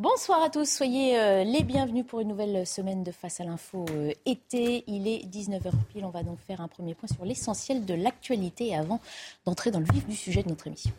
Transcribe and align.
Bonsoir 0.00 0.42
à 0.42 0.48
tous, 0.48 0.64
soyez 0.64 1.20
euh, 1.20 1.44
les 1.44 1.62
bienvenus 1.62 2.06
pour 2.06 2.20
une 2.20 2.28
nouvelle 2.28 2.66
semaine 2.66 3.04
de 3.04 3.12
Face 3.12 3.38
à 3.38 3.44
l'info 3.44 3.84
euh, 3.90 4.12
été. 4.24 4.82
Il 4.86 5.06
est 5.06 5.26
19h 5.26 5.72
pile, 5.92 6.06
on 6.06 6.08
va 6.08 6.22
donc 6.22 6.38
faire 6.38 6.62
un 6.62 6.68
premier 6.68 6.94
point 6.94 7.06
sur 7.06 7.22
l'essentiel 7.26 7.84
de 7.84 7.92
l'actualité 7.92 8.74
avant 8.74 8.98
d'entrer 9.44 9.70
dans 9.70 9.78
le 9.78 9.84
vif 9.92 10.06
du 10.06 10.16
sujet 10.16 10.42
de 10.42 10.48
notre 10.48 10.66
émission. 10.68 10.90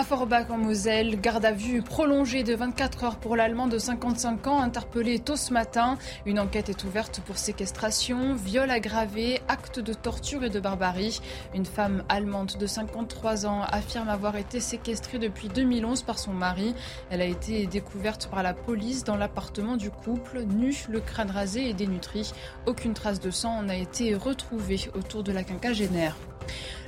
À 0.00 0.02
Forbach 0.02 0.48
en 0.48 0.56
Moselle, 0.56 1.20
garde 1.20 1.44
à 1.44 1.52
vue 1.52 1.82
prolongée 1.82 2.42
de 2.42 2.54
24 2.54 3.04
heures 3.04 3.16
pour 3.18 3.36
l'Allemand 3.36 3.66
de 3.66 3.76
55 3.76 4.46
ans 4.46 4.62
interpellé 4.62 5.18
tôt 5.18 5.36
ce 5.36 5.52
matin. 5.52 5.98
Une 6.24 6.40
enquête 6.40 6.70
est 6.70 6.84
ouverte 6.84 7.20
pour 7.26 7.36
séquestration, 7.36 8.32
viol 8.32 8.70
aggravé, 8.70 9.42
acte 9.46 9.78
de 9.78 9.92
torture 9.92 10.42
et 10.42 10.48
de 10.48 10.58
barbarie. 10.58 11.20
Une 11.54 11.66
femme 11.66 12.02
allemande 12.08 12.52
de 12.58 12.66
53 12.66 13.44
ans 13.44 13.60
affirme 13.60 14.08
avoir 14.08 14.36
été 14.36 14.58
séquestrée 14.58 15.18
depuis 15.18 15.48
2011 15.48 16.02
par 16.04 16.18
son 16.18 16.32
mari. 16.32 16.74
Elle 17.10 17.20
a 17.20 17.26
été 17.26 17.66
découverte 17.66 18.30
par 18.30 18.42
la 18.42 18.54
police 18.54 19.04
dans 19.04 19.16
l'appartement 19.16 19.76
du 19.76 19.90
couple, 19.90 20.44
nue, 20.44 20.86
le 20.88 21.00
crâne 21.00 21.30
rasé 21.30 21.68
et 21.68 21.74
dénutri. 21.74 22.32
Aucune 22.64 22.94
trace 22.94 23.20
de 23.20 23.30
sang 23.30 23.64
n'a 23.64 23.76
été 23.76 24.14
retrouvée 24.14 24.80
autour 24.94 25.22
de 25.22 25.32
la 25.32 25.44
quinquagénaire. 25.44 26.16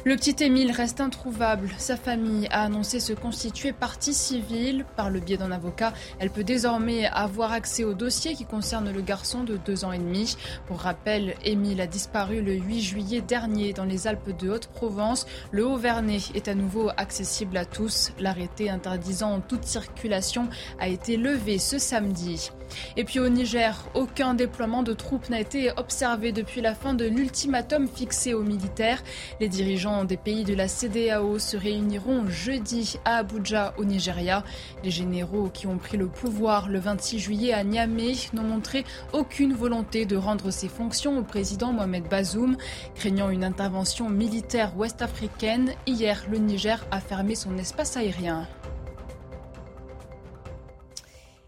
Le 0.05 0.17
petit 0.17 0.43
Émile 0.43 0.73
reste 0.73 1.01
introuvable. 1.01 1.71
Sa 1.79 1.97
famille 1.97 2.49
a 2.51 2.65
annoncé 2.65 2.99
se 2.99 3.13
constituer 3.13 3.71
partie 3.73 4.15
civile. 4.15 4.85
Par 4.97 5.11
le 5.11 5.21
biais 5.21 5.37
d'un 5.37 5.53
avocat, 5.53 5.93
elle 6.19 6.31
peut 6.31 6.43
désormais 6.43 7.07
avoir 7.07 7.53
accès 7.53 7.85
au 7.85 7.95
dossier 7.95 8.35
qui 8.35 8.45
concerne 8.45 8.91
le 8.91 9.01
garçon 9.01 9.45
de 9.45 9.57
deux 9.57 9.85
ans 9.85 9.93
et 9.93 9.99
demi. 9.99 10.37
Pour 10.67 10.81
rappel, 10.81 11.37
Émile 11.45 11.81
a 11.81 11.87
disparu 11.87 12.43
le 12.43 12.55
8 12.55 12.81
juillet 12.81 13.21
dernier 13.21 13.73
dans 13.75 13.85
les 13.85 14.09
Alpes 14.09 14.37
de 14.37 14.51
Haute-Provence. 14.51 15.25
Le 15.53 15.65
Haut-Vernay 15.65 16.19
est 16.35 16.49
à 16.49 16.57
nouveau 16.57 16.91
accessible 16.97 17.57
à 17.57 17.65
tous. 17.65 18.11
L'arrêté 18.19 18.71
interdisant 18.71 19.41
toute 19.41 19.63
circulation 19.63 20.49
a 20.81 20.89
été 20.89 21.17
levé 21.17 21.59
ce 21.59 21.79
samedi. 21.79 22.51
Et 22.97 23.05
puis 23.05 23.21
au 23.21 23.29
Niger, 23.29 23.85
aucun 23.95 24.35
déploiement 24.35 24.83
de 24.83 24.95
troupes 24.95 25.29
n'a 25.29 25.41
été 25.41 25.71
observé 25.77 26.33
depuis 26.33 26.61
la 26.61 26.75
fin 26.75 26.95
de 26.95 27.05
l'ultimatum 27.05 27.87
fixé 27.87 28.35
aux 28.35 28.43
militaires. 28.43 29.03
Les 29.41 29.49
dirigeants 29.49 29.92
des 30.05 30.17
pays 30.17 30.45
de 30.45 30.55
la 30.55 30.69
CDAO 30.69 31.39
se 31.39 31.57
réuniront 31.57 32.27
jeudi 32.29 32.99
à 33.05 33.19
Abuja 33.19 33.75
au 33.77 33.85
Nigeria. 33.85 34.43
Les 34.83 34.91
généraux 34.91 35.51
qui 35.53 35.67
ont 35.67 35.77
pris 35.79 35.97
le 35.97 36.09
pouvoir 36.09 36.69
le 36.69 36.79
26 36.79 37.19
juillet 37.19 37.53
à 37.53 37.63
Niamey 37.63 38.15
n'ont 38.33 38.43
montré 38.43 38.85
aucune 39.13 39.53
volonté 39.53 40.07
de 40.07 40.17
rendre 40.17 40.51
ses 40.51 40.69
fonctions 40.69 41.19
au 41.19 41.23
président 41.23 41.73
Mohamed 41.73 42.09
Bazoum. 42.09 42.57
Craignant 42.95 43.31
une 43.31 43.45
intervention 43.45 44.09
militaire 44.09 44.77
ouest-africaine, 44.77 45.73
hier 45.87 46.25
le 46.31 46.39
Niger 46.39 46.85
a 46.91 47.01
fermé 47.01 47.35
son 47.35 47.57
espace 47.59 47.97
aérien. 47.97 48.49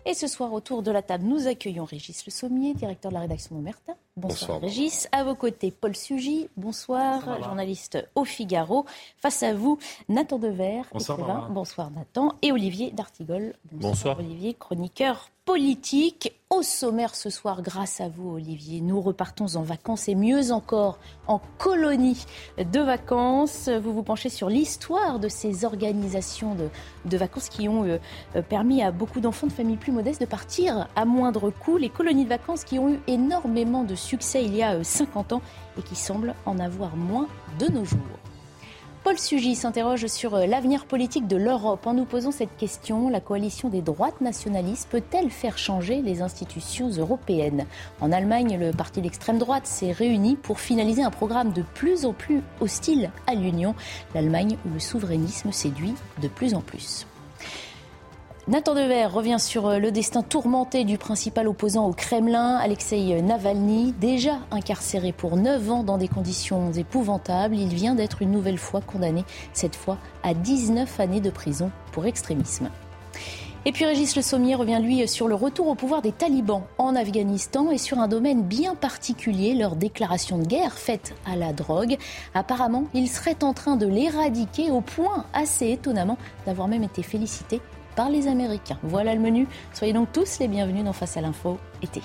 Et 0.06 0.12
ce 0.14 0.26
soir, 0.26 0.52
autour 0.52 0.82
de 0.82 0.90
la 0.90 1.00
table, 1.02 1.24
nous 1.24 1.46
accueillons 1.46 1.84
Régis 1.84 2.26
Le 2.26 2.30
Sommier, 2.30 2.74
directeur 2.74 3.10
de 3.10 3.14
la 3.14 3.22
rédaction 3.22 3.56
Omerta. 3.56 3.94
Bonsoir, 4.16 4.60
Régis. 4.60 5.08
À 5.10 5.24
vos 5.24 5.34
côtés, 5.34 5.72
Paul 5.72 5.96
Sugy. 5.96 6.48
Bonsoir, 6.56 7.42
journaliste 7.42 7.98
au 8.14 8.24
Figaro. 8.24 8.86
Face 9.18 9.42
à 9.42 9.54
vous, 9.54 9.76
Nathan 10.08 10.38
Dever, 10.38 10.82
bonsoir, 10.92 11.18
écrivain. 11.18 11.48
Bonsoir 11.50 11.90
Nathan. 11.90 12.34
Et 12.40 12.52
Olivier 12.52 12.92
D'Artigol. 12.92 13.54
bonsoir. 13.72 14.20
Olivier, 14.20 14.54
chroniqueur 14.54 15.30
politique. 15.44 16.32
Au 16.50 16.62
sommaire 16.62 17.16
ce 17.16 17.30
soir, 17.30 17.62
grâce 17.62 18.00
à 18.00 18.08
vous, 18.08 18.34
Olivier, 18.34 18.80
nous 18.80 19.00
repartons 19.00 19.56
en 19.56 19.62
vacances 19.62 20.08
et 20.08 20.14
mieux 20.14 20.52
encore 20.52 20.98
en 21.26 21.40
colonie 21.58 22.24
de 22.58 22.80
vacances. 22.80 23.68
Vous 23.68 23.92
vous 23.92 24.04
penchez 24.04 24.28
sur 24.28 24.48
l'histoire 24.48 25.18
de 25.18 25.28
ces 25.28 25.64
organisations 25.64 26.54
de, 27.04 27.16
vacances 27.16 27.48
qui 27.48 27.68
ont 27.68 27.84
euh, 27.84 27.98
permis 28.48 28.82
à 28.82 28.92
beaucoup 28.92 29.20
d'enfants 29.20 29.48
de 29.48 29.52
familles 29.52 29.76
plus 29.76 29.90
modestes 29.90 30.20
de 30.20 30.26
partir 30.26 30.88
à 30.94 31.04
moindre 31.04 31.50
coût. 31.50 31.76
Les 31.76 31.88
colonies 31.88 32.24
de 32.24 32.28
vacances 32.28 32.62
qui 32.62 32.78
ont 32.78 32.88
eu 32.88 33.00
énormément 33.08 33.82
de 33.82 33.96
succès 34.04 34.44
il 34.44 34.54
y 34.54 34.62
a 34.62 34.82
50 34.82 35.32
euh, 35.32 35.36
ans 35.36 35.42
et 35.78 35.82
qui 35.82 35.96
semblent 35.96 36.34
en 36.46 36.58
avoir 36.58 36.96
moins 36.96 37.26
de 37.58 37.66
nos 37.66 37.84
jours. 37.84 37.98
Paul 39.04 39.18
Sugy 39.18 39.54
s'interroge 39.54 40.06
sur 40.06 40.34
euh, 40.34 40.46
l'avenir 40.46 40.86
politique 40.86 41.26
de 41.26 41.36
l'Europe. 41.36 41.86
En 41.86 41.92
nous 41.92 42.06
posant 42.06 42.30
cette 42.30 42.56
question, 42.56 43.10
la 43.10 43.20
coalition 43.20 43.68
des 43.68 43.82
droites 43.82 44.22
nationalistes 44.22 44.88
peut-elle 44.90 45.30
faire 45.30 45.58
changer 45.58 46.00
les 46.00 46.22
institutions 46.22 46.88
européennes? 46.88 47.66
En 48.00 48.12
Allemagne, 48.12 48.58
le 48.58 48.70
parti 48.70 49.02
d'extrême 49.02 49.36
droite 49.36 49.66
s'est 49.66 49.92
réuni 49.92 50.36
pour 50.36 50.58
finaliser 50.58 51.02
un 51.02 51.10
programme 51.10 51.52
de 51.52 51.62
plus 51.74 52.06
en 52.06 52.14
plus 52.14 52.40
hostile 52.60 53.10
à 53.26 53.34
l'Union, 53.34 53.74
l'Allemagne 54.14 54.56
où 54.64 54.72
le 54.72 54.80
souverainisme 54.80 55.52
séduit 55.52 55.94
de 56.22 56.28
plus 56.28 56.54
en 56.54 56.62
plus. 56.62 57.06
Nathan 58.46 58.74
Dever 58.74 59.06
revient 59.06 59.38
sur 59.40 59.68
euh, 59.68 59.78
le 59.78 59.90
destin 59.90 60.20
tourmenté 60.20 60.84
du 60.84 60.98
principal 60.98 61.48
opposant 61.48 61.88
au 61.88 61.94
Kremlin, 61.94 62.56
Alexei 62.56 63.22
Navalny, 63.22 63.94
déjà 63.98 64.38
incarcéré 64.50 65.12
pour 65.12 65.38
9 65.38 65.70
ans 65.70 65.82
dans 65.82 65.96
des 65.96 66.08
conditions 66.08 66.70
épouvantables. 66.70 67.56
Il 67.56 67.72
vient 67.74 67.94
d'être 67.94 68.20
une 68.20 68.30
nouvelle 68.30 68.58
fois 68.58 68.82
condamné, 68.82 69.24
cette 69.54 69.74
fois 69.74 69.96
à 70.22 70.34
19 70.34 71.00
années 71.00 71.22
de 71.22 71.30
prison 71.30 71.70
pour 71.90 72.04
extrémisme. 72.04 72.68
Et 73.64 73.72
puis 73.72 73.86
Régis 73.86 74.14
Le 74.14 74.20
Sommier 74.20 74.56
revient 74.56 74.80
lui 74.82 75.08
sur 75.08 75.26
le 75.26 75.34
retour 75.34 75.68
au 75.68 75.74
pouvoir 75.74 76.02
des 76.02 76.12
talibans 76.12 76.64
en 76.76 76.94
Afghanistan 76.96 77.70
et 77.70 77.78
sur 77.78 77.98
un 77.98 78.08
domaine 78.08 78.42
bien 78.42 78.74
particulier, 78.74 79.54
leur 79.54 79.74
déclaration 79.74 80.36
de 80.36 80.44
guerre 80.44 80.76
faite 80.76 81.14
à 81.24 81.34
la 81.34 81.54
drogue. 81.54 81.96
Apparemment, 82.34 82.84
ils 82.92 83.08
seraient 83.08 83.42
en 83.42 83.54
train 83.54 83.76
de 83.76 83.86
l'éradiquer 83.86 84.70
au 84.70 84.82
point 84.82 85.24
assez 85.32 85.70
étonnamment 85.70 86.18
d'avoir 86.44 86.68
même 86.68 86.82
été 86.82 87.02
félicités 87.02 87.62
par 87.94 88.10
les 88.10 88.28
Américains. 88.28 88.78
Voilà 88.82 89.14
le 89.14 89.20
menu. 89.20 89.46
Soyez 89.72 89.92
donc 89.92 90.12
tous 90.12 90.38
les 90.38 90.48
bienvenus 90.48 90.84
dans 90.84 90.92
Face 90.92 91.16
à 91.16 91.20
l'info 91.20 91.58
été. 91.82 92.02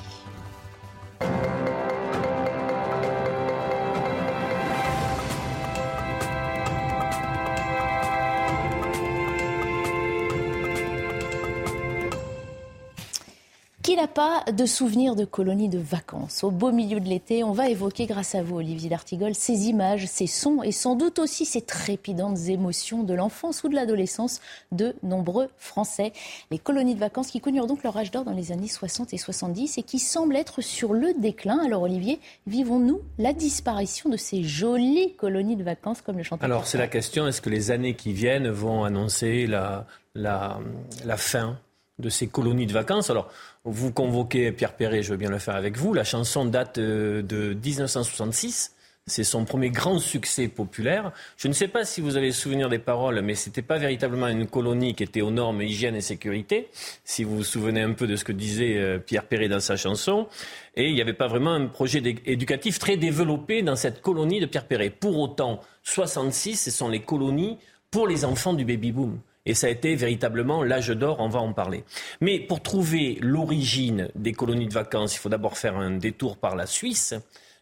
Qui 13.89 13.95
n'a 13.95 14.07
pas 14.07 14.43
de 14.51 14.67
souvenir 14.67 15.15
de 15.15 15.25
colonies 15.25 15.67
de 15.67 15.79
vacances 15.79 16.43
Au 16.43 16.51
beau 16.51 16.71
milieu 16.71 16.99
de 16.99 17.09
l'été, 17.09 17.43
on 17.43 17.53
va 17.53 17.69
évoquer, 17.69 18.05
grâce 18.05 18.35
à 18.35 18.43
vous, 18.43 18.57
Olivier 18.57 18.87
D'Artigol, 18.87 19.33
ces 19.33 19.67
images, 19.67 20.05
ces 20.05 20.27
sons 20.27 20.61
et 20.61 20.71
sans 20.71 20.93
doute 20.93 21.17
aussi 21.17 21.43
ces 21.43 21.63
trépidantes 21.63 22.37
émotions 22.49 23.01
de 23.01 23.15
l'enfance 23.15 23.63
ou 23.63 23.67
de 23.67 23.73
l'adolescence 23.73 24.41
de 24.71 24.93
nombreux 25.01 25.49
Français. 25.57 26.13
Les 26.51 26.59
colonies 26.59 26.93
de 26.93 26.99
vacances 26.99 27.31
qui 27.31 27.41
connurent 27.41 27.65
donc 27.65 27.81
leur 27.81 27.97
âge 27.97 28.11
d'or 28.11 28.25
dans 28.25 28.33
les 28.33 28.51
années 28.51 28.67
60 28.67 29.11
et 29.15 29.17
70 29.17 29.79
et 29.79 29.81
qui 29.81 29.97
semblent 29.97 30.35
être 30.35 30.61
sur 30.61 30.93
le 30.93 31.15
déclin. 31.15 31.57
Alors, 31.65 31.81
Olivier, 31.81 32.19
vivons-nous 32.45 33.01
la 33.17 33.33
disparition 33.33 34.07
de 34.07 34.17
ces 34.17 34.43
jolies 34.43 35.15
colonies 35.15 35.55
de 35.55 35.63
vacances 35.63 36.03
comme 36.03 36.17
le 36.17 36.23
chanteur 36.23 36.45
Alors, 36.45 36.67
c'est 36.67 36.77
la 36.77 36.87
question 36.87 37.27
est-ce 37.27 37.41
que 37.41 37.49
les 37.49 37.71
années 37.71 37.95
qui 37.95 38.13
viennent 38.13 38.49
vont 38.49 38.83
annoncer 38.83 39.47
la, 39.47 39.87
la, 40.13 40.59
la 41.05 41.17
fin 41.17 41.57
de 41.99 42.09
ces 42.09 42.27
colonies 42.27 42.65
de 42.65 42.73
vacances. 42.73 43.09
Alors, 43.09 43.29
vous 43.65 43.91
convoquez 43.91 44.51
Pierre 44.51 44.75
Perret, 44.75 45.03
je 45.03 45.11
veux 45.11 45.17
bien 45.17 45.29
le 45.29 45.39
faire 45.39 45.55
avec 45.55 45.77
vous. 45.77 45.93
La 45.93 46.03
chanson 46.03 46.45
date 46.45 46.77
euh, 46.77 47.21
de 47.21 47.53
1966. 47.53 48.75
C'est 49.09 49.23
son 49.23 49.43
premier 49.43 49.71
grand 49.71 49.97
succès 49.97 50.47
populaire. 50.47 51.11
Je 51.35 51.47
ne 51.47 51.53
sais 51.53 51.67
pas 51.67 51.83
si 51.83 51.99
vous 51.99 52.15
avez 52.15 52.31
souvenir 52.31 52.69
des 52.69 52.77
paroles, 52.77 53.21
mais 53.21 53.33
ce 53.33 53.49
n'était 53.49 53.63
pas 53.63 53.77
véritablement 53.79 54.27
une 54.27 54.45
colonie 54.45 54.93
qui 54.93 55.03
était 55.03 55.21
aux 55.21 55.31
normes 55.31 55.63
hygiène 55.63 55.95
et 55.95 56.01
sécurité, 56.01 56.69
si 57.03 57.23
vous 57.23 57.37
vous 57.37 57.43
souvenez 57.43 57.81
un 57.81 57.93
peu 57.93 58.05
de 58.05 58.15
ce 58.15 58.23
que 58.23 58.31
disait 58.31 58.77
euh, 58.77 58.99
Pierre 58.99 59.25
Perret 59.25 59.49
dans 59.49 59.59
sa 59.59 59.77
chanson. 59.77 60.27
Et 60.75 60.87
il 60.89 60.93
n'y 60.93 61.01
avait 61.01 61.13
pas 61.13 61.27
vraiment 61.27 61.53
un 61.53 61.65
projet 61.65 62.03
éducatif 62.25 62.77
très 62.77 62.97
développé 62.97 63.63
dans 63.63 63.75
cette 63.75 64.01
colonie 64.01 64.39
de 64.39 64.45
Pierre 64.45 64.67
Perret. 64.67 64.91
Pour 64.91 65.17
autant, 65.17 65.59
66, 65.83 66.55
ce 66.55 66.71
sont 66.71 66.87
les 66.87 67.01
colonies 67.01 67.57
pour 67.89 68.07
les 68.07 68.25
enfants 68.25 68.53
du 68.53 68.63
baby-boom. 68.63 69.19
Et 69.45 69.53
ça 69.53 69.67
a 69.67 69.69
été 69.69 69.95
véritablement 69.95 70.63
l'âge 70.63 70.89
d'or, 70.89 71.17
on 71.19 71.29
va 71.29 71.39
en 71.39 71.53
parler. 71.53 71.83
Mais 72.21 72.39
pour 72.39 72.61
trouver 72.61 73.17
l'origine 73.21 74.09
des 74.15 74.33
colonies 74.33 74.67
de 74.67 74.73
vacances, 74.73 75.15
il 75.15 75.19
faut 75.19 75.29
d'abord 75.29 75.57
faire 75.57 75.77
un 75.77 75.91
détour 75.91 76.37
par 76.37 76.55
la 76.55 76.65
Suisse. 76.65 77.15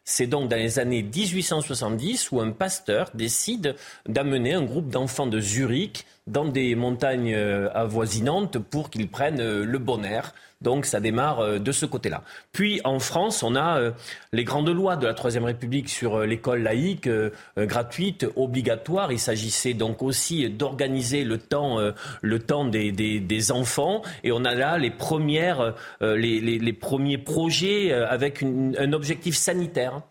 C'est 0.09 0.27
donc 0.27 0.49
dans 0.49 0.55
les 0.55 0.79
années 0.79 1.03
1870 1.03 2.31
où 2.31 2.39
un 2.39 2.51
pasteur 2.51 3.11
décide 3.13 3.75
d'amener 4.07 4.53
un 4.53 4.63
groupe 4.63 4.89
d'enfants 4.89 5.27
de 5.27 5.41
Zurich 5.41 6.05
dans 6.27 6.45
des 6.45 6.75
montagnes 6.75 7.33
euh, 7.35 7.69
avoisinantes 7.73 8.57
pour 8.57 8.89
qu'ils 8.89 9.09
prennent 9.09 9.41
euh, 9.41 9.65
le 9.65 9.79
bon 9.79 10.05
air, 10.05 10.33
donc 10.61 10.85
ça 10.85 10.99
démarre 10.99 11.39
euh, 11.39 11.59
de 11.59 11.71
ce 11.71 11.85
côté-là. 11.85 12.23
Puis 12.51 12.81
en 12.83 12.99
France, 12.99 13.43
on 13.43 13.55
a 13.55 13.79
euh, 13.79 13.91
les 14.33 14.43
grandes 14.43 14.69
lois 14.69 14.95
de 14.95 15.05
la 15.05 15.13
Troisième 15.13 15.43
République 15.43 15.89
sur 15.89 16.15
euh, 16.15 16.25
l'école 16.25 16.63
laïque 16.63 17.09
gratuite, 17.57 18.25
obligatoire. 18.35 19.11
Il 19.11 19.19
s'agissait 19.19 19.73
donc 19.73 20.01
aussi 20.01 20.49
d'organiser 20.49 21.23
le 21.23 21.37
temps, 21.37 21.77
le 22.21 22.39
temps 22.39 22.65
des, 22.65 22.91
des, 22.91 23.51
enfants. 23.51 24.01
Et 24.23 24.31
on 24.31 24.43
a 24.45 24.53
là 24.55 24.77
les, 24.77 24.89
premières, 24.89 25.75
les, 26.01 26.39
les, 26.41 26.73
premiers 26.73 27.17
projets 27.17 27.93
avec 27.93 28.43
un 28.43 28.93
objectif 28.93 29.35
sanitaire. 29.35 30.01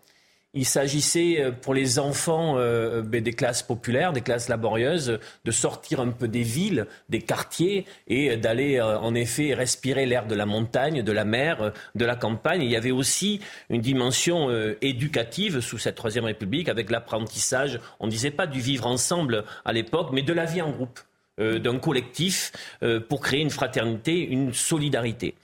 Il 0.57 0.65
s'agissait 0.65 1.39
euh, 1.39 1.51
pour 1.51 1.73
les 1.73 1.99
enfants 1.99 2.55
euh, 2.57 3.01
ben, 3.01 3.21
des 3.21 3.33
classes 3.33 3.61
populaires, 3.61 4.11
des 4.11 4.21
classes 4.21 4.49
laborieuses, 4.49 5.19
de 5.45 5.51
sortir 5.51 5.99
un 5.99 6.09
peu 6.09 6.27
des 6.27 6.41
villes, 6.41 6.87
des 7.09 7.21
quartiers 7.21 7.85
et 8.07 8.35
d'aller 8.37 8.77
euh, 8.77 8.97
en 8.99 9.13
effet 9.13 9.53
respirer 9.53 10.05
l'air 10.05 10.25
de 10.25 10.35
la 10.35 10.45
montagne, 10.45 11.03
de 11.03 11.11
la 11.11 11.25
mer, 11.25 11.73
de 11.93 12.05
la 12.05 12.15
campagne. 12.15 12.63
Il 12.63 12.71
y 12.71 12.75
avait 12.75 12.91
aussi 12.91 13.39
une 13.69 13.81
dimension 13.81 14.49
éducative 14.81 15.61
sous 15.61 15.77
cette 15.77 15.95
Troisième 15.95 16.25
République 16.25 16.69
avec 16.69 16.89
l'apprentissage. 16.89 17.79
On 17.99 18.07
ne 18.07 18.11
disait 18.11 18.31
pas 18.31 18.47
du 18.47 18.59
vivre 18.59 18.87
ensemble 18.87 19.43
à 19.63 19.73
l'époque, 19.73 20.09
mais 20.11 20.21
de 20.21 20.33
la 20.33 20.45
vie 20.45 20.61
en 20.61 20.71
groupe. 20.71 20.99
Euh, 21.39 21.59
d'un 21.59 21.77
collectif 21.77 22.51
euh, 22.81 22.99
pour 22.99 23.21
créer 23.21 23.41
une 23.41 23.51
fraternité, 23.51 24.27
une 24.27 24.55
solidarité. 24.55 25.35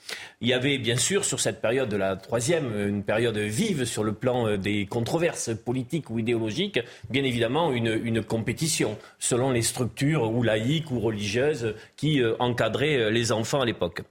Il 0.42 0.48
y 0.48 0.54
avait 0.54 0.80
bien 0.80 0.98
sûr 0.98 1.24
sur 1.24 1.40
cette 1.40 1.62
période 1.62 1.88
de 1.88 1.95
la 1.95 2.16
troisième, 2.16 2.74
une 2.88 3.04
période 3.04 3.38
vive 3.38 3.86
sur 3.86 4.04
le 4.04 4.12
plan 4.12 4.48
euh, 4.48 4.57
des 4.57 4.88
controverses 4.88 5.51
politiques 5.54 6.10
ou 6.10 6.18
idéologiques, 6.18 6.80
bien 7.12 7.24
évidemment 7.24 7.72
une, 7.72 8.01
une 8.04 8.24
compétition 8.24 8.98
selon 9.19 9.51
les 9.51 9.62
structures 9.62 10.31
ou 10.31 10.42
laïques 10.42 10.90
ou 10.90 11.00
religieuses 11.00 11.75
qui 11.95 12.24
encadraient 12.40 13.12
les 13.12 13.31
enfants 13.31 13.62
à 13.62 13.66
l'époque. 13.66 14.01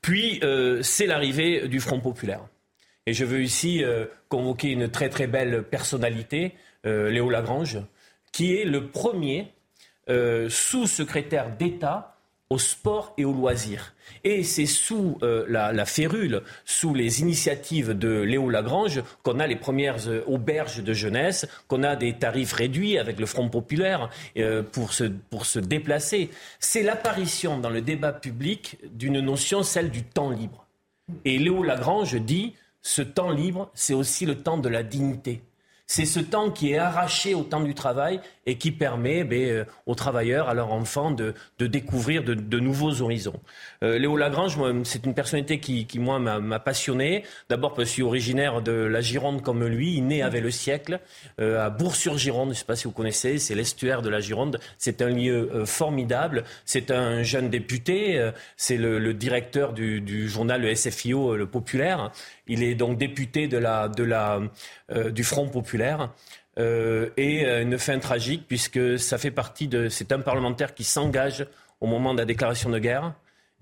Puis 0.00 0.40
c'est 0.82 1.06
l'arrivée 1.06 1.68
du 1.68 1.80
Front 1.80 2.00
populaire. 2.00 2.40
Et 3.06 3.12
je 3.12 3.24
veux 3.24 3.42
ici 3.42 3.84
convoquer 4.28 4.70
une 4.70 4.88
très 4.88 5.08
très 5.08 5.26
belle 5.26 5.62
personnalité, 5.64 6.54
Léo 6.84 7.30
Lagrange, 7.30 7.78
qui 8.32 8.54
est 8.56 8.64
le 8.64 8.88
premier 8.88 9.52
euh, 10.08 10.48
sous-secrétaire 10.48 11.56
d'État 11.56 12.14
au 12.50 12.58
sport 12.58 13.12
et 13.18 13.26
au 13.26 13.32
loisir. 13.32 13.94
Et 14.24 14.42
c'est 14.42 14.64
sous 14.64 15.18
euh, 15.22 15.44
la, 15.48 15.84
férule, 15.84 16.42
sous 16.64 16.94
les 16.94 17.20
initiatives 17.20 17.92
de 17.92 18.22
Léo 18.22 18.48
Lagrange, 18.48 19.02
qu'on 19.22 19.38
a 19.38 19.46
les 19.46 19.56
premières 19.56 20.08
euh, 20.08 20.22
auberges 20.26 20.82
de 20.82 20.94
jeunesse, 20.94 21.46
qu'on 21.68 21.82
a 21.82 21.94
des 21.94 22.14
tarifs 22.14 22.54
réduits 22.54 22.96
avec 22.98 23.20
le 23.20 23.26
Front 23.26 23.50
populaire 23.50 24.08
pour, 24.72 24.94
se, 24.94 25.04
pour 25.04 25.44
se 25.44 25.58
déplacer. 25.58 26.30
C'est 26.58 26.82
l'apparition 26.82 27.58
dans 27.58 27.70
le 27.70 27.82
débat 27.82 28.12
public 28.12 28.78
d'une 28.90 29.20
notion, 29.20 29.62
celle 29.62 29.90
du 29.90 30.02
temps 30.02 30.30
libre. 30.30 30.66
Et 31.24 31.38
Léo 31.38 31.62
Lagrange 31.62 32.14
dit, 32.14 32.54
ce 32.82 33.02
temps 33.02 33.30
libre, 33.30 33.70
c'est 33.74 33.94
aussi 33.94 34.24
le 34.24 34.36
temps 34.36 34.58
de 34.58 34.68
la 34.68 34.82
dignité. 34.82 35.42
C'est 35.90 36.04
ce 36.04 36.20
temps 36.20 36.50
qui 36.50 36.72
est 36.72 36.78
arraché 36.78 37.34
au 37.34 37.42
temps 37.42 37.62
du 37.62 37.74
travail 37.74 38.20
et 38.48 38.56
qui 38.56 38.72
permet 38.72 39.24
ben, 39.24 39.38
euh, 39.38 39.64
aux 39.84 39.94
travailleurs, 39.94 40.48
à 40.48 40.54
leurs 40.54 40.72
enfants, 40.72 41.10
de, 41.10 41.34
découvrir 41.60 42.24
de, 42.24 42.58
nouveaux 42.58 43.02
horizons. 43.02 43.38
Euh, 43.82 43.98
Léo 43.98 44.16
Lagrange, 44.16 44.58
c'est 44.84 45.04
une 45.04 45.12
personnalité 45.12 45.60
qui, 45.60 45.86
moi, 45.98 46.18
m'a 46.18 46.58
passionné. 46.58 47.24
D'abord 47.50 47.74
je 47.78 47.84
suis 47.84 48.02
originaire 48.02 48.62
de 48.62 48.72
la 48.72 49.02
Gironde 49.02 49.42
comme 49.42 49.64
lui, 49.66 49.96
il 49.96 50.06
naît 50.06 50.22
avec 50.22 50.42
le 50.42 50.50
siècle, 50.50 51.00
euh, 51.40 51.64
à 51.64 51.68
Bourg-sur-Gironde, 51.68 52.48
je 52.48 52.52
ne 52.52 52.54
sais 52.54 52.64
pas 52.64 52.74
si 52.74 52.84
vous 52.84 52.92
connaissez, 52.92 53.38
c'est 53.38 53.54
l'estuaire 53.54 54.00
de 54.00 54.08
la 54.08 54.20
Gironde. 54.20 54.58
C'est 54.78 55.02
un 55.02 55.10
lieu 55.10 55.64
formidable. 55.66 56.44
C'est 56.64 56.90
un 56.90 57.22
jeune 57.22 57.50
député, 57.50 58.30
c'est 58.56 58.78
le, 58.78 59.12
directeur 59.12 59.74
du, 59.74 60.00
du, 60.00 60.28
journal 60.28 60.62
le 60.62 60.74
SFIO, 60.74 61.36
le 61.36 61.46
Populaire. 61.46 62.12
Il 62.46 62.62
est 62.62 62.74
donc 62.74 62.96
député 62.96 63.46
de 63.46 63.58
la, 63.58 63.88
de 63.88 64.04
la, 64.04 64.40
du 65.10 65.22
Front 65.22 65.48
Populaire. 65.48 66.10
Euh, 66.58 67.10
et 67.16 67.44
euh, 67.44 67.62
une 67.62 67.78
fin 67.78 67.98
tragique 67.98 68.44
puisque 68.48 68.98
ça 68.98 69.18
fait 69.18 69.30
partie 69.30 69.68
de. 69.68 69.88
C'est 69.88 70.12
un 70.12 70.20
parlementaire 70.20 70.74
qui 70.74 70.84
s'engage 70.84 71.46
au 71.80 71.86
moment 71.86 72.12
de 72.14 72.18
la 72.18 72.24
déclaration 72.24 72.70
de 72.70 72.78
guerre 72.78 73.14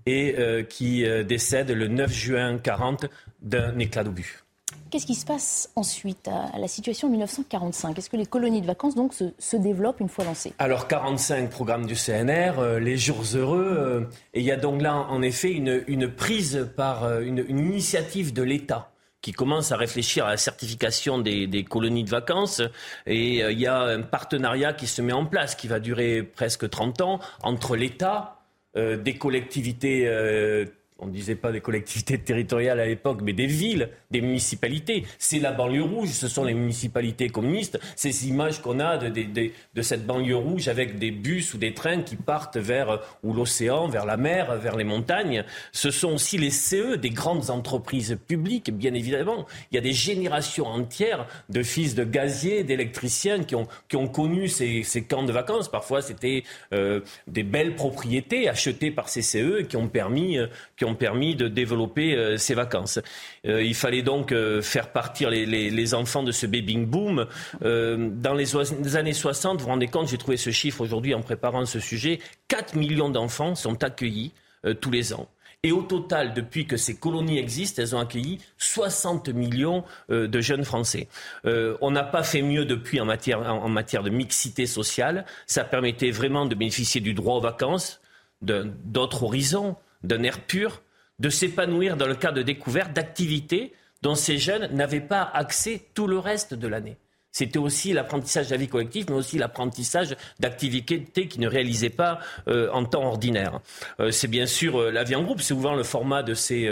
et 0.05 0.35
euh, 0.37 0.63
qui 0.63 1.05
décède 1.25 1.69
le 1.69 1.87
9 1.87 2.11
juin 2.11 2.57
40 2.57 3.05
d'un 3.41 3.77
éclat 3.77 4.03
d'obus. 4.03 4.43
Qu'est-ce 4.89 5.05
qui 5.05 5.15
se 5.15 5.25
passe 5.25 5.69
ensuite 5.75 6.29
à 6.29 6.57
la 6.57 6.67
situation 6.69 7.09
de 7.09 7.11
1945 7.11 7.97
Est-ce 7.97 8.09
que 8.09 8.15
les 8.15 8.25
colonies 8.25 8.61
de 8.61 8.65
vacances 8.65 8.95
donc 8.95 9.13
se, 9.13 9.55
développent 9.57 9.99
une 9.99 10.07
fois 10.07 10.23
lancées? 10.23 10.53
Alors 10.59 10.87
45 10.87 11.49
programme 11.49 11.85
du 11.85 11.95
CNR, 11.95 12.79
les 12.79 12.97
jours 12.97 13.23
heureux, 13.35 14.09
et 14.33 14.39
il 14.39 14.45
y 14.45 14.51
a 14.51 14.55
donc 14.55 14.81
là 14.81 14.95
en 15.09 15.21
effet 15.21 15.51
une, 15.51 15.83
une 15.87 16.09
prise 16.09 16.69
par 16.77 17.19
une, 17.19 17.43
une 17.49 17.59
initiative 17.59 18.31
de 18.31 18.43
l'État 18.43 18.89
qui 19.21 19.31
commence 19.31 19.71
à 19.71 19.77
réfléchir 19.77 20.25
à 20.25 20.29
la 20.29 20.37
certification 20.37 21.19
des, 21.19 21.65
colonies 21.69 22.03
de 22.03 22.09
vacances. 22.09 22.61
Et 23.05 23.43
euh, 23.43 23.51
il 23.51 23.59
y 23.59 23.67
a 23.67 23.81
un 23.81 24.01
partenariat 24.01 24.73
qui 24.73 24.87
se 24.87 25.01
met 25.01 25.13
en 25.13 25.25
place, 25.25 25.55
qui 25.55 25.67
va 25.67 25.79
durer 25.79 26.23
presque 26.23 26.69
30 26.69 27.01
ans, 27.01 27.19
entre 27.41 27.75
l'État, 27.75 28.41
euh, 28.75 28.95
des 28.97 29.17
collectivités 29.17 30.07
euh, 30.07 30.65
on 30.99 31.07
ne 31.07 31.11
disait 31.11 31.35
pas 31.35 31.51
des 31.51 31.61
collectivités 31.61 32.17
territoriales 32.17 32.79
à 32.79 32.85
l'époque, 32.85 33.19
mais 33.21 33.33
des 33.33 33.45
villes, 33.45 33.89
des 34.11 34.21
municipalités. 34.21 35.05
C'est 35.19 35.39
la 35.39 35.51
banlieue 35.51 35.83
rouge, 35.83 36.09
ce 36.09 36.27
sont 36.27 36.43
les 36.43 36.53
municipalités 36.53 37.29
communistes. 37.29 37.79
Ces 37.95 38.27
images 38.27 38.61
qu'on 38.61 38.79
a 38.79 38.97
de, 38.97 39.51
cette 39.81 40.05
banlieue 40.05 40.35
rouge 40.35 40.67
avec 40.67 40.97
des 40.97 41.11
bus 41.11 41.53
ou 41.53 41.57
des 41.57 41.73
trains 41.73 42.01
qui 42.01 42.15
partent 42.15 42.57
vers 42.57 42.99
l'océan, 43.23 43.87
vers 43.87 44.05
la 44.05 44.17
mer, 44.17 44.57
vers 44.57 44.75
les 44.75 44.83
montagnes. 44.83 45.43
Ce 45.71 45.91
sont 45.91 46.13
aussi 46.13 46.37
les 46.37 46.49
CE 46.49 46.95
des 46.95 47.09
grandes 47.09 47.49
entreprises 47.49 48.17
publiques, 48.27 48.71
bien 48.71 48.93
évidemment. 48.93 49.45
Il 49.71 49.75
y 49.75 49.77
a 49.77 49.81
des 49.81 49.93
générations 49.93 50.67
entières 50.67 51.27
de 51.49 51.61
fils 51.63 51.95
de 51.95 52.03
gaziers, 52.03 52.63
d'électriciens 52.63 53.43
qui 53.43 53.55
ont, 53.55 53.67
connu 54.07 54.47
ces, 54.47 54.83
camps 55.07 55.23
de 55.23 55.31
vacances. 55.31 55.69
Parfois, 55.69 56.01
c'était 56.01 56.43
euh, 56.73 57.01
des 57.27 57.43
belles 57.43 57.75
propriétés 57.75 58.49
achetées 58.49 58.91
par 58.91 59.09
ces 59.09 59.21
CE 59.21 59.61
qui 59.61 59.77
ont 59.77 59.87
permis, 59.87 60.37
euh, 60.37 60.47
permis 60.95 61.35
de 61.35 61.47
développer 61.47 62.15
euh, 62.15 62.37
ces 62.37 62.53
vacances. 62.53 62.99
Euh, 63.45 63.63
il 63.63 63.75
fallait 63.75 64.01
donc 64.01 64.31
euh, 64.31 64.61
faire 64.61 64.91
partir 64.91 65.29
les, 65.29 65.93
enfants 65.93 66.23
de 66.23 66.31
ce 66.31 66.45
baby 66.45 66.77
boom. 66.77 67.25
dans 67.61 68.33
les, 68.33 68.95
années 68.95 69.13
60, 69.13 69.59
vous 69.59 69.63
vous 69.63 69.69
rendez 69.69 69.87
compte, 69.87 70.09
j'ai 70.09 70.17
trouvé 70.17 70.37
ce 70.37 70.49
chiffre 70.49 70.81
aujourd'hui 70.81 71.13
en 71.13 71.21
préparant 71.21 71.65
ce 71.65 71.79
sujet, 71.79 72.19
4 72.49 72.75
millions 72.75 73.09
d'enfants 73.09 73.55
sont 73.55 73.83
accueillis 73.83 74.33
tous 74.81 74.91
les 74.91 75.13
ans. 75.13 75.29
Et 75.63 75.71
au 75.71 75.81
total, 75.81 76.33
depuis 76.33 76.67
que 76.67 76.75
ces 76.75 76.97
colonies 76.97 77.39
existent, 77.39 77.81
elles 77.81 77.95
ont 77.95 77.99
accueilli 77.99 78.39
60 78.57 79.29
millions 79.29 79.83
de 80.09 80.41
jeunes 80.41 80.65
Français. 80.65 81.07
on 81.45 81.91
n'a 81.91 82.03
pas 82.03 82.23
fait 82.23 82.41
mieux 82.41 82.65
depuis 82.65 82.99
en 82.99 83.05
matière 83.05 84.03
de 84.03 84.09
mixité 84.09 84.65
sociale. 84.65 85.25
Ça 85.45 85.63
permettait 85.63 86.11
vraiment 86.11 86.45
de 86.45 86.55
bénéficier 86.55 86.99
du 86.99 87.13
droit 87.13 87.35
aux 87.35 87.41
vacances, 87.41 88.01
d'autres 88.41 89.23
horizons, 89.23 89.75
d'un 90.03 90.23
air 90.23 90.39
pur, 90.41 90.81
de 91.19 91.29
s'épanouir 91.29 91.97
dans 91.97 92.07
le 92.07 92.15
cadre 92.15 92.37
de 92.37 92.43
découverte, 92.43 92.93
d'activités 92.93 93.73
dont 94.01 94.15
ces 94.15 94.37
jeunes 94.37 94.73
n'avaient 94.75 95.01
pas 95.01 95.23
accès 95.23 95.81
tout 95.93 96.07
le 96.07 96.19
reste 96.19 96.53
de 96.53 96.67
l'année. 96.67 96.97
C'était 97.37 97.59
aussi 97.59 97.93
l'apprentissage 97.93 98.47
de 98.47 98.51
la 98.51 98.57
vie 98.57 98.67
collective, 98.67 99.05
mais 99.09 99.15
aussi 99.15 99.37
l'apprentissage 99.37 100.15
d'activités 100.39 101.27
qu'ils 101.27 101.41
ne 101.41 101.47
réalisaient 101.47 101.91
pas 101.91 102.19
euh, 102.47 102.71
en 102.71 102.83
temps 102.83 103.03
ordinaire. 103.03 103.59
Euh, 103.99 104.09
c'est 104.09 104.27
bien 104.27 104.47
sûr 104.47 104.81
euh, 104.81 104.91
la 104.91 105.03
vie 105.03 105.13
en 105.13 105.21
groupe. 105.21 105.41
Souvent, 105.41 105.75
le 105.75 105.83
format 105.83 106.23
de 106.23 106.33
ces, 106.33 106.67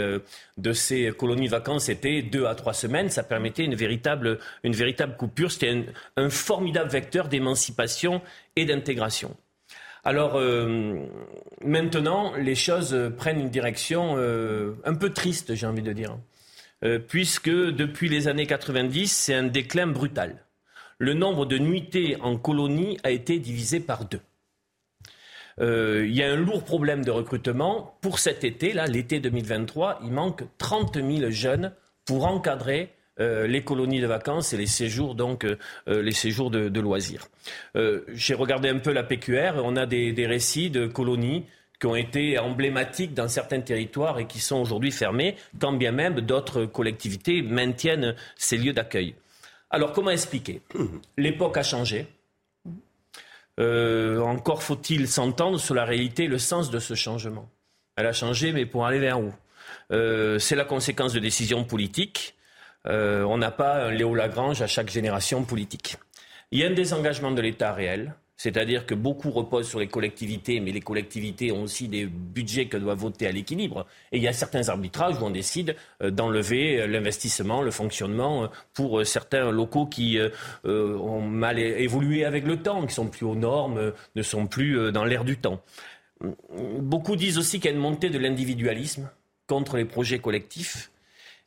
de 0.58 0.72
ces 0.72 1.12
colonies 1.16 1.46
vacances 1.46 1.88
était 1.88 2.20
deux 2.20 2.46
à 2.46 2.56
trois 2.56 2.72
semaines. 2.72 3.10
Ça 3.10 3.22
permettait 3.22 3.64
une 3.64 3.76
véritable, 3.76 4.40
une 4.64 4.72
véritable 4.72 5.16
coupure. 5.16 5.52
C'était 5.52 5.86
un 6.16 6.30
formidable 6.30 6.90
vecteur 6.90 7.28
d'émancipation 7.28 8.20
et 8.56 8.64
d'intégration. 8.64 9.36
Alors 10.06 10.36
euh, 10.36 11.00
maintenant, 11.64 12.32
les 12.36 12.54
choses 12.54 12.96
prennent 13.18 13.40
une 13.40 13.50
direction 13.50 14.14
euh, 14.18 14.76
un 14.84 14.94
peu 14.94 15.12
triste, 15.12 15.56
j'ai 15.56 15.66
envie 15.66 15.82
de 15.82 15.92
dire, 15.92 16.16
euh, 16.84 17.00
puisque 17.00 17.50
depuis 17.50 18.08
les 18.08 18.28
années 18.28 18.46
90, 18.46 19.08
c'est 19.08 19.34
un 19.34 19.42
déclin 19.42 19.88
brutal. 19.88 20.44
Le 20.98 21.12
nombre 21.12 21.44
de 21.44 21.58
nuitées 21.58 22.18
en 22.20 22.36
colonie 22.36 22.98
a 23.02 23.10
été 23.10 23.40
divisé 23.40 23.80
par 23.80 24.04
deux. 24.04 24.20
Il 25.58 26.14
y 26.14 26.22
a 26.22 26.30
un 26.30 26.36
lourd 26.36 26.62
problème 26.62 27.04
de 27.04 27.10
recrutement. 27.10 27.98
Pour 28.00 28.20
cet 28.20 28.44
été, 28.44 28.74
là, 28.74 28.86
l'été 28.86 29.18
2023, 29.18 30.02
il 30.04 30.12
manque 30.12 30.44
30 30.58 30.98
000 31.02 31.30
jeunes 31.30 31.72
pour 32.04 32.26
encadrer 32.26 32.92
euh, 33.18 33.46
les 33.46 33.62
colonies 33.62 34.02
de 34.02 34.06
vacances 34.06 34.52
et 34.52 34.58
les 34.58 34.66
séjours 34.66 35.14
donc 35.14 35.44
euh, 35.44 35.56
euh, 35.88 36.02
les 36.02 36.12
séjours 36.12 36.50
de, 36.50 36.80
loisirs. 36.80 37.28
J'ai 38.12 38.34
regardé 38.34 38.68
un 38.68 38.78
peu 38.78 38.92
la 38.92 39.02
PQR. 39.02 39.54
On 39.64 39.76
a 39.76 39.86
des, 39.86 40.26
récits 40.26 40.68
de 40.68 40.86
colonies 40.86 41.46
qui 41.80 41.86
ont 41.86 41.96
été 41.96 42.38
emblématiques 42.38 43.14
dans 43.14 43.28
certains 43.28 43.60
territoires 43.60 44.18
et 44.18 44.26
qui 44.26 44.38
sont 44.38 44.56
aujourd'hui 44.56 44.92
fermés, 44.92 45.36
quand 45.58 45.72
bien 45.72 45.92
même 45.92 46.20
d'autres 46.20 46.66
collectivités 46.66 47.40
maintiennent 47.42 48.14
ces 48.36 48.58
lieux 48.58 48.72
d'accueil. 48.74 49.14
Alors 49.70 49.92
comment 49.92 50.10
expliquer? 50.10 50.60
L'époque 51.16 51.56
a 51.56 51.62
changé. 51.62 52.06
encore 53.58 54.62
faut-il 54.62 55.08
s'entendre 55.08 55.58
sur 55.58 55.74
la 55.74 55.86
réalité 55.86 56.24
et 56.24 56.28
le 56.28 56.38
sens 56.38 56.70
de 56.70 56.78
ce 56.78 56.94
changement. 56.94 57.48
Elle 57.96 58.06
a 58.06 58.12
changé, 58.12 58.52
mais 58.52 58.66
pour 58.66 58.84
aller 58.84 58.98
vers 58.98 59.20
où? 59.20 59.32
C'est 59.90 60.56
la 60.56 60.64
conséquence 60.64 61.14
de 61.14 61.18
décisions 61.18 61.64
politiques 61.64 62.35
euh, 62.88 63.24
on 63.24 63.38
n'a 63.38 63.50
pas 63.50 63.86
un 63.86 63.90
Léo 63.90 64.14
Lagrange 64.14 64.62
à 64.62 64.66
chaque 64.66 64.90
génération 64.90 65.44
politique. 65.44 65.96
Il 66.50 66.60
y 66.60 66.64
a 66.64 66.68
un 66.68 66.74
désengagement 66.74 67.30
de 67.30 67.40
l'État 67.40 67.72
réel. 67.72 68.14
C'est-à-dire 68.38 68.84
que 68.84 68.94
beaucoup 68.94 69.30
reposent 69.30 69.66
sur 69.66 69.78
les 69.78 69.86
collectivités, 69.86 70.60
mais 70.60 70.70
les 70.70 70.82
collectivités 70.82 71.52
ont 71.52 71.62
aussi 71.62 71.88
des 71.88 72.04
budgets 72.04 72.66
que 72.66 72.76
doivent 72.76 72.98
voter 72.98 73.26
à 73.26 73.32
l'équilibre. 73.32 73.86
Et 74.12 74.18
il 74.18 74.22
y 74.22 74.28
a 74.28 74.34
certains 74.34 74.68
arbitrages 74.68 75.18
où 75.18 75.24
on 75.24 75.30
décide 75.30 75.74
euh, 76.02 76.10
d'enlever 76.10 76.82
euh, 76.82 76.86
l'investissement, 76.86 77.62
le 77.62 77.70
fonctionnement 77.70 78.50
pour 78.74 79.06
certains 79.06 79.50
locaux 79.50 79.86
qui 79.86 80.18
ont 80.64 81.22
mal 81.22 81.58
évolué 81.58 82.26
avec 82.26 82.46
le 82.46 82.58
temps, 82.58 82.86
qui 82.86 82.92
sont 82.92 83.08
plus 83.08 83.24
aux 83.24 83.34
normes, 83.34 83.92
ne 84.14 84.22
sont 84.22 84.46
plus 84.46 84.92
dans 84.92 85.04
l'air 85.04 85.24
du 85.24 85.38
temps. 85.38 85.62
Beaucoup 86.78 87.16
disent 87.16 87.38
aussi 87.38 87.58
qu'il 87.58 87.70
y 87.70 87.72
a 87.72 87.76
une 87.76 87.82
montée 87.82 88.10
de 88.10 88.18
l'individualisme 88.18 89.10
contre 89.46 89.78
les 89.78 89.86
projets 89.86 90.18
collectifs 90.18 90.90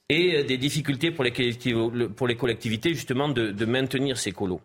et 0.09 0.43
des 0.43 0.57
difficultés 0.57 1.11
pour 1.11 1.23
les 1.23 2.35
collectivités, 2.35 2.93
justement 2.93 3.29
de, 3.29 3.65
maintenir 3.65 4.17
ces 4.17 4.31
colos 4.31 4.61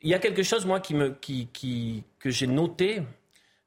il 0.00 0.08
y 0.08 0.14
a 0.14 0.18
quelque 0.18 0.42
chose, 0.42 0.64
moi, 0.64 0.80
que 0.80 2.30
j'ai 2.30 2.46
noté, 2.46 3.02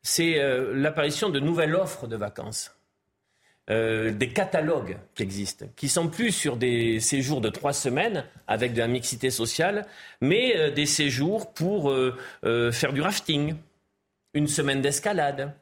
c'est 0.02 0.40
euh, 0.40 0.74
l'apparition 0.74 1.30
de 1.30 1.40
nouvelles 1.40 1.76
offres 1.76 2.08
de 2.08 2.16
vacances. 2.16 2.76
Euh, 3.70 4.12
des 4.12 4.30
catalogues 4.30 4.98
qui 5.14 5.24
existent, 5.24 5.66
qui 5.76 5.88
sont 5.88 6.10
plus 6.10 6.32
sur 6.32 6.58
des 6.58 7.00
séjours 7.00 7.42
de 7.42 7.50
trois 7.50 7.74
semaines 7.74 8.26
avec 8.48 8.74
de 8.74 8.80
la 8.80 8.88
mixité 8.88 9.30
sociale, 9.30 9.86
mais 10.20 10.58
euh, 10.58 10.72
des 10.72 10.88
séjours 10.88 11.54
pour 11.54 11.94
faire 12.42 12.94
du 12.94 13.02
rafting, 13.02 13.56
une 14.34 14.48
semaine 14.48 14.82
d'escalade, 14.82 15.54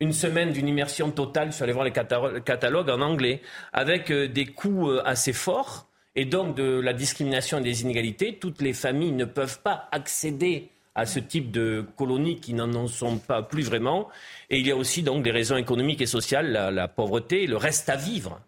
une 0.00 0.12
semaine 0.12 0.52
d'une 0.52 0.68
immersion 0.68 1.10
totale, 1.10 1.52
je 1.52 1.56
suis 1.56 1.72
voir 1.72 1.84
les 1.84 1.92
catalogues 1.92 2.90
en 2.90 3.00
anglais, 3.00 3.40
avec 3.72 4.12
des 4.12 4.46
coûts 4.46 4.90
assez 5.04 5.32
forts 5.32 5.88
et 6.16 6.24
donc 6.24 6.56
de 6.56 6.80
la 6.80 6.92
discrimination 6.92 7.58
et 7.58 7.62
des 7.62 7.82
inégalités. 7.82 8.36
Toutes 8.38 8.60
les 8.60 8.72
familles 8.72 9.12
ne 9.12 9.24
peuvent 9.24 9.60
pas 9.60 9.88
accéder 9.92 10.70
à 10.94 11.06
ce 11.06 11.18
type 11.18 11.50
de 11.50 11.84
colonies 11.96 12.38
qui 12.40 12.54
n'en 12.54 12.86
sont 12.86 13.18
pas 13.18 13.42
plus 13.42 13.62
vraiment. 13.62 14.08
Et 14.50 14.58
il 14.58 14.66
y 14.66 14.70
a 14.70 14.76
aussi 14.76 15.02
donc 15.02 15.24
des 15.24 15.30
raisons 15.30 15.56
économiques 15.56 16.00
et 16.00 16.06
sociales, 16.06 16.52
la, 16.52 16.88
pauvreté, 16.88 17.46
le 17.46 17.56
reste 17.56 17.88
à 17.88 17.96
vivre. 17.96 18.40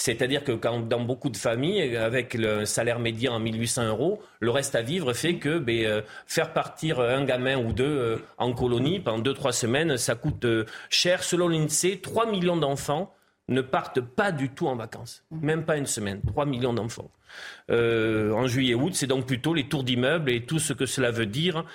C'est-à-dire 0.00 0.44
que 0.44 0.52
dans 0.52 1.00
beaucoup 1.00 1.28
de 1.28 1.36
familles, 1.36 1.94
avec 1.94 2.32
le 2.32 2.64
salaire 2.64 3.00
médian 3.00 3.36
à 3.36 3.38
1800 3.38 3.86
euros, 3.88 4.22
le 4.40 4.50
reste 4.50 4.74
à 4.74 4.80
vivre 4.80 5.12
fait 5.12 5.34
que 5.34 5.58
ben, 5.58 5.84
euh, 5.84 6.00
faire 6.26 6.54
partir 6.54 7.00
un 7.00 7.22
gamin 7.26 7.58
ou 7.58 7.74
deux 7.74 7.84
euh, 7.84 8.16
en 8.38 8.54
colonie 8.54 9.00
pendant 9.00 9.18
deux, 9.18 9.34
trois 9.34 9.52
semaines, 9.52 9.98
ça 9.98 10.14
coûte 10.14 10.46
euh, 10.46 10.64
cher. 10.88 11.22
Selon 11.22 11.48
l'INSEE, 11.48 12.00
3 12.00 12.30
millions 12.30 12.56
d'enfants 12.56 13.12
ne 13.48 13.60
partent 13.60 14.00
pas 14.00 14.32
du 14.32 14.48
tout 14.48 14.68
en 14.68 14.74
vacances, 14.74 15.22
même 15.30 15.66
pas 15.66 15.76
une 15.76 15.84
semaine. 15.84 16.22
3 16.28 16.46
millions 16.46 16.72
d'enfants. 16.72 17.10
En 17.68 18.46
juillet-août, 18.46 18.94
c'est 18.94 19.06
donc 19.06 19.26
plutôt 19.26 19.52
les 19.52 19.68
tours 19.68 19.84
d'immeubles 19.84 20.30
et 20.30 20.46
tout 20.46 20.58
ce 20.58 20.72
que 20.72 20.86
cela 20.86 21.10
veut 21.10 21.26
dire 21.26 21.66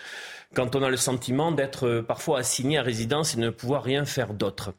quand 0.55 0.75
on 0.75 0.83
a 0.83 0.89
le 0.89 0.97
sentiment 0.97 1.51
d'être 1.51 2.03
parfois 2.07 2.39
assigné 2.39 2.77
à 2.77 2.81
résidence 2.81 3.35
et 3.35 3.39
ne 3.39 3.49
pouvoir 3.51 3.83
rien 3.83 4.05
faire 4.05 4.33
d'autre. 4.33 4.73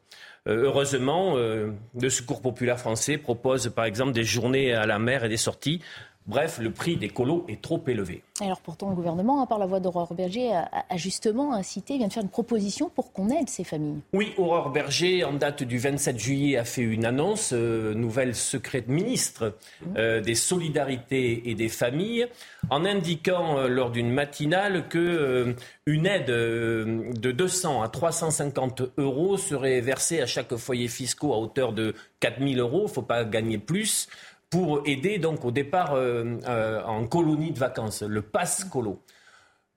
Euh, 0.47 0.63
heureusement, 0.63 1.35
le 1.35 2.09
Secours 2.09 2.41
populaire 2.41 2.79
français 2.79 3.17
propose 3.17 3.69
par 3.69 3.85
exemple 3.85 4.13
des 4.13 4.23
journées 4.23 4.73
à 4.73 4.85
la 4.85 4.99
mer 4.99 5.23
et 5.25 5.29
des 5.29 5.37
sorties 5.37 5.81
Bref, 6.27 6.59
le 6.59 6.71
prix 6.71 6.97
des 6.97 7.07
colos 7.07 7.45
est 7.47 7.61
trop 7.61 7.81
élevé. 7.87 8.21
Alors 8.41 8.59
pourtant, 8.59 8.89
le 8.89 8.95
gouvernement, 8.95 9.47
par 9.47 9.59
la 9.59 9.65
voix 9.65 9.79
d'Aurore 9.79 10.13
Berger, 10.13 10.51
a, 10.51 10.97
justement 10.97 11.53
incité, 11.53 11.97
vient 11.97 12.07
de 12.07 12.13
faire 12.13 12.23
une 12.23 12.29
proposition 12.29 12.89
pour 12.89 13.13
qu'on 13.13 13.29
aide 13.29 13.49
ces 13.49 13.63
familles. 13.63 14.01
Oui, 14.11 14.33
Aurore 14.37 14.71
Berger, 14.71 15.23
en 15.23 15.33
date 15.33 15.63
du 15.63 15.77
27 15.77 16.19
juillet, 16.19 16.57
a 16.57 16.65
fait 16.65 16.81
une 16.81 17.05
annonce, 17.05 17.51
euh, 17.53 17.93
nouvelle 17.93 18.35
secrète 18.35 18.89
ministre 18.89 19.55
euh, 19.95 20.19
des 20.19 20.35
solidarités 20.35 21.49
et 21.49 21.55
des 21.55 21.69
familles, 21.69 22.27
en 22.69 22.83
indiquant 22.83 23.57
euh, 23.57 23.67
lors 23.69 23.91
d'une 23.91 24.11
matinale 24.11 24.89
que 24.89 25.55
une 25.85 26.05
aide 26.05 26.27
de 26.27 27.31
200 27.31 27.81
à 27.81 27.87
350 27.87 28.81
euros 28.97 29.37
serait 29.37 29.79
versée 29.79 30.21
à 30.21 30.25
chaque 30.25 30.53
foyer 30.57 30.89
fiscal 30.89 31.31
à 31.31 31.37
hauteur 31.37 31.71
de 31.71 31.95
4000 32.19 32.59
euros. 32.59 32.81
Il 32.81 32.89
ne 32.89 32.93
faut 32.93 33.01
pas 33.01 33.23
gagner 33.23 33.57
plus 33.57 34.09
pour 34.49 34.81
aider 34.85 35.17
donc 35.17 35.43
au 35.45 35.51
départ 35.51 35.93
euh, 35.93 36.37
euh, 36.47 36.81
en 36.83 37.05
colonie 37.05 37.51
de 37.51 37.59
vacances, 37.59 38.01
le 38.01 38.21
passe 38.21 38.63
colo. 38.63 39.03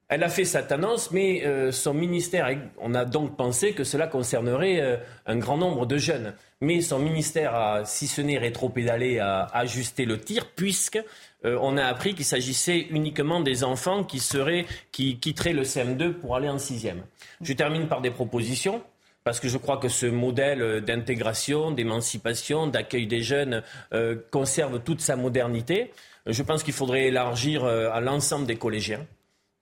Elle 0.09 0.25
a 0.25 0.29
fait 0.29 0.45
cette 0.45 0.73
annonce, 0.73 1.12
mais 1.12 1.47
euh, 1.47 1.71
son 1.71 1.95
ministère, 1.95 2.49
on 2.79 2.95
a 2.95 3.05
donc 3.05 3.37
pensé 3.37 3.75
que 3.75 3.85
cela 3.85 4.09
concernerait 4.09 5.00
un 5.25 5.37
grand 5.37 5.57
nombre 5.57 5.87
de 5.87 5.99
jeunes. 5.99 6.35
Mais 6.61 6.81
son 6.81 6.99
ministère 6.99 7.55
a, 7.55 7.85
si 7.85 8.09
ce 8.09 8.21
n'est 8.21 8.37
rétro-pédalé, 8.37 9.21
a 9.21 9.45
ajusté 9.53 10.05
le 10.07 10.19
tir, 10.21 10.50
puisque 10.57 10.99
on 11.45 11.77
a 11.77 11.85
appris 11.85 12.15
qu'il 12.15 12.25
s'agissait 12.25 12.81
uniquement 12.91 13.41
des 13.41 13.62
enfants 13.62 14.03
qui, 14.03 14.19
seraient, 14.19 14.67
qui 14.91 15.19
quitteraient 15.21 15.53
le 15.53 15.62
CM2 15.62 16.12
pour 16.12 16.35
aller 16.35 16.49
en 16.49 16.59
sixième. 16.59 17.05
Je 17.41 17.53
termine 17.53 17.87
par 17.87 18.00
des 18.00 18.11
propositions 18.11 18.83
parce 19.25 19.41
que 19.41 19.49
je 19.49 19.59
crois 19.59 19.77
que 19.77 19.89
ce 19.89 20.07
modèle 20.07 20.62
euh, 20.62 20.81
d'intégration, 20.81 21.71
d'émancipation, 21.71 22.67
d'accueil 22.67 23.07
des 23.07 23.23
jeunes 23.23 23.62
euh, 23.93 24.17
conserve 24.31 24.81
toute 24.83 25.00
sa 25.00 25.17
modernité. 25.17 25.93
Je 26.27 26.43
pense 26.43 26.62
qu'il 26.62 26.75
faudrait 26.75 27.07
élargir 27.07 27.65
euh, 27.65 27.91
à 27.93 28.00
l'ensemble 28.00 28.47
des 28.47 28.57
collégiens. 28.57 29.07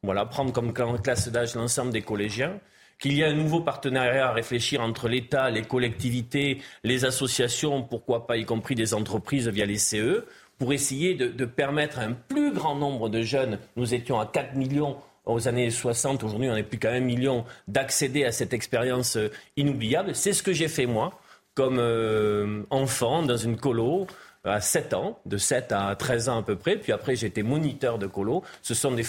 Voilà, 0.03 0.27
prendre 0.27 0.53
comme 0.53 0.73
classe 0.73 1.29
d'âge 1.29 1.55
l'ensemble 1.55 1.93
des 1.93 2.03
collégiens 2.03 2.61
qu'il 3.01 3.13
y 3.13 3.21
ait 3.21 3.27
un 3.27 3.35
nouveau 3.35 3.61
partenariat 3.61 4.29
à 4.29 4.33
réfléchir 4.33 4.81
entre 4.81 5.09
l'État, 5.09 5.51
les 5.51 5.63
collectivités, 5.63 6.61
les 6.83 7.05
associations, 7.05 7.83
pourquoi 7.83 8.27
pas 8.27 8.37
y 8.37 8.45
compris 8.45 8.75
des 8.75 8.93
entreprises 8.93 9.47
via 9.49 9.67
les 9.67 9.79
CE, 9.79 10.25
pour 10.59 10.73
essayer 10.73 11.15
de, 11.15 11.29
de 11.29 11.45
permettre 11.45 12.01
à 12.01 12.03
un 12.03 12.13
plus 12.13 12.53
grand 12.53 12.75
nombre 12.75 13.09
de 13.09 13.23
jeunes, 13.23 13.61
nous 13.77 13.95
étions 13.95 14.19
à 14.19 14.27
4 14.27 14.57
millions 14.57 14.97
aux 15.29 15.47
années 15.47 15.71
60, 15.71 16.25
aujourd'hui 16.25 16.51
on 16.51 16.55
n'est 16.55 16.63
plus 16.63 16.79
qu'à 16.79 16.91
un 16.91 17.01
million, 17.01 17.45
d'accéder 17.69 18.25
à 18.25 18.33
cette 18.33 18.53
expérience 18.53 19.17
euh, 19.17 19.31
inoubliable. 19.57 20.15
C'est 20.15 20.33
ce 20.33 20.43
que 20.43 20.53
j'ai 20.53 20.69
fait 20.69 20.87
moi, 20.87 21.21
comme 21.55 21.79
euh, 21.79 22.63
enfant, 22.71 23.23
dans 23.23 23.37
une 23.37 23.57
colo 23.57 24.07
à 24.45 24.61
7 24.61 24.95
ans, 24.95 25.19
de 25.27 25.37
7 25.37 25.73
à 25.73 25.95
13 25.95 26.29
ans 26.31 26.39
à 26.39 26.43
peu 26.43 26.57
près. 26.57 26.77
Puis 26.77 26.93
après, 26.93 27.15
j'étais 27.15 27.43
moniteur 27.43 27.99
de 27.99 28.07
colo. 28.07 28.43
Ce 28.63 28.75
sont 28.75 28.93
des 28.93 29.05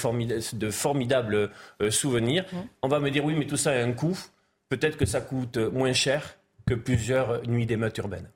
de 0.53 0.69
formidables 0.69 1.49
euh, 1.81 1.91
souvenirs. 1.91 2.45
Mmh. 2.51 2.57
On 2.81 2.87
va 2.89 2.99
me 2.99 3.09
dire, 3.09 3.23
oui, 3.23 3.35
mais 3.37 3.45
tout 3.45 3.57
ça 3.57 3.71
a 3.71 3.81
un 3.81 3.93
coût. 3.93 4.17
Peut-être 4.67 4.97
que 4.97 5.05
ça 5.05 5.21
coûte 5.21 5.57
moins 5.57 5.93
cher 5.93 6.35
que 6.67 6.73
plusieurs 6.73 7.47
nuits 7.47 7.65
d'émeutes 7.65 7.97
urbaines. 7.99 8.29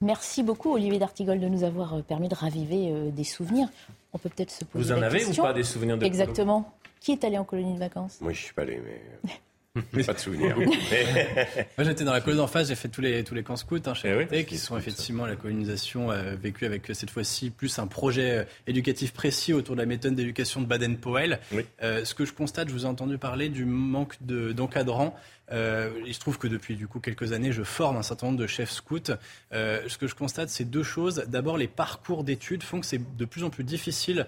Merci 0.00 0.42
beaucoup, 0.42 0.74
Olivier 0.74 0.98
D'Artigol, 0.98 1.40
de 1.40 1.48
nous 1.48 1.64
avoir 1.64 2.02
permis 2.02 2.28
de 2.28 2.34
raviver 2.34 3.10
des 3.12 3.24
souvenirs 3.24 3.68
on 4.16 4.18
peut 4.18 4.30
peut-être 4.30 4.50
se 4.50 4.64
poser 4.64 4.94
Vous 4.94 4.98
en 4.98 5.02
avez 5.02 5.26
ou 5.26 5.34
pas 5.34 5.52
des 5.52 5.62
souvenirs 5.62 5.98
de 5.98 6.06
Exactement. 6.06 6.72
Qui 7.00 7.12
est 7.12 7.22
allé 7.22 7.36
en 7.36 7.44
colonie 7.44 7.74
de 7.74 7.78
vacances? 7.78 8.18
Moi, 8.22 8.32
je 8.32 8.40
suis 8.40 8.54
pas 8.54 8.62
allé, 8.62 8.80
mais. 8.82 9.30
Pas 10.06 10.14
de 10.14 10.18
souvenirs. 10.18 10.56
Moi, 10.58 11.84
j'étais 11.84 12.04
dans 12.04 12.12
la 12.12 12.20
colonie 12.20 12.40
d'en 12.40 12.46
face, 12.46 12.68
j'ai 12.68 12.74
fait 12.74 12.88
tous 12.88 13.00
les, 13.00 13.24
tous 13.24 13.34
les 13.34 13.42
camps 13.42 13.56
scouts 13.56 13.76
hein, 13.86 13.94
chez 13.94 14.26
eh 14.30 14.44
qui 14.44 14.58
sont 14.58 14.76
effectivement 14.76 15.26
la 15.26 15.36
colonisation 15.36 16.10
euh, 16.10 16.34
vécue 16.36 16.64
avec 16.64 16.90
euh, 16.90 16.94
cette 16.94 17.10
fois-ci 17.10 17.50
plus 17.50 17.78
un 17.78 17.86
projet 17.86 18.30
euh, 18.30 18.44
éducatif 18.66 19.12
précis 19.12 19.52
autour 19.52 19.76
de 19.76 19.80
la 19.80 19.86
méthode 19.86 20.14
d'éducation 20.14 20.60
de 20.60 20.66
Baden-Powell. 20.66 21.40
ce 21.80 22.14
que 22.14 22.24
je 22.24 22.32
constate, 22.32 22.68
je 22.68 22.72
vous 22.72 22.84
ai 22.84 22.88
entendu 22.88 23.18
parler 23.18 23.48
du 23.48 23.64
manque 23.64 24.16
d'encadrants. 24.22 25.14
il 25.50 26.14
se 26.14 26.20
trouve 26.20 26.38
que 26.38 26.48
depuis 26.48 26.76
du 26.76 26.86
coup 26.86 27.00
quelques 27.00 27.32
années, 27.32 27.52
je 27.52 27.62
forme 27.62 27.96
un 27.96 28.02
certain 28.02 28.28
nombre 28.28 28.38
de 28.38 28.46
chefs 28.46 28.70
scouts. 28.70 29.12
ce 29.52 29.98
que 29.98 30.06
je 30.06 30.14
constate, 30.14 30.48
c'est 30.48 30.64
deux 30.64 30.82
choses. 30.82 31.24
D'abord, 31.28 31.58
les 31.58 31.68
parcours 31.68 32.24
d'études 32.24 32.62
font 32.62 32.80
que 32.80 32.86
c'est 32.86 33.00
de 33.16 33.24
plus 33.24 33.44
en 33.44 33.50
plus 33.50 33.64
difficile 33.64 34.26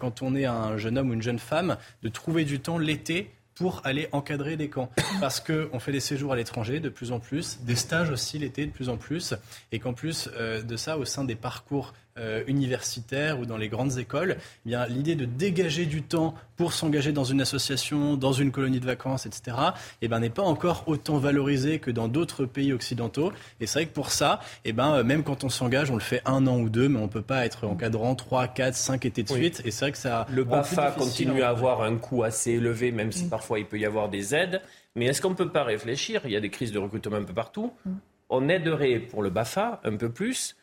quand 0.00 0.22
on 0.22 0.34
est 0.34 0.44
un 0.44 0.76
jeune 0.76 0.98
homme 0.98 1.10
ou 1.10 1.14
une 1.14 1.22
jeune 1.22 1.38
femme 1.38 1.76
de 2.02 2.08
trouver 2.08 2.44
du 2.44 2.60
temps 2.60 2.78
l'été 2.78 3.30
pour 3.58 3.80
aller 3.84 4.08
encadrer 4.12 4.56
des 4.56 4.68
camps. 4.68 4.90
Parce 5.20 5.40
qu'on 5.40 5.78
fait 5.78 5.92
des 5.92 6.00
séjours 6.00 6.32
à 6.32 6.36
l'étranger 6.36 6.80
de 6.80 6.88
plus 6.88 7.12
en 7.12 7.18
plus, 7.18 7.58
des 7.62 7.74
stages 7.74 8.10
aussi 8.10 8.38
l'été 8.38 8.64
de 8.66 8.70
plus 8.70 8.88
en 8.88 8.96
plus, 8.96 9.34
et 9.72 9.78
qu'en 9.78 9.92
plus 9.92 10.30
euh, 10.36 10.62
de 10.62 10.76
ça, 10.76 10.96
au 10.96 11.04
sein 11.04 11.24
des 11.24 11.34
parcours 11.34 11.92
euh, 12.18 12.42
universitaires 12.46 13.38
ou 13.38 13.46
dans 13.46 13.56
les 13.56 13.68
grandes 13.68 13.98
écoles, 13.98 14.36
eh 14.66 14.68
bien 14.68 14.86
l'idée 14.86 15.14
de 15.14 15.24
dégager 15.24 15.86
du 15.86 16.02
temps 16.02 16.34
pour 16.56 16.72
s'engager 16.72 17.12
dans 17.12 17.24
une 17.24 17.40
association, 17.40 18.16
dans 18.16 18.32
une 18.32 18.50
colonie 18.50 18.80
de 18.80 18.86
vacances, 18.86 19.26
etc., 19.26 19.56
eh 20.02 20.08
ben, 20.08 20.18
n'est 20.18 20.28
pas 20.28 20.42
encore 20.42 20.84
autant 20.86 21.18
valorisée 21.18 21.78
que 21.78 21.90
dans 21.90 22.08
d'autres 22.08 22.44
pays 22.44 22.72
occidentaux. 22.72 23.32
Et 23.60 23.66
c'est 23.66 23.80
vrai 23.80 23.86
que 23.86 23.94
pour 23.94 24.10
ça, 24.10 24.40
eh 24.64 24.72
ben, 24.72 24.94
euh, 24.94 25.04
même 25.04 25.22
quand 25.22 25.44
on 25.44 25.48
s'engage, 25.48 25.90
on 25.90 25.94
le 25.94 26.00
fait 26.00 26.20
un 26.24 26.46
an 26.46 26.58
ou 26.58 26.68
deux, 26.68 26.88
mais 26.88 26.98
on 26.98 27.04
ne 27.04 27.08
peut 27.08 27.22
pas 27.22 27.46
être 27.46 27.64
encadrant 27.66 28.14
3, 28.14 28.48
4, 28.48 28.74
5 28.74 29.06
étés 29.06 29.22
de 29.22 29.28
suite. 29.28 29.62
Et 29.64 29.70
c'est 29.70 29.84
vrai 29.84 29.92
que 29.92 29.98
ça. 29.98 30.26
Le 30.30 30.44
BAFA 30.44 30.90
continue 30.90 31.42
à 31.42 31.50
avoir 31.50 31.82
un 31.82 31.96
coût 31.96 32.24
assez 32.24 32.52
élevé, 32.52 32.90
même 32.90 33.12
si 33.12 33.26
mm. 33.26 33.30
parfois 33.30 33.60
il 33.60 33.66
peut 33.66 33.78
y 33.78 33.86
avoir 33.86 34.08
des 34.08 34.34
aides. 34.34 34.60
Mais 34.96 35.06
est-ce 35.06 35.22
qu'on 35.22 35.30
ne 35.30 35.34
peut 35.34 35.50
pas 35.50 35.62
réfléchir? 35.62 36.22
Il 36.24 36.32
y 36.32 36.36
a 36.36 36.40
des 36.40 36.50
crises 36.50 36.72
de 36.72 36.78
recrutement 36.78 37.16
un 37.16 37.24
peu 37.24 37.34
partout. 37.34 37.72
Mm. 37.84 37.90
On 38.30 38.48
aiderait 38.48 38.98
pour 38.98 39.22
le 39.22 39.30
BAFA 39.30 39.80
un 39.84 39.96
peu 39.96 40.10
plus 40.10 40.56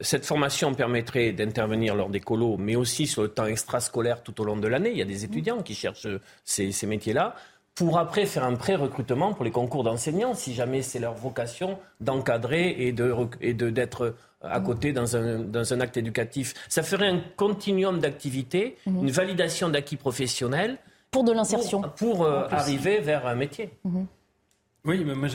cette 0.00 0.24
formation 0.24 0.74
permettrait 0.74 1.32
d'intervenir 1.32 1.94
lors 1.94 2.08
des 2.08 2.20
colos, 2.20 2.56
mais 2.58 2.76
aussi 2.76 3.06
sur 3.06 3.22
le 3.22 3.28
temps 3.28 3.46
extrascolaire 3.46 4.22
tout 4.22 4.40
au 4.40 4.44
long 4.44 4.56
de 4.56 4.66
l'année. 4.66 4.90
Il 4.90 4.98
y 4.98 5.02
a 5.02 5.06
des 5.06 5.24
étudiants 5.24 5.62
qui 5.62 5.74
cherchent 5.74 6.08
ces, 6.44 6.86
métiers-là 6.86 7.34
pour 7.74 7.98
après 7.98 8.26
faire 8.26 8.44
un 8.44 8.56
pré-recrutement 8.56 9.32
pour 9.32 9.44
les 9.44 9.50
concours 9.50 9.84
d'enseignants, 9.84 10.34
si 10.34 10.54
jamais 10.54 10.82
c'est 10.82 10.98
leur 10.98 11.14
vocation 11.14 11.78
d'encadrer 12.00 12.76
et 12.78 12.92
d'être 12.92 14.14
à 14.42 14.60
côté 14.60 14.92
dans 14.92 15.16
un, 15.16 15.80
acte 15.80 15.96
éducatif. 15.96 16.54
Ça 16.68 16.82
ferait 16.82 17.08
un 17.08 17.20
continuum 17.36 18.00
d'activités, 18.00 18.76
mmh. 18.86 19.02
une 19.02 19.10
validation 19.10 19.68
d'acquis 19.68 19.96
professionnels 19.96 20.78
Pour 21.10 21.24
de 21.24 21.32
l'insertion. 21.32 21.82
Pour, 21.96 22.26
arriver 22.26 23.00
vers 23.00 23.26
un 23.26 23.34
métier. 23.34 23.70
Oui, 24.84 25.04
mais 25.04 25.14
moi 25.14 25.28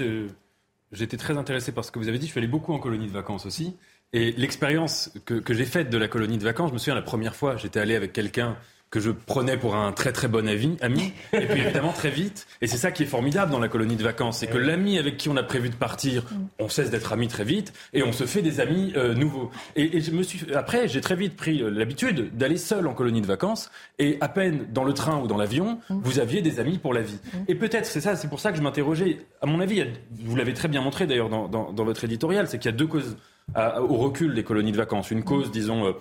j'étais 0.91 1.17
très 1.17 1.37
intéressé 1.37 1.71
par 1.71 1.85
ce 1.85 1.91
que 1.91 1.99
vous 1.99 2.09
avez 2.09 2.17
dit. 2.17 2.25
Je 2.25 2.31
suis 2.31 2.39
allé 2.39 2.47
beaucoup 2.47 2.73
en 2.73 2.79
colonie 2.79 3.07
de 3.07 3.11
vacances 3.11 3.45
aussi. 3.45 3.75
Et 4.13 4.31
l'expérience 4.33 5.11
que, 5.25 5.33
que 5.35 5.53
j'ai 5.53 5.65
faite 5.65 5.89
de 5.89 5.97
la 5.97 6.07
colonie 6.07 6.37
de 6.37 6.43
vacances, 6.43 6.69
je 6.69 6.73
me 6.73 6.79
souviens 6.79 6.95
la 6.95 7.01
première 7.01 7.35
fois, 7.35 7.57
j'étais 7.57 7.79
allé 7.79 7.95
avec 7.95 8.13
quelqu'un 8.13 8.57
que 8.95 9.01
je 9.01 9.11
prenais 9.11 9.57
pour 9.57 9.75
un 9.75 9.91
très 9.91 10.13
très 10.13 10.29
bon 10.29 10.47
ami, 10.47 10.77
ami 10.79 11.11
et 11.33 11.45
puis 11.47 11.61
évidemment 11.61 11.91
très 11.91 12.09
vite. 12.09 12.47
Et 12.61 12.67
c'est 12.67 12.77
ça 12.77 12.91
qui 12.91 13.03
est 13.03 13.07
formidable 13.07 13.51
dans 13.51 13.59
la 13.59 13.67
colonie 13.67 13.97
de 13.97 14.03
vacances, 14.03 14.39
c'est 14.39 14.47
que 14.47 14.57
l'ami 14.57 14.97
avec 14.97 15.17
qui 15.17 15.27
on 15.27 15.35
a 15.35 15.43
prévu 15.43 15.69
de 15.69 15.75
partir, 15.75 16.23
on 16.59 16.69
cesse 16.69 16.91
d'être 16.91 17.11
amis 17.11 17.27
très 17.27 17.43
vite 17.43 17.73
et 17.91 18.03
on 18.03 18.13
se 18.13 18.25
fait 18.25 18.41
des 18.41 18.61
amis 18.61 18.93
euh, 18.95 19.13
nouveaux. 19.13 19.51
Et, 19.75 19.99
je 19.99 20.11
me 20.11 20.23
suis, 20.23 20.53
après, 20.53 20.87
j'ai 20.87 21.01
très 21.01 21.17
vite 21.17 21.35
pris 21.35 21.61
euh, 21.61 21.69
l'habitude 21.69 22.35
d'aller 22.37 22.55
seul 22.55 22.87
en 22.87 22.93
colonie 22.93 23.21
de 23.21 23.27
vacances 23.27 23.69
et 23.99 24.17
à 24.21 24.29
peine 24.29 24.67
dans 24.71 24.85
le 24.85 24.93
train 24.93 25.19
ou 25.19 25.27
dans 25.27 25.37
l'avion, 25.37 25.79
vous 25.89 26.19
aviez 26.19 26.41
des 26.41 26.61
amis 26.61 26.77
pour 26.77 26.93
la 26.93 27.01
vie. 27.01 27.19
Et 27.49 27.55
peut-être, 27.55 27.85
c'est 27.85 28.01
ça, 28.01 28.15
c'est 28.15 28.29
pour 28.29 28.39
ça 28.39 28.51
que 28.51 28.57
je 28.57 28.63
m'interrogeais. 28.63 29.19
À 29.41 29.45
mon 29.45 29.59
avis, 29.59 29.83
vous 30.11 30.37
l'avez 30.37 30.53
très 30.53 30.69
bien 30.69 30.79
montré 30.79 31.05
d'ailleurs 31.05 31.29
dans, 31.29 31.49
dans, 31.49 31.85
votre 31.85 32.05
éditorial, 32.05 32.47
c'est 32.47 32.59
qu'il 32.59 32.71
y 32.71 32.73
a 32.73 32.77
deux 32.77 32.87
causes 32.87 33.17
au 33.55 33.97
recul 33.97 34.33
des 34.33 34.43
colonies 34.43 34.71
de 34.71 34.77
vacances. 34.77 35.11
Une 35.11 35.23
cause, 35.23 35.51
disons, 35.51 35.85
euh, 35.85 35.91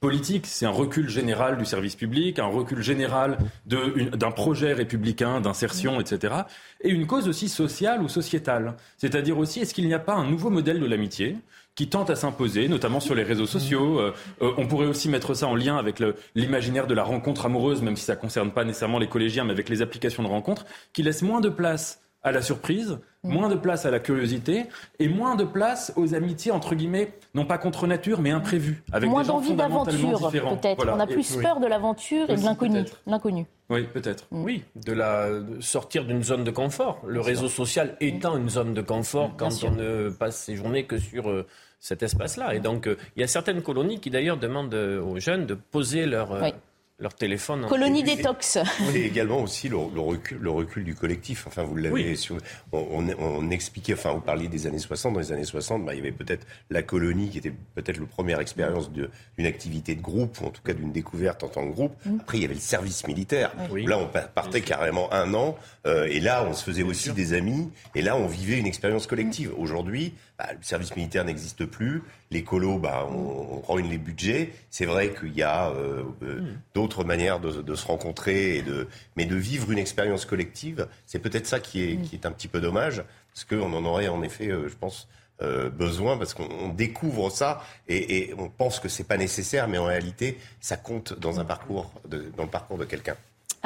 politique, 0.00 0.46
c'est 0.46 0.66
un 0.66 0.70
recul 0.70 1.08
général 1.08 1.56
du 1.56 1.64
service 1.64 1.96
public, 1.96 2.38
un 2.38 2.46
recul 2.46 2.82
général 2.82 3.38
d'un 3.64 4.30
projet 4.30 4.72
républicain, 4.72 5.40
d'insertion, 5.40 6.00
etc. 6.00 6.34
Et 6.82 6.90
une 6.90 7.06
cause 7.06 7.28
aussi 7.28 7.48
sociale 7.48 8.02
ou 8.02 8.08
sociétale. 8.08 8.74
C'est-à-dire 8.98 9.38
aussi, 9.38 9.60
est-ce 9.60 9.74
qu'il 9.74 9.86
n'y 9.86 9.94
a 9.94 9.98
pas 9.98 10.14
un 10.14 10.28
nouveau 10.28 10.50
modèle 10.50 10.80
de 10.80 10.86
l'amitié 10.86 11.36
qui 11.76 11.88
tente 11.88 12.08
à 12.08 12.16
s'imposer, 12.16 12.68
notamment 12.68 13.00
sur 13.00 13.14
les 13.14 13.22
réseaux 13.22 13.46
sociaux. 13.46 14.00
Euh, 14.00 14.14
euh, 14.40 14.52
on 14.56 14.66
pourrait 14.66 14.86
aussi 14.86 15.10
mettre 15.10 15.34
ça 15.34 15.46
en 15.46 15.54
lien 15.54 15.76
avec 15.76 16.02
l'imaginaire 16.34 16.86
de 16.86 16.94
la 16.94 17.04
rencontre 17.04 17.44
amoureuse, 17.44 17.82
même 17.82 17.96
si 17.96 18.04
ça 18.04 18.14
ne 18.14 18.20
concerne 18.20 18.50
pas 18.50 18.64
nécessairement 18.64 18.98
les 18.98 19.08
collégiens, 19.08 19.44
mais 19.44 19.52
avec 19.52 19.68
les 19.68 19.82
applications 19.82 20.22
de 20.22 20.28
rencontre, 20.28 20.64
qui 20.94 21.02
laissent 21.02 21.22
moins 21.22 21.42
de 21.42 21.50
place 21.50 22.00
à 22.26 22.32
la 22.32 22.42
surprise, 22.42 22.98
mm. 23.22 23.32
moins 23.32 23.48
de 23.48 23.54
place 23.54 23.86
à 23.86 23.90
la 23.92 24.00
curiosité 24.00 24.66
et 24.98 25.08
moins 25.08 25.36
de 25.36 25.44
place 25.44 25.92
aux 25.94 26.12
amitiés 26.12 26.50
entre 26.50 26.74
guillemets, 26.74 27.12
non 27.34 27.46
pas 27.46 27.56
contre 27.56 27.86
nature 27.86 28.20
mais 28.20 28.32
imprévues, 28.32 28.82
avec 28.92 29.08
moins 29.08 29.22
des 29.22 29.28
gens 29.28 29.40
d'aventure 29.54 30.30
peut-être. 30.30 30.84
On 30.92 30.98
a 30.98 31.06
plus 31.06 31.36
peur 31.36 31.60
de 31.60 31.68
l'aventure 31.68 32.28
et 32.28 32.34
de 32.34 32.42
l'inconnu. 32.42 32.84
L'inconnu. 33.06 33.46
Oui, 33.70 33.84
peut-être. 33.84 34.26
Mm. 34.32 34.44
Oui, 34.44 34.64
de 34.74 34.92
la 34.92 35.28
sortir 35.60 36.04
d'une 36.04 36.24
zone 36.24 36.42
de 36.42 36.50
confort. 36.50 37.00
Le 37.06 37.20
réseau 37.20 37.48
social 37.48 37.96
étant 38.00 38.36
une 38.36 38.48
zone 38.48 38.74
de 38.74 38.82
confort 38.82 39.32
quand 39.36 39.50
on 39.62 39.70
ne 39.70 40.10
passe 40.10 40.36
ses 40.42 40.56
journées 40.56 40.84
que 40.84 40.98
sur 40.98 41.30
euh, 41.30 41.46
cet 41.78 42.02
espace-là. 42.02 42.54
Et 42.54 42.60
donc, 42.60 42.88
euh, 42.88 42.96
il 43.14 43.20
y 43.20 43.24
a 43.24 43.28
certaines 43.28 43.62
colonies 43.62 44.00
qui 44.00 44.10
d'ailleurs 44.10 44.36
demandent 44.36 44.74
euh, 44.74 45.00
aux 45.00 45.20
jeunes 45.20 45.46
de 45.46 45.54
poser 45.54 46.06
leur 46.06 46.32
leur 46.98 47.14
téléphone. 47.14 47.66
Colonie 47.68 48.02
détox. 48.02 48.58
Et 48.94 49.04
également 49.04 49.42
aussi 49.42 49.68
le, 49.68 49.76
recul, 49.76 50.38
le 50.38 50.50
recul 50.50 50.84
du 50.84 50.94
collectif. 50.94 51.46
Enfin, 51.46 51.62
vous 51.62 51.76
l'avez. 51.76 52.16
On, 52.72 53.06
on, 53.18 53.50
expliquait, 53.50 53.92
enfin, 53.92 54.12
vous 54.12 54.20
parliez 54.20 54.48
des 54.48 54.66
années 54.66 54.78
60. 54.78 55.12
Dans 55.12 55.20
les 55.20 55.32
années 55.32 55.44
60, 55.44 55.84
bah, 55.84 55.94
il 55.94 55.98
y 55.98 56.00
avait 56.00 56.12
peut-être 56.12 56.46
la 56.70 56.82
colonie 56.82 57.28
qui 57.28 57.38
était 57.38 57.52
peut-être 57.74 57.98
la 57.98 58.06
première 58.06 58.40
expérience 58.40 58.90
d'une 58.90 59.46
activité 59.46 59.94
de 59.94 60.00
groupe, 60.00 60.40
ou 60.40 60.46
en 60.46 60.50
tout 60.50 60.62
cas 60.62 60.72
d'une 60.72 60.92
découverte 60.92 61.44
en 61.44 61.48
tant 61.48 61.68
que 61.68 61.74
groupe. 61.74 61.94
Mm. 62.06 62.18
Après, 62.20 62.38
il 62.38 62.42
y 62.42 62.44
avait 62.46 62.54
le 62.54 62.60
service 62.60 63.06
militaire. 63.06 63.52
Là, 63.74 63.98
on 63.98 64.08
partait 64.34 64.62
carrément 64.62 65.12
un 65.12 65.34
an. 65.34 65.56
Euh, 65.86 66.06
et 66.06 66.20
là, 66.20 66.46
on 66.48 66.54
se 66.54 66.64
faisait 66.64 66.82
aussi 66.82 67.12
des 67.12 67.34
amis. 67.34 67.70
Et 67.94 68.00
là, 68.00 68.16
on 68.16 68.26
vivait 68.26 68.58
une 68.58 68.66
expérience 68.66 69.06
collective. 69.06 69.52
Aujourd'hui, 69.58 70.14
bah, 70.38 70.48
le 70.52 70.62
service 70.62 70.94
militaire 70.96 71.24
n'existe 71.24 71.64
plus. 71.64 72.02
Les 72.30 72.42
colos, 72.42 72.78
bah, 72.78 73.06
on, 73.10 73.62
on 73.68 73.76
les 73.76 73.98
budgets. 73.98 74.52
C'est 74.70 74.84
vrai 74.84 75.14
qu'il 75.14 75.34
y 75.34 75.42
a 75.42 75.70
euh, 75.70 76.02
euh, 76.22 76.40
mm. 76.40 76.46
D'autres 76.86 77.04
manières 77.04 77.40
de, 77.40 77.74
se 77.74 77.86
rencontrer, 77.86 78.56
et 78.56 78.62
de, 78.62 78.86
mais 79.16 79.24
de 79.24 79.34
vivre 79.36 79.70
une 79.72 79.78
expérience 79.78 80.24
collective, 80.24 80.86
c'est 81.04 81.18
peut-être 81.18 81.46
ça 81.46 81.58
qui 81.58 81.82
est, 81.82 81.94
mm. 81.96 82.02
qui 82.02 82.14
est 82.16 82.26
un 82.26 82.30
petit 82.32 82.48
peu 82.48 82.60
dommage, 82.60 83.02
parce 83.34 83.44
qu'on 83.44 83.72
en 83.72 83.84
aurait 83.84 84.08
en 84.08 84.22
effet, 84.22 84.48
je 84.48 84.74
pense, 84.74 85.08
besoin 85.74 86.16
parce 86.16 86.32
qu'on 86.32 86.70
découvre 86.70 87.28
ça 87.28 87.62
et, 87.88 88.30
et, 88.30 88.34
on 88.38 88.48
pense 88.48 88.80
que 88.80 88.88
c'est 88.88 89.04
pas 89.04 89.18
nécessaire, 89.18 89.68
mais 89.68 89.76
en 89.76 89.84
réalité, 89.84 90.38
ça 90.60 90.78
compte 90.78 91.12
dans 91.18 91.40
un 91.40 91.44
parcours, 91.44 91.90
de, 92.08 92.32
dans 92.38 92.44
le 92.44 92.48
parcours 92.48 92.78
de 92.78 92.86
quelqu'un. 92.86 93.16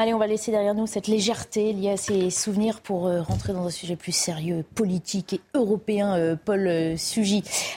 Allez, 0.03 0.15
on 0.15 0.19
va 0.19 0.27
laisser 0.27 0.51
derrière 0.51 0.75
nous 0.75 0.87
cette 0.87 1.09
légèreté 1.09 1.75
liée 1.75 1.91
à 1.91 1.99
ces 1.99 2.31
souvenirs 2.31 2.81
pour 2.81 3.07
euh, 3.07 3.21
rentrer 3.21 3.53
dans 3.53 3.67
un 3.67 3.71
sujet 3.71 3.97
plus 3.97 4.13
sérieux, 4.13 4.65
politique 4.75 5.35
et 5.35 5.41
européen. 5.53 6.17
Euh, 6.17 6.37
Paul 6.43 6.67
euh. 6.69 6.97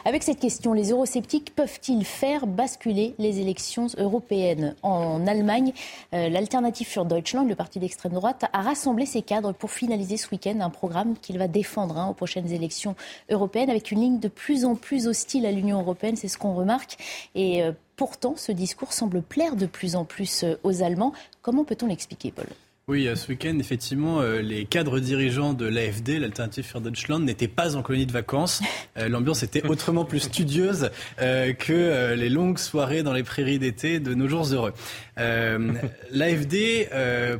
Avec 0.06 0.24
cette 0.24 0.40
question, 0.40 0.72
les 0.72 0.92
eurosceptiques 0.92 1.54
peuvent-ils 1.54 2.06
faire 2.06 2.48
basculer 2.48 3.14
les 3.20 3.42
élections 3.42 3.88
européennes? 3.98 4.74
En 4.84 5.28
Allemagne, 5.28 5.74
l'Alternative 6.14 6.88
für 6.88 7.04
Deutschland, 7.04 7.46
le 7.46 7.56
parti 7.56 7.80
d'extrême 7.80 8.14
droite, 8.14 8.46
a 8.54 8.62
rassemblé 8.62 9.06
ses 9.06 9.22
cadres 9.22 9.52
pour 9.52 9.72
finaliser 9.72 10.16
ce 10.16 10.30
week-end 10.32 10.62
un 10.62 10.70
programme 10.70 11.16
qu'il 11.22 11.38
va 11.38 11.50
défendre 11.50 11.98
hein, 11.98 12.08
aux 12.08 12.14
prochaines 12.14 12.54
élections 12.54 12.96
européennes 13.30 13.70
avec 13.70 13.92
une 13.92 14.00
ligne 14.00 14.20
de 14.20 14.30
plus 14.30 14.64
en 14.64 14.76
plus 14.76 15.08
hostile 15.08 15.46
à 15.46 15.52
l'Union 15.52 15.82
européenne. 15.82 16.16
C'est 16.16 16.30
ce 16.30 16.38
qu'on 16.38 16.54
remarque. 16.54 16.98
Et 17.36 17.64
Pourtant, 18.04 18.36
ce 18.36 18.52
discours 18.52 18.92
semble 18.92 19.22
plaire 19.22 19.56
de 19.56 19.66
plus 19.66 19.96
en 19.96 20.04
plus 20.04 20.44
euh, 20.44 20.56
aux 20.64 20.84
Allemands. 20.84 21.14
Comment 21.42 21.64
peut-on 21.64 21.88
l'expliquer, 21.88 22.34
Paul? 22.34 22.48
Oui, 22.90 23.08
ce 23.16 23.30
week-end, 23.30 23.58
effectivement, 23.60 24.20
euh, 24.20 24.42
les 24.42 24.66
cadres 24.66 25.00
dirigeants 25.00 25.54
de 25.54 25.66
l'AFD, 25.66 26.20
l'Alternative 26.20 26.66
für 26.66 26.82
Deutschland, 26.82 27.22
n'étaient 27.22 27.48
pas 27.48 27.78
en 27.78 27.82
colonie 27.82 28.06
de 28.06 28.12
vacances. 28.12 28.62
Euh, 28.98 29.08
l'ambiance 29.08 29.42
était 29.42 29.66
autrement 29.66 30.04
plus 30.04 30.20
studieuse 30.20 30.92
que 31.18 32.14
les 32.14 32.30
longues 32.30 32.60
soirées 32.60 33.02
dans 33.02 33.14
les 33.14 33.24
prairies 33.24 33.58
d'été 33.58 34.00
de 34.00 34.14
nos 34.14 34.28
jours 34.28 34.54
heureux. 34.54 34.74
L'AFD 35.18 36.90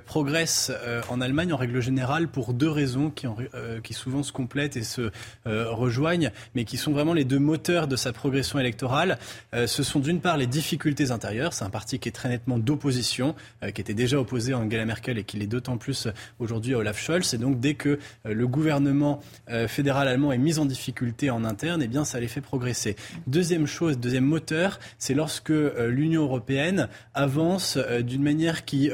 progresse 0.06 0.72
en 1.10 1.22
Allemagne 1.22 1.54
en 1.54 1.58
règle 1.58 1.80
générale 1.80 2.28
pour 2.28 2.54
deux 2.54 2.70
raisons 2.70 3.12
qui 3.12 3.94
souvent 3.94 4.24
se 4.24 4.32
complètent 4.32 4.78
et 4.78 4.84
se 4.84 5.12
rejoignent, 5.46 6.32
mais 6.56 6.66
qui 6.66 6.78
sont 6.78 6.92
vraiment 6.92 7.14
les 7.14 7.24
deux 7.24 7.38
moteurs 7.38 7.88
de 7.88 7.96
sa 7.96 8.14
progression 8.14 8.60
électorale. 8.60 9.20
ce 9.54 9.84
sont 9.84 10.00
d'une 10.00 10.22
part 10.22 10.38
les 10.38 10.48
difficultés 10.48 11.12
intérieures. 11.12 11.54
C'est 11.54 11.66
un 11.66 11.70
parti 11.70 12.00
qui 12.00 12.10
est 12.10 12.14
très 12.14 12.30
nettement 12.30 12.58
d'opposition, 12.58 13.36
qui 13.76 13.82
était 13.82 13.94
déjà 13.94 14.20
opposé 14.20 14.54
à 14.54 14.58
Angela 14.58 14.86
Merkel 14.86 15.20
et 15.20 15.24
qui 15.24 15.33
il 15.34 15.44
est 15.44 15.48
d'autant 15.48 15.78
plus 15.78 16.08
euh, 16.08 16.12
aujourd'hui 16.40 16.76
Olaf 16.76 17.00
Scholz. 17.00 17.34
Et 17.34 17.38
donc, 17.38 17.60
dès 17.60 17.74
que 17.74 18.00
euh, 18.26 18.34
le 18.34 18.48
gouvernement 18.48 19.20
euh, 19.50 19.68
fédéral 19.68 20.08
allemand 20.08 20.32
est 20.32 20.38
mis 20.38 20.60
en 20.60 20.66
difficulté 20.66 21.30
en 21.30 21.44
interne, 21.44 21.82
eh 21.84 21.88
bien, 21.88 22.06
ça 22.06 22.20
les 22.20 22.28
fait 22.28 22.42
progresser. 22.42 22.96
Deuxième 23.28 23.68
chose, 23.68 23.98
deuxième 23.98 24.26
moteur, 24.26 24.80
c'est 24.98 25.14
lorsque 25.14 25.50
l'Union 25.50 26.24
européenne 26.24 26.88
avance 27.14 27.78
d'une 27.78 28.24
manière 28.24 28.66
qui 28.66 28.90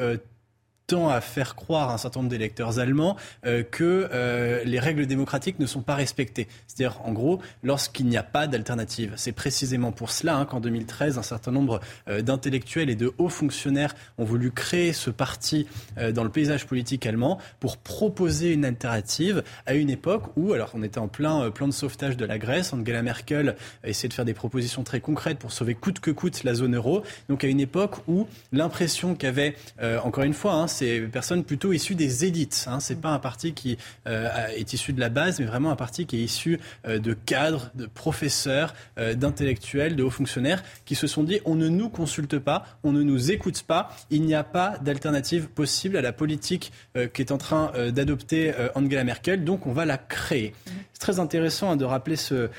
tend 0.90 1.08
à 1.08 1.20
faire 1.20 1.54
croire 1.54 1.90
à 1.90 1.94
un 1.94 1.98
certain 1.98 2.18
nombre 2.18 2.30
d'électeurs 2.30 2.80
allemands 2.80 3.16
euh, 3.46 3.62
que 3.62 4.08
euh, 4.12 4.64
les 4.64 4.80
règles 4.80 5.06
démocratiques 5.06 5.60
ne 5.60 5.66
sont 5.66 5.82
pas 5.82 5.94
respectées. 5.94 6.48
C'est-à-dire, 6.66 7.00
en 7.04 7.12
gros, 7.12 7.40
lorsqu'il 7.62 8.06
n'y 8.06 8.16
a 8.16 8.24
pas 8.24 8.48
d'alternative. 8.48 9.12
C'est 9.14 9.30
précisément 9.30 9.92
pour 9.92 10.10
cela 10.10 10.36
hein, 10.36 10.46
qu'en 10.46 10.58
2013, 10.58 11.16
un 11.16 11.22
certain 11.22 11.52
nombre 11.52 11.78
euh, 12.08 12.22
d'intellectuels 12.22 12.90
et 12.90 12.96
de 12.96 13.12
hauts 13.18 13.28
fonctionnaires 13.28 13.94
ont 14.18 14.24
voulu 14.24 14.50
créer 14.50 14.92
ce 14.92 15.10
parti 15.10 15.66
dans 16.14 16.24
le 16.24 16.30
paysage 16.30 16.66
politique 16.66 17.06
allemand 17.06 17.38
pour 17.60 17.76
proposer 17.76 18.52
une 18.52 18.64
alternative 18.64 19.42
à 19.66 19.74
une 19.74 19.90
époque 19.90 20.24
où, 20.36 20.52
alors 20.52 20.70
on 20.74 20.82
était 20.82 20.98
en 20.98 21.08
plein 21.08 21.50
plan 21.50 21.68
de 21.68 21.72
sauvetage 21.72 22.16
de 22.16 22.24
la 22.24 22.38
Grèce, 22.38 22.72
Angela 22.72 23.02
Merkel 23.02 23.56
essayait 23.84 24.08
de 24.08 24.14
faire 24.14 24.24
des 24.24 24.34
propositions 24.34 24.82
très 24.82 25.00
concrètes 25.00 25.38
pour 25.38 25.52
sauver 25.52 25.74
coûte 25.74 26.00
que 26.00 26.10
coûte 26.10 26.42
la 26.44 26.54
zone 26.54 26.76
euro. 26.76 27.02
Donc 27.28 27.44
à 27.44 27.48
une 27.48 27.60
époque 27.60 27.96
où 28.08 28.26
l'impression 28.52 29.14
qu'avait, 29.14 29.54
encore 30.02 30.24
une 30.24 30.34
fois, 30.34 30.54
hein, 30.54 30.66
c'est 30.80 31.00
personnes 31.00 31.44
plutôt 31.44 31.74
issues 31.74 31.94
des 31.94 32.24
élites. 32.24 32.64
Hein. 32.66 32.80
C'est 32.80 32.98
pas 32.98 33.10
un 33.10 33.18
parti 33.18 33.52
qui 33.52 33.76
euh, 34.06 34.28
est 34.56 34.72
issu 34.72 34.94
de 34.94 35.00
la 35.00 35.10
base, 35.10 35.38
mais 35.38 35.44
vraiment 35.44 35.70
un 35.70 35.76
parti 35.76 36.06
qui 36.06 36.16
est 36.16 36.24
issu 36.24 36.58
euh, 36.86 36.98
de 36.98 37.12
cadres, 37.12 37.70
de 37.74 37.84
professeurs, 37.84 38.72
euh, 38.98 39.12
d'intellectuels, 39.12 39.94
de 39.94 40.02
hauts 40.02 40.10
fonctionnaires 40.10 40.62
qui 40.86 40.94
se 40.94 41.06
sont 41.06 41.22
dit 41.22 41.40
on 41.44 41.54
ne 41.54 41.68
nous 41.68 41.90
consulte 41.90 42.38
pas, 42.38 42.64
on 42.82 42.92
ne 42.92 43.02
nous 43.02 43.30
écoute 43.30 43.62
pas, 43.62 43.90
il 44.08 44.22
n'y 44.22 44.34
a 44.34 44.42
pas 44.42 44.78
d'alternative 44.78 45.48
possible 45.48 45.98
à 45.98 46.00
la 46.00 46.12
politique 46.12 46.72
qu'est 47.12 47.30
en 47.30 47.38
train 47.38 47.72
d'adopter 47.90 48.52
Angela 48.74 49.04
Merkel, 49.04 49.44
donc 49.44 49.66
on 49.66 49.72
va 49.72 49.84
la 49.84 49.98
créer. 49.98 50.54
Très 51.00 51.18
intéressant 51.18 51.72
hein, 51.72 51.76
de 51.76 51.84
rappeler 51.84 52.16
ce 52.16 52.50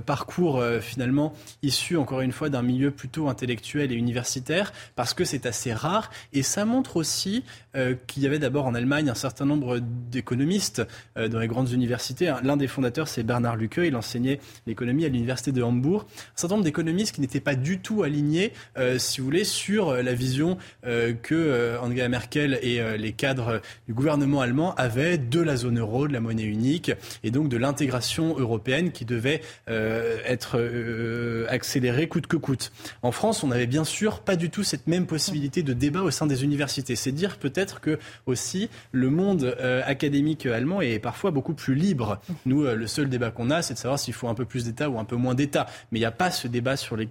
parcours 0.00 0.62
finalement 0.80 1.32
issu 1.62 1.96
encore 1.96 2.22
une 2.22 2.32
fois 2.32 2.48
d'un 2.48 2.62
milieu 2.62 2.90
plutôt 2.90 3.28
intellectuel 3.28 3.92
et 3.92 3.94
universitaire 3.94 4.72
parce 4.96 5.14
que 5.14 5.24
c'est 5.24 5.46
assez 5.46 5.72
rare 5.72 6.10
et 6.32 6.42
ça 6.42 6.64
montre 6.64 6.96
aussi 6.96 7.44
euh, 7.76 7.94
qu'il 8.06 8.22
y 8.22 8.26
avait 8.26 8.38
d'abord 8.38 8.66
en 8.66 8.74
Allemagne 8.74 9.10
un 9.10 9.14
certain 9.14 9.44
nombre 9.44 9.78
d'économistes 10.10 10.82
euh, 11.16 11.28
dans 11.28 11.38
les 11.38 11.46
grandes 11.46 11.70
universités. 11.70 12.32
L'un 12.42 12.56
des 12.56 12.66
fondateurs, 12.66 13.08
c'est 13.08 13.22
Bernard 13.22 13.56
Lucke, 13.56 13.80
il 13.84 13.94
enseignait 13.94 14.40
l'économie 14.66 15.04
à 15.04 15.08
l'université 15.08 15.52
de 15.52 15.62
Hambourg. 15.62 16.06
Un 16.18 16.22
certain 16.34 16.56
nombre 16.56 16.64
d'économistes 16.64 17.14
qui 17.14 17.20
n'étaient 17.20 17.40
pas 17.40 17.54
du 17.54 17.80
tout 17.80 18.02
alignés, 18.02 18.52
euh, 18.78 18.98
si 18.98 19.20
vous 19.20 19.26
voulez, 19.26 19.44
sur 19.44 19.92
la 19.92 20.14
vision 20.14 20.56
que 20.84 21.76
Angela 21.80 22.08
Merkel 22.08 22.58
et 22.62 22.98
les 22.98 23.12
cadres 23.12 23.60
du 23.86 23.94
gouvernement 23.94 24.40
allemand 24.40 24.74
avaient 24.76 25.18
de 25.18 25.40
la 25.40 25.56
zone 25.56 25.78
euro, 25.78 26.08
de 26.08 26.12
la 26.12 26.20
monnaie 26.20 26.44
unique, 26.44 26.92
et 27.22 27.30
donc 27.30 27.48
de 27.48 27.56
l'intégration 27.58 28.38
européenne 28.38 28.92
qui 28.92 29.04
devait 29.04 29.40
être 29.66 30.58
accélérée 31.48 32.08
coûte 32.08 32.26
que 32.26 32.36
coûte. 32.36 32.72
En 33.02 33.12
France, 33.12 33.44
on 33.44 33.48
n'avait 33.48 33.66
bien 33.66 33.84
sûr 33.84 34.20
pas 34.20 34.36
du 34.36 34.50
tout 34.50 34.62
cette 34.62 34.86
même 34.86 35.06
possibilité 35.06 35.62
de 35.62 35.72
débat 35.72 36.02
au 36.02 36.10
sein 36.10 36.26
des 36.26 36.44
universités. 36.44 36.96
C'est 36.96 37.12
dire 37.12 37.38
peut-être 37.38 37.80
que 37.80 37.98
aussi 38.26 38.70
le 38.92 39.10
monde 39.10 39.56
académique 39.84 40.46
allemand 40.46 40.80
est 40.80 40.98
parfois 40.98 41.30
beaucoup 41.30 41.54
plus 41.54 41.74
libre. 41.74 42.20
Nous, 42.46 42.64
le 42.64 42.86
seul 42.86 43.08
débat 43.08 43.30
qu'on 43.30 43.50
a, 43.50 43.62
c'est 43.62 43.74
de 43.74 43.78
savoir 43.78 43.98
s'il 43.98 44.14
faut 44.14 44.28
un 44.28 44.34
peu 44.34 44.44
plus 44.44 44.64
d'État 44.64 44.88
ou 44.88 44.98
un 44.98 45.04
peu 45.04 45.16
moins 45.16 45.34
d'État. 45.34 45.66
Mais 45.92 45.98
il 45.98 46.02
n'y 46.02 46.06
a 46.06 46.10
pas 46.10 46.30
ce 46.30 46.48
débat 46.48 46.76
sur 46.76 46.96
les, 46.96 47.08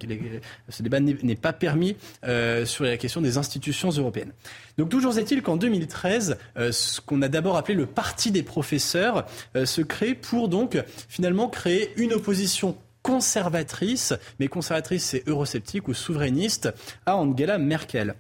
ce 0.70 0.84
débat 0.84 1.00
n'est 1.00 1.36
pas 1.36 1.54
permis 1.54 1.96
euh, 2.26 2.66
sur 2.66 2.84
la 2.84 2.98
question 2.98 3.22
des 3.22 3.38
institutions 3.38 3.90
européennes. 3.90 4.32
Donc 4.78 4.90
toujours 4.90 5.18
est-il 5.18 5.42
qu'en 5.42 5.58
2013, 5.58 6.38
euh, 6.58 6.72
ce 6.72 7.02
qu'on 7.02 7.22
a 7.22 7.28
d'abord 7.28 7.58
appelé 7.58 7.76
le 7.76 7.86
Parti 7.86 8.32
des 8.32 8.44
professeurs 8.44 9.26
euh, 9.56 9.66
se 9.66 9.82
crée 9.82 10.14
pour 10.14 10.37
donc 10.46 10.78
finalement 11.10 11.50
créer 11.50 11.92
une 11.98 12.14
opposition 12.14 12.78
conservatrice, 13.02 14.14
mais 14.40 14.48
conservatrice 14.48 15.06
c'est 15.06 15.28
eurosceptique 15.28 15.88
ou 15.88 15.96
souverainiste, 15.96 16.70
à 17.08 17.16
Angela 17.16 17.58
Merkel. 17.58 18.16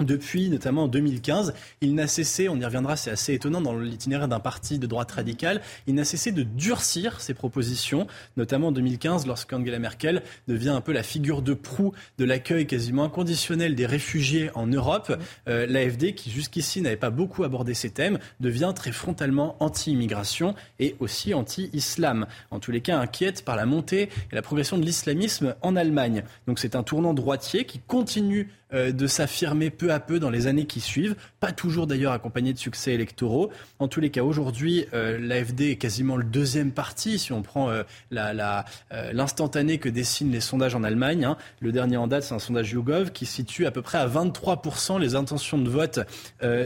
Depuis 0.00 0.48
notamment 0.48 0.84
en 0.84 0.88
2015, 0.88 1.54
il 1.80 1.94
n'a 1.94 2.06
cessé, 2.06 2.48
on 2.48 2.56
y 2.56 2.64
reviendra, 2.64 2.96
c'est 2.96 3.10
assez 3.10 3.34
étonnant 3.34 3.60
dans 3.60 3.78
l'itinéraire 3.78 4.28
d'un 4.28 4.40
parti 4.40 4.78
de 4.78 4.86
droite 4.86 5.12
radicale, 5.12 5.60
il 5.86 5.94
n'a 5.94 6.04
cessé 6.04 6.32
de 6.32 6.42
durcir 6.42 7.20
ses 7.20 7.34
propositions, 7.34 8.06
notamment 8.36 8.68
en 8.68 8.72
2015 8.72 9.26
lorsqu'Angela 9.26 9.78
Merkel 9.78 10.22
devient 10.48 10.70
un 10.70 10.80
peu 10.80 10.92
la 10.92 11.02
figure 11.02 11.42
de 11.42 11.54
proue 11.54 11.92
de 12.18 12.24
l'accueil 12.24 12.66
quasiment 12.66 13.04
inconditionnel 13.04 13.74
des 13.74 13.86
réfugiés 13.86 14.50
en 14.54 14.66
Europe. 14.66 15.16
Euh, 15.48 15.66
L'AFD, 15.66 16.14
qui 16.14 16.30
jusqu'ici 16.30 16.80
n'avait 16.80 16.96
pas 16.96 17.10
beaucoup 17.10 17.44
abordé 17.44 17.74
ces 17.74 17.90
thèmes, 17.90 18.18
devient 18.40 18.72
très 18.74 18.92
frontalement 18.92 19.56
anti-immigration 19.60 20.54
et 20.80 20.96
aussi 20.98 21.34
anti-islam. 21.34 22.26
En 22.50 22.58
tous 22.58 22.70
les 22.70 22.80
cas, 22.80 22.98
inquiète 22.98 23.44
par 23.44 23.56
la 23.56 23.66
montée 23.66 24.08
et 24.32 24.34
la 24.34 24.42
progression 24.42 24.78
de 24.78 24.84
l'islamisme 24.84 25.54
en 25.62 25.76
Allemagne. 25.76 26.24
Donc 26.46 26.58
c'est 26.58 26.74
un 26.74 26.82
tournant 26.82 27.14
droitier 27.14 27.64
qui 27.64 27.78
continue 27.78 28.50
de 28.72 29.06
s'affirmer 29.06 29.70
peu 29.70 29.92
à 29.92 30.00
peu 30.00 30.18
dans 30.18 30.30
les 30.30 30.46
années 30.46 30.66
qui 30.66 30.80
suivent, 30.80 31.14
pas 31.40 31.52
toujours 31.52 31.86
d'ailleurs 31.86 32.12
accompagné 32.12 32.52
de 32.52 32.58
succès 32.58 32.92
électoraux. 32.92 33.50
En 33.78 33.88
tous 33.88 34.00
les 34.00 34.10
cas, 34.10 34.22
aujourd'hui, 34.22 34.86
euh, 34.94 35.18
l'AFD 35.18 35.70
est 35.70 35.76
quasiment 35.76 36.16
le 36.16 36.24
deuxième 36.24 36.72
parti, 36.72 37.18
si 37.18 37.32
on 37.32 37.42
prend 37.42 37.70
euh, 37.70 37.82
l'instantané 38.10 39.78
que 39.78 39.88
dessinent 39.88 40.32
les 40.32 40.40
sondages 40.40 40.74
en 40.74 40.84
Allemagne. 40.84 41.24
Hein. 41.24 41.36
Le 41.60 41.72
dernier 41.72 41.96
en 41.96 42.06
date, 42.06 42.24
c'est 42.24 42.34
un 42.34 42.38
sondage 42.38 42.72
YouGov 42.72 43.12
qui 43.12 43.26
situe 43.26 43.66
à 43.66 43.70
peu 43.70 43.82
près 43.82 43.98
à 43.98 44.08
23% 44.08 45.00
les 45.00 45.14
intentions 45.14 45.58
de 45.58 45.68
vote 45.68 46.00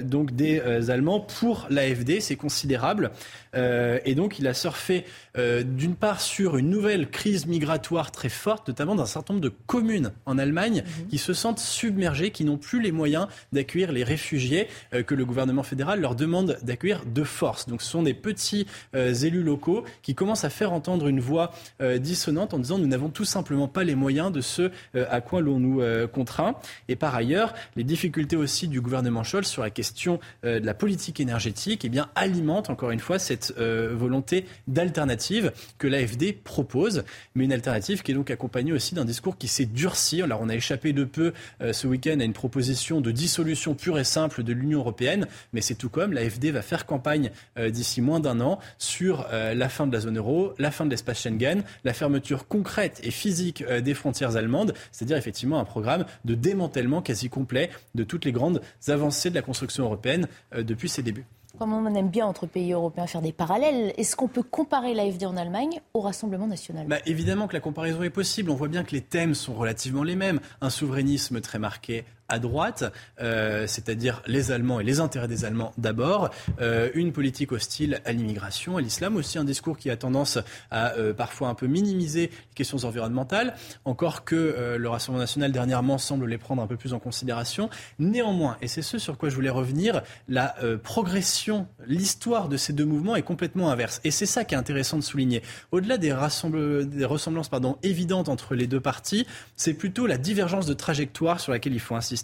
donc 0.02 0.32
des 0.32 0.60
Allemands 0.90 1.20
pour 1.20 1.66
l'AFD. 1.70 2.20
C'est 2.20 2.36
considérable. 2.36 3.10
Et 3.54 4.14
donc, 4.14 4.38
il 4.38 4.46
a 4.46 4.54
surfé 4.54 5.04
d'une 5.36 5.94
part 5.94 6.20
sur 6.20 6.56
une 6.56 6.70
nouvelle 6.70 7.10
crise 7.10 7.46
migratoire 7.46 8.10
très 8.12 8.28
forte, 8.28 8.68
notamment 8.68 8.94
d'un 8.94 9.06
certain 9.06 9.34
nombre 9.34 9.44
de 9.44 9.52
communes 9.66 10.12
en 10.26 10.38
Allemagne 10.38 10.84
mhm. 10.84 11.06
qui 11.08 11.18
se 11.18 11.32
sentent 11.32 11.58
submergées 11.58 12.30
qui 12.30 12.44
n'ont 12.44 12.56
plus 12.56 12.80
les 12.80 12.92
moyens 12.92 13.28
d'accueillir 13.52 13.92
les 13.92 14.04
réfugiés 14.04 14.68
euh, 14.94 15.02
que 15.02 15.14
le 15.14 15.24
gouvernement 15.24 15.62
fédéral 15.62 16.00
leur 16.00 16.14
demande 16.14 16.58
d'accueillir 16.62 17.04
de 17.06 17.24
force. 17.24 17.68
Donc 17.68 17.82
ce 17.82 17.90
sont 17.90 18.02
des 18.02 18.14
petits 18.14 18.66
euh, 18.94 19.14
élus 19.14 19.42
locaux 19.42 19.84
qui 20.02 20.14
commencent 20.14 20.44
à 20.44 20.50
faire 20.50 20.72
entendre 20.72 21.08
une 21.08 21.20
voix 21.20 21.52
euh, 21.80 21.98
dissonante 21.98 22.54
en 22.54 22.58
disant 22.58 22.78
nous 22.78 22.86
n'avons 22.86 23.08
tout 23.08 23.24
simplement 23.24 23.68
pas 23.68 23.84
les 23.84 23.94
moyens 23.94 24.32
de 24.32 24.40
ce 24.40 24.70
à 24.94 25.20
quoi 25.20 25.40
l'on 25.40 25.58
nous 25.58 25.82
contraint. 26.08 26.54
Et 26.88 26.96
par 26.96 27.14
ailleurs, 27.14 27.54
les 27.76 27.84
difficultés 27.84 28.36
aussi 28.36 28.68
du 28.68 28.80
gouvernement 28.80 29.22
Scholz 29.22 29.46
sur 29.46 29.62
la 29.62 29.70
question 29.70 30.18
de 30.42 30.64
la 30.64 30.74
politique 30.74 31.20
énergétique 31.20 31.84
eh 31.84 31.88
bien, 31.88 32.08
alimentent 32.14 32.70
encore 32.70 32.90
une 32.90 33.00
fois 33.00 33.18
cette 33.18 33.47
volonté 33.56 34.46
d'alternative 34.66 35.52
que 35.78 35.86
l'AFD 35.86 36.34
propose, 36.42 37.04
mais 37.34 37.44
une 37.44 37.52
alternative 37.52 38.02
qui 38.02 38.12
est 38.12 38.14
donc 38.14 38.30
accompagnée 38.30 38.72
aussi 38.72 38.94
d'un 38.94 39.04
discours 39.04 39.36
qui 39.36 39.48
s'est 39.48 39.66
durci. 39.66 40.22
Alors 40.22 40.40
on 40.42 40.48
a 40.48 40.54
échappé 40.54 40.92
de 40.92 41.04
peu 41.04 41.32
ce 41.60 41.86
week-end 41.86 42.20
à 42.20 42.24
une 42.24 42.32
proposition 42.32 43.00
de 43.00 43.10
dissolution 43.10 43.74
pure 43.74 43.98
et 43.98 44.04
simple 44.04 44.42
de 44.42 44.52
l'Union 44.52 44.80
européenne, 44.80 45.26
mais 45.52 45.60
c'est 45.60 45.74
tout 45.74 45.88
comme 45.88 46.12
l'AFD 46.12 46.50
va 46.50 46.62
faire 46.62 46.86
campagne 46.86 47.30
euh, 47.58 47.70
d'ici 47.70 48.00
moins 48.00 48.20
d'un 48.20 48.40
an 48.40 48.58
sur 48.78 49.26
euh, 49.32 49.54
la 49.54 49.68
fin 49.68 49.86
de 49.86 49.92
la 49.92 50.00
zone 50.00 50.18
euro, 50.18 50.54
la 50.58 50.70
fin 50.70 50.84
de 50.84 50.90
l'espace 50.90 51.22
Schengen, 51.22 51.62
la 51.84 51.92
fermeture 51.92 52.48
concrète 52.48 53.00
et 53.02 53.10
physique 53.10 53.62
euh, 53.62 53.80
des 53.80 53.94
frontières 53.94 54.36
allemandes, 54.36 54.74
c'est-à-dire 54.92 55.16
effectivement 55.16 55.58
un 55.58 55.64
programme 55.64 56.04
de 56.24 56.34
démantèlement 56.34 57.02
quasi 57.02 57.28
complet 57.28 57.70
de 57.94 58.04
toutes 58.04 58.24
les 58.24 58.32
grandes 58.32 58.60
avancées 58.88 59.30
de 59.30 59.34
la 59.34 59.42
construction 59.42 59.84
européenne 59.84 60.28
depuis 60.56 60.88
ses 60.88 61.02
débuts. 61.02 61.26
Comme 61.58 61.72
on 61.72 61.92
aime 61.94 62.08
bien 62.08 62.24
entre 62.24 62.46
pays 62.46 62.72
européens 62.72 63.08
faire 63.08 63.20
des 63.20 63.32
parallèles, 63.32 63.92
est-ce 63.96 64.14
qu'on 64.14 64.28
peut 64.28 64.44
comparer 64.44 64.94
l'AFD 64.94 65.24
en 65.24 65.36
Allemagne 65.36 65.80
au 65.92 66.00
Rassemblement 66.00 66.46
national? 66.46 66.86
Bah, 66.86 66.98
Évidemment 67.04 67.48
que 67.48 67.54
la 67.54 67.60
comparaison 67.60 68.04
est 68.04 68.10
possible. 68.10 68.50
On 68.50 68.54
voit 68.54 68.68
bien 68.68 68.84
que 68.84 68.92
les 68.92 69.00
thèmes 69.00 69.34
sont 69.34 69.54
relativement 69.54 70.04
les 70.04 70.14
mêmes. 70.14 70.38
Un 70.60 70.70
souverainisme 70.70 71.40
très 71.40 71.58
marqué 71.58 72.04
à 72.28 72.38
droite, 72.38 72.84
euh, 73.20 73.66
c'est-à-dire 73.66 74.22
les 74.26 74.52
Allemands 74.52 74.80
et 74.80 74.84
les 74.84 75.00
intérêts 75.00 75.28
des 75.28 75.44
Allemands 75.44 75.72
d'abord, 75.78 76.30
euh, 76.60 76.90
une 76.94 77.12
politique 77.12 77.52
hostile 77.52 78.00
à 78.04 78.12
l'immigration, 78.12 78.76
à 78.76 78.80
l'islam, 78.80 79.16
aussi 79.16 79.38
un 79.38 79.44
discours 79.44 79.78
qui 79.78 79.90
a 79.90 79.96
tendance 79.96 80.38
à 80.70 80.92
euh, 80.92 81.14
parfois 81.14 81.48
un 81.48 81.54
peu 81.54 81.66
minimiser 81.66 82.28
les 82.28 82.54
questions 82.54 82.84
environnementales, 82.84 83.54
encore 83.84 84.24
que 84.24 84.76
le 84.78 84.88
Rassemblement 84.88 85.22
national 85.22 85.52
dernièrement 85.52 85.98
semble 85.98 86.26
les 86.26 86.38
prendre 86.38 86.62
un 86.62 86.66
peu 86.66 86.76
plus 86.76 86.92
en 86.92 86.98
considération. 86.98 87.70
Néanmoins, 87.98 88.56
et 88.60 88.68
c'est 88.68 88.82
ce 88.82 88.98
sur 88.98 89.16
quoi 89.16 89.28
je 89.28 89.34
voulais 89.34 89.50
revenir, 89.50 90.02
la 90.28 90.54
progression, 90.82 91.66
l'histoire 91.86 92.48
de 92.48 92.56
ces 92.56 92.72
deux 92.72 92.84
mouvements 92.84 93.16
est 93.16 93.22
complètement 93.22 93.70
inverse. 93.70 94.00
Et 94.04 94.10
c'est 94.10 94.26
ça 94.26 94.44
qui 94.44 94.54
est 94.54 94.58
intéressant 94.58 94.96
de 94.96 95.02
souligner. 95.02 95.42
Au-delà 95.72 95.98
des, 95.98 96.12
ressemblances 96.12 97.50
évidentes 97.82 98.28
entre 98.28 98.54
les 98.54 98.66
deux 98.66 98.80
partis, 98.80 99.26
c'est 99.56 99.74
plutôt 99.74 100.06
la 100.06 100.18
divergence 100.18 100.66
de 100.66 100.74
trajectoire 100.74 101.40
sur 101.40 101.52
laquelle 101.52 101.74
il 101.74 101.80
faut 101.80 101.94
insister. 101.94 102.17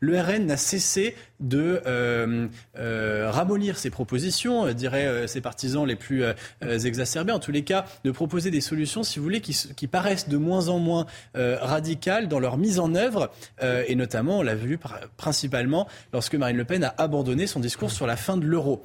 Le 0.00 0.20
RN 0.20 0.46
n'a 0.46 0.56
cessé 0.56 1.14
de 1.40 1.80
euh, 1.86 2.48
euh, 2.78 3.30
ramollir 3.30 3.78
ses 3.78 3.90
propositions, 3.90 4.66
euh, 4.66 4.72
diraient 4.72 5.26
ses 5.26 5.40
partisans 5.40 5.86
les 5.86 5.96
plus 5.96 6.24
exacerbés, 6.62 7.32
en 7.32 7.38
tous 7.38 7.52
les 7.52 7.62
cas, 7.62 7.86
de 8.04 8.10
proposer 8.10 8.50
des 8.50 8.60
solutions, 8.60 9.02
si 9.02 9.18
vous 9.18 9.24
voulez, 9.24 9.40
qui, 9.40 9.86
paraissent 9.86 10.28
de 10.28 10.36
moins 10.36 10.68
en 10.68 10.78
moins 10.78 11.06
radicales 11.34 12.28
dans 12.28 12.38
leur 12.38 12.56
mise 12.56 12.78
en 12.78 12.94
œuvre, 12.94 13.30
et 13.62 13.94
notamment, 13.94 14.38
on 14.38 14.42
l'a 14.42 14.54
vu 14.54 14.78
principalement 15.16 15.88
lorsque 16.12 16.34
Marine 16.34 16.56
Le 16.56 16.64
Pen 16.64 16.84
a 16.84 16.94
abandonné 16.98 17.46
son 17.46 17.60
discours 17.60 17.90
sur 17.90 18.06
la 18.06 18.16
fin 18.16 18.36
de 18.36 18.44
l'euro. 18.44 18.84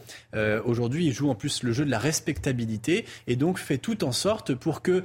Aujourd'hui, 0.65 1.05
il 1.05 1.13
joue 1.13 1.29
en 1.29 1.35
plus 1.35 1.63
le 1.63 1.73
jeu 1.73 1.85
de 1.85 1.91
la 1.91 1.99
respectabilité, 1.99 3.05
et 3.27 3.35
donc 3.35 3.59
fait 3.59 3.77
tout 3.77 4.03
en 4.03 4.11
sorte 4.11 4.53
pour 4.53 4.81
que 4.81 5.03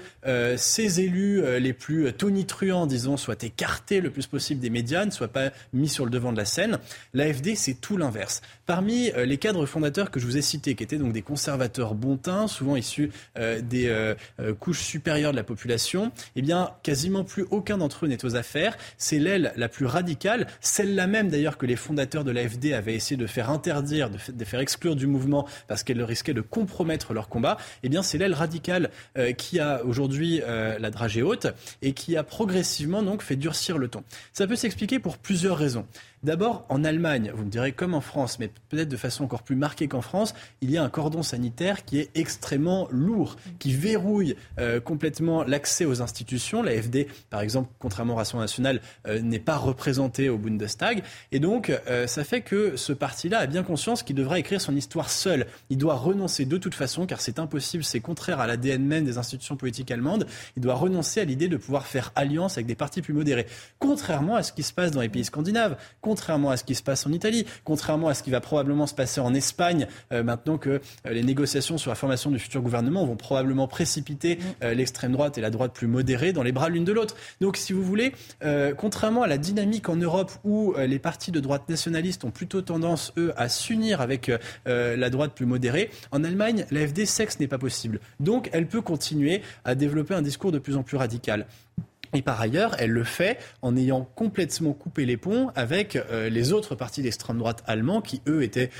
ces 0.56 1.00
élus 1.00 1.42
les 1.60 1.72
plus 1.72 2.12
tonitruants, 2.12 2.86
disons, 2.86 3.16
soient 3.16 3.42
écartés 3.42 4.00
le 4.00 4.10
plus 4.10 4.26
possible 4.26 4.60
des 4.60 4.70
médias, 4.70 5.04
ne 5.04 5.10
soient 5.10 5.28
pas 5.28 5.50
mis 5.72 5.88
sur 5.88 6.04
le 6.04 6.10
devant 6.10 6.32
de 6.32 6.38
la 6.38 6.44
scène. 6.44 6.78
C'est 7.54 7.80
tout 7.80 7.96
l'inverse. 7.96 8.42
Parmi 8.66 9.10
euh, 9.12 9.24
les 9.24 9.38
cadres 9.38 9.64
fondateurs 9.66 10.10
que 10.10 10.20
je 10.20 10.26
vous 10.26 10.36
ai 10.36 10.42
cités, 10.42 10.74
qui 10.74 10.82
étaient 10.82 10.98
donc 10.98 11.12
des 11.12 11.22
conservateurs 11.22 11.94
bontins, 11.94 12.46
souvent 12.48 12.76
issus 12.76 13.10
euh, 13.38 13.60
des 13.60 13.86
euh, 13.88 14.14
couches 14.58 14.82
supérieures 14.82 15.32
de 15.32 15.36
la 15.36 15.42
population, 15.42 16.12
eh 16.36 16.42
bien, 16.42 16.70
quasiment 16.82 17.24
plus 17.24 17.46
aucun 17.50 17.78
d'entre 17.78 18.04
eux 18.04 18.08
n'est 18.08 18.24
aux 18.24 18.36
affaires. 18.36 18.76
C'est 18.98 19.18
l'aile 19.18 19.52
la 19.56 19.68
plus 19.68 19.86
radicale, 19.86 20.46
celle-là 20.60 21.06
même 21.06 21.30
d'ailleurs 21.30 21.56
que 21.56 21.66
les 21.66 21.76
fondateurs 21.76 22.24
de 22.24 22.30
l'AFD 22.30 22.72
avaient 22.74 22.94
essayé 22.94 23.16
de 23.16 23.26
faire 23.26 23.50
interdire, 23.50 24.10
de, 24.10 24.44
faire 24.44 24.60
exclure 24.60 24.96
du 24.96 25.06
mouvement 25.06 25.48
parce 25.66 25.82
qu'elle 25.82 26.02
risquait 26.02 26.34
de 26.34 26.42
compromettre 26.42 27.14
leur 27.14 27.28
combat. 27.28 27.56
Eh 27.82 27.88
bien, 27.88 28.02
c'est 28.02 28.18
l'aile 28.18 28.34
radicale 28.34 28.90
qui 29.36 29.60
a 29.60 29.84
aujourd'hui 29.84 30.40
la 30.46 30.90
dragée 30.90 31.22
haute 31.22 31.46
et 31.82 31.92
qui 31.92 32.16
a 32.16 32.22
progressivement 32.22 33.02
donc 33.02 33.22
fait 33.22 33.36
durcir 33.36 33.78
le 33.78 33.88
ton. 33.88 34.02
Ça 34.32 34.46
peut 34.46 34.56
s'expliquer 34.56 34.98
pour 34.98 35.18
plusieurs 35.18 35.56
raisons. 35.56 35.86
D'abord, 36.22 36.66
en 36.68 36.84
Allemagne, 36.84 37.32
vous 37.34 37.44
me 37.46 37.50
direz 37.50 37.72
comme 37.72 37.94
en 37.94 38.02
France, 38.02 38.38
mais 38.38 38.50
peut-être 38.68 38.90
de 38.90 38.96
façon 38.98 39.24
encore 39.24 39.42
plus 39.42 39.56
marquée 39.56 39.88
qu'en 39.88 40.02
France, 40.02 40.34
il 40.60 40.70
y 40.70 40.76
a 40.76 40.82
un 40.82 40.90
cordon 40.90 41.22
sanitaire 41.22 41.86
qui 41.86 41.98
est 41.98 42.10
extrêmement 42.14 42.88
lourd, 42.90 43.36
qui 43.58 43.72
verrouille 43.72 44.36
euh, 44.58 44.80
complètement 44.80 45.44
l'accès 45.44 45.86
aux 45.86 46.02
institutions. 46.02 46.62
La 46.62 46.72
FD, 46.72 47.06
par 47.30 47.40
exemple, 47.40 47.70
contrairement 47.78 48.12
au 48.12 48.16
Rassemblement 48.16 48.44
national, 48.44 48.82
euh, 49.06 49.22
n'est 49.22 49.38
pas 49.38 49.56
représentée 49.56 50.28
au 50.28 50.36
Bundestag. 50.36 51.02
Et 51.32 51.38
donc, 51.38 51.70
euh, 51.70 52.06
ça 52.06 52.22
fait 52.22 52.42
que 52.42 52.76
ce 52.76 52.92
parti-là 52.92 53.38
a 53.38 53.46
bien 53.46 53.62
conscience 53.62 54.02
qu'il 54.02 54.16
devra 54.16 54.38
écrire 54.38 54.60
son 54.60 54.76
histoire 54.76 55.08
seul. 55.08 55.46
Il 55.70 55.78
doit 55.78 55.94
renoncer 55.94 56.44
de 56.44 56.58
toute 56.58 56.74
façon, 56.74 57.06
car 57.06 57.22
c'est 57.22 57.38
impossible, 57.38 57.82
c'est 57.82 58.00
contraire 58.00 58.40
à 58.40 58.46
l'ADN 58.46 58.84
même 58.84 59.06
des 59.06 59.16
institutions 59.16 59.56
politiques 59.56 59.90
allemandes. 59.90 60.26
Il 60.56 60.62
doit 60.62 60.74
renoncer 60.74 61.20
à 61.20 61.24
l'idée 61.24 61.48
de 61.48 61.56
pouvoir 61.56 61.86
faire 61.86 62.12
alliance 62.14 62.58
avec 62.58 62.66
des 62.66 62.74
partis 62.74 63.00
plus 63.00 63.14
modérés. 63.14 63.46
Contrairement 63.78 64.36
à 64.36 64.42
ce 64.42 64.52
qui 64.52 64.62
se 64.62 64.74
passe 64.74 64.90
dans 64.90 65.00
les 65.00 65.08
pays 65.08 65.24
scandinaves 65.24 65.78
à 66.50 66.56
ce 66.56 66.64
qui 66.64 66.74
se 66.74 66.82
passe 66.82 67.06
en 67.06 67.12
Italie, 67.12 67.46
contrairement 67.64 68.08
à 68.08 68.14
ce 68.14 68.22
qui 68.22 68.30
va 68.30 68.40
probablement 68.40 68.86
se 68.86 68.94
passer 68.94 69.20
en 69.20 69.34
Espagne, 69.34 69.86
euh, 70.12 70.22
maintenant 70.22 70.58
que 70.58 70.70
euh, 70.70 70.80
les 71.10 71.22
négociations 71.22 71.78
sur 71.78 71.90
la 71.90 71.94
formation 71.94 72.30
du 72.30 72.38
futur 72.38 72.62
gouvernement 72.62 73.06
vont 73.06 73.16
probablement 73.16 73.68
précipiter 73.68 74.36
mm. 74.36 74.68
l'extrême 74.68 75.12
droite 75.12 75.38
et 75.38 75.40
la 75.40 75.50
droite 75.50 75.72
plus 75.72 75.86
modérée 75.86 76.32
dans 76.32 76.42
les 76.42 76.52
bras 76.52 76.68
l'une 76.68 76.84
de 76.84 76.92
l'autre. 76.92 77.16
Donc, 77.40 77.56
si 77.56 77.72
vous 77.72 77.82
voulez, 77.82 78.12
contrairement 78.76 79.22
à 79.22 79.26
la 79.26 79.38
dynamique 79.38 79.88
en 79.88 79.96
Europe 79.96 80.32
où 80.44 80.74
les 80.78 80.98
partis 80.98 81.30
de 81.30 81.40
droite 81.40 81.68
nationalistes 81.68 82.24
ont 82.24 82.30
plutôt 82.30 82.62
tendance, 82.62 83.12
eux, 83.16 83.32
à 83.36 83.48
s'unir 83.48 84.00
avec 84.00 84.30
la 84.66 85.10
droite 85.10 85.32
plus 85.34 85.46
modérée, 85.46 85.90
en 86.12 86.24
Allemagne, 86.24 86.66
l'AFD 86.70 87.06
sait 87.06 87.26
que 87.26 87.32
ce 87.32 87.38
n'est 87.38 87.48
pas 87.48 87.58
possible. 87.58 88.00
Donc, 88.20 88.50
elle 88.52 88.66
peut 88.66 88.82
continuer 88.82 89.42
à 89.64 89.74
développer 89.74 90.14
un 90.14 90.22
discours 90.22 90.52
de 90.52 90.58
plus 90.58 90.76
en 90.76 90.82
plus 90.82 90.96
radical. 90.96 91.46
Et 92.12 92.22
par 92.22 92.40
ailleurs, 92.40 92.74
elle 92.78 92.90
le 92.90 93.04
fait 93.04 93.38
en 93.62 93.76
ayant 93.76 94.08
complètement 94.14 94.72
coupé 94.72 95.06
les 95.06 95.16
ponts 95.16 95.50
avec 95.54 95.96
euh, 95.96 96.28
les 96.28 96.52
autres 96.52 96.74
partis 96.74 97.02
d'extrême 97.02 97.38
droite 97.38 97.62
allemands 97.66 98.00
qui, 98.00 98.20
eux, 98.26 98.42
étaient, 98.42 98.70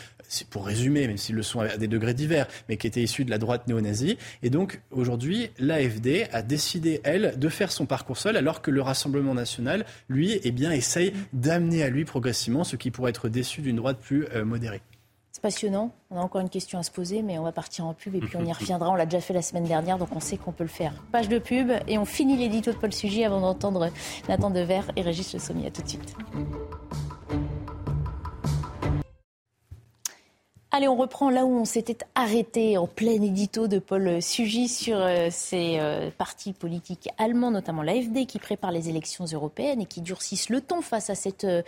pour 0.51 0.67
résumer, 0.67 1.07
même 1.07 1.17
s'ils 1.17 1.37
le 1.37 1.43
sont 1.43 1.61
à 1.61 1.77
des 1.77 1.89
degrés 1.89 2.15
divers, 2.15 2.47
mais 2.69 2.77
qui 2.77 2.87
étaient 2.87 3.03
issus 3.03 3.25
de 3.25 3.31
la 3.31 3.39
droite 3.39 3.67
néo-nazie. 3.69 4.19
Et 4.43 4.51
donc, 4.51 4.81
aujourd'hui, 4.91 5.51
l'AFD 5.59 6.29
a 6.33 6.43
décidé, 6.43 7.01
elle, 7.05 7.39
de 7.39 7.49
faire 7.49 7.73
son 7.73 7.87
parcours 7.87 8.19
seul, 8.19 8.37
alors 8.37 8.63
que 8.63 8.71
le 8.71 8.83
Rassemblement 8.83 9.35
national, 9.35 9.85
lui, 10.09 10.41
eh 10.43 10.51
bien, 10.53 10.73
essaye 10.73 11.13
d'amener 11.33 11.83
à 11.83 11.91
lui 11.91 12.05
progressivement 12.05 12.65
ce 12.65 12.77
qui 12.77 12.91
pourrait 12.91 13.11
être 13.11 13.29
déçu 13.29 13.61
d'une 13.61 13.77
droite 13.77 13.99
plus 14.01 14.27
euh, 14.35 14.45
modérée. 14.45 14.83
C'est 15.41 15.55
passionnant. 15.55 15.91
On 16.11 16.19
a 16.19 16.21
encore 16.21 16.43
une 16.43 16.51
question 16.51 16.79
à 16.79 16.83
se 16.83 16.91
poser, 16.91 17.23
mais 17.23 17.39
on 17.39 17.45
va 17.45 17.53
partir 17.53 17.87
en 17.87 17.95
pub 17.95 18.15
et 18.15 18.21
puis 18.21 18.37
on 18.37 18.45
y 18.45 18.53
reviendra. 18.61 18.91
On 18.91 18.95
l'a 18.95 19.07
déjà 19.07 19.23
fait 19.23 19.33
la 19.33 19.41
semaine 19.41 19.65
dernière, 19.65 19.97
donc 19.97 20.11
on 20.15 20.21
sait 20.21 20.37
qu'on 20.37 20.53
peut 20.53 20.65
le 20.65 20.69
faire. 20.69 20.93
Page 21.13 21.31
de 21.31 21.39
pub 21.39 21.71
et 21.89 21.97
on 21.97 22.05
finit 22.05 22.37
l'édito 22.37 22.73
de 22.73 22.77
Paul 22.77 22.93
Sugy 22.93 23.25
avant 23.25 23.41
d'entendre 23.41 23.89
Nathan 24.29 24.51
Dever 24.51 24.83
et 24.97 25.01
Régis 25.01 25.33
Le 25.33 25.39
Sommier. 25.39 25.69
À 25.69 25.71
tout 25.71 25.81
de 25.81 25.89
suite. 25.89 26.15
Allez, 30.81 30.89
on 30.89 30.97
reprend 30.97 31.29
là 31.29 31.45
où 31.45 31.51
on 31.59 31.67
s'était 31.67 31.99
arrêté 32.15 32.79
en 32.79 32.87
plein 32.87 33.21
édito 33.21 33.69
de 33.69 33.79
Paul 33.79 34.23
Sugy 34.23 34.67
sur 34.67 34.97
euh, 34.97 35.29
ces 35.31 35.77
euh, 35.79 36.09
partis 36.17 36.55
politiques 36.55 37.11
allemands, 37.19 37.51
notamment 37.51 37.83
l'AFD, 37.83 38.25
qui 38.25 38.39
prépare 38.39 38.73
les 38.73 38.89
élections 38.89 39.27
européennes 39.27 39.83
et 39.83 39.85
qui 39.85 40.01
durcissent 40.01 40.49
le 40.49 40.63
ton 40.63 40.81
face 40.81 41.11
à 41.11 41.15
cette 41.15 41.45
euh, 41.45 41.61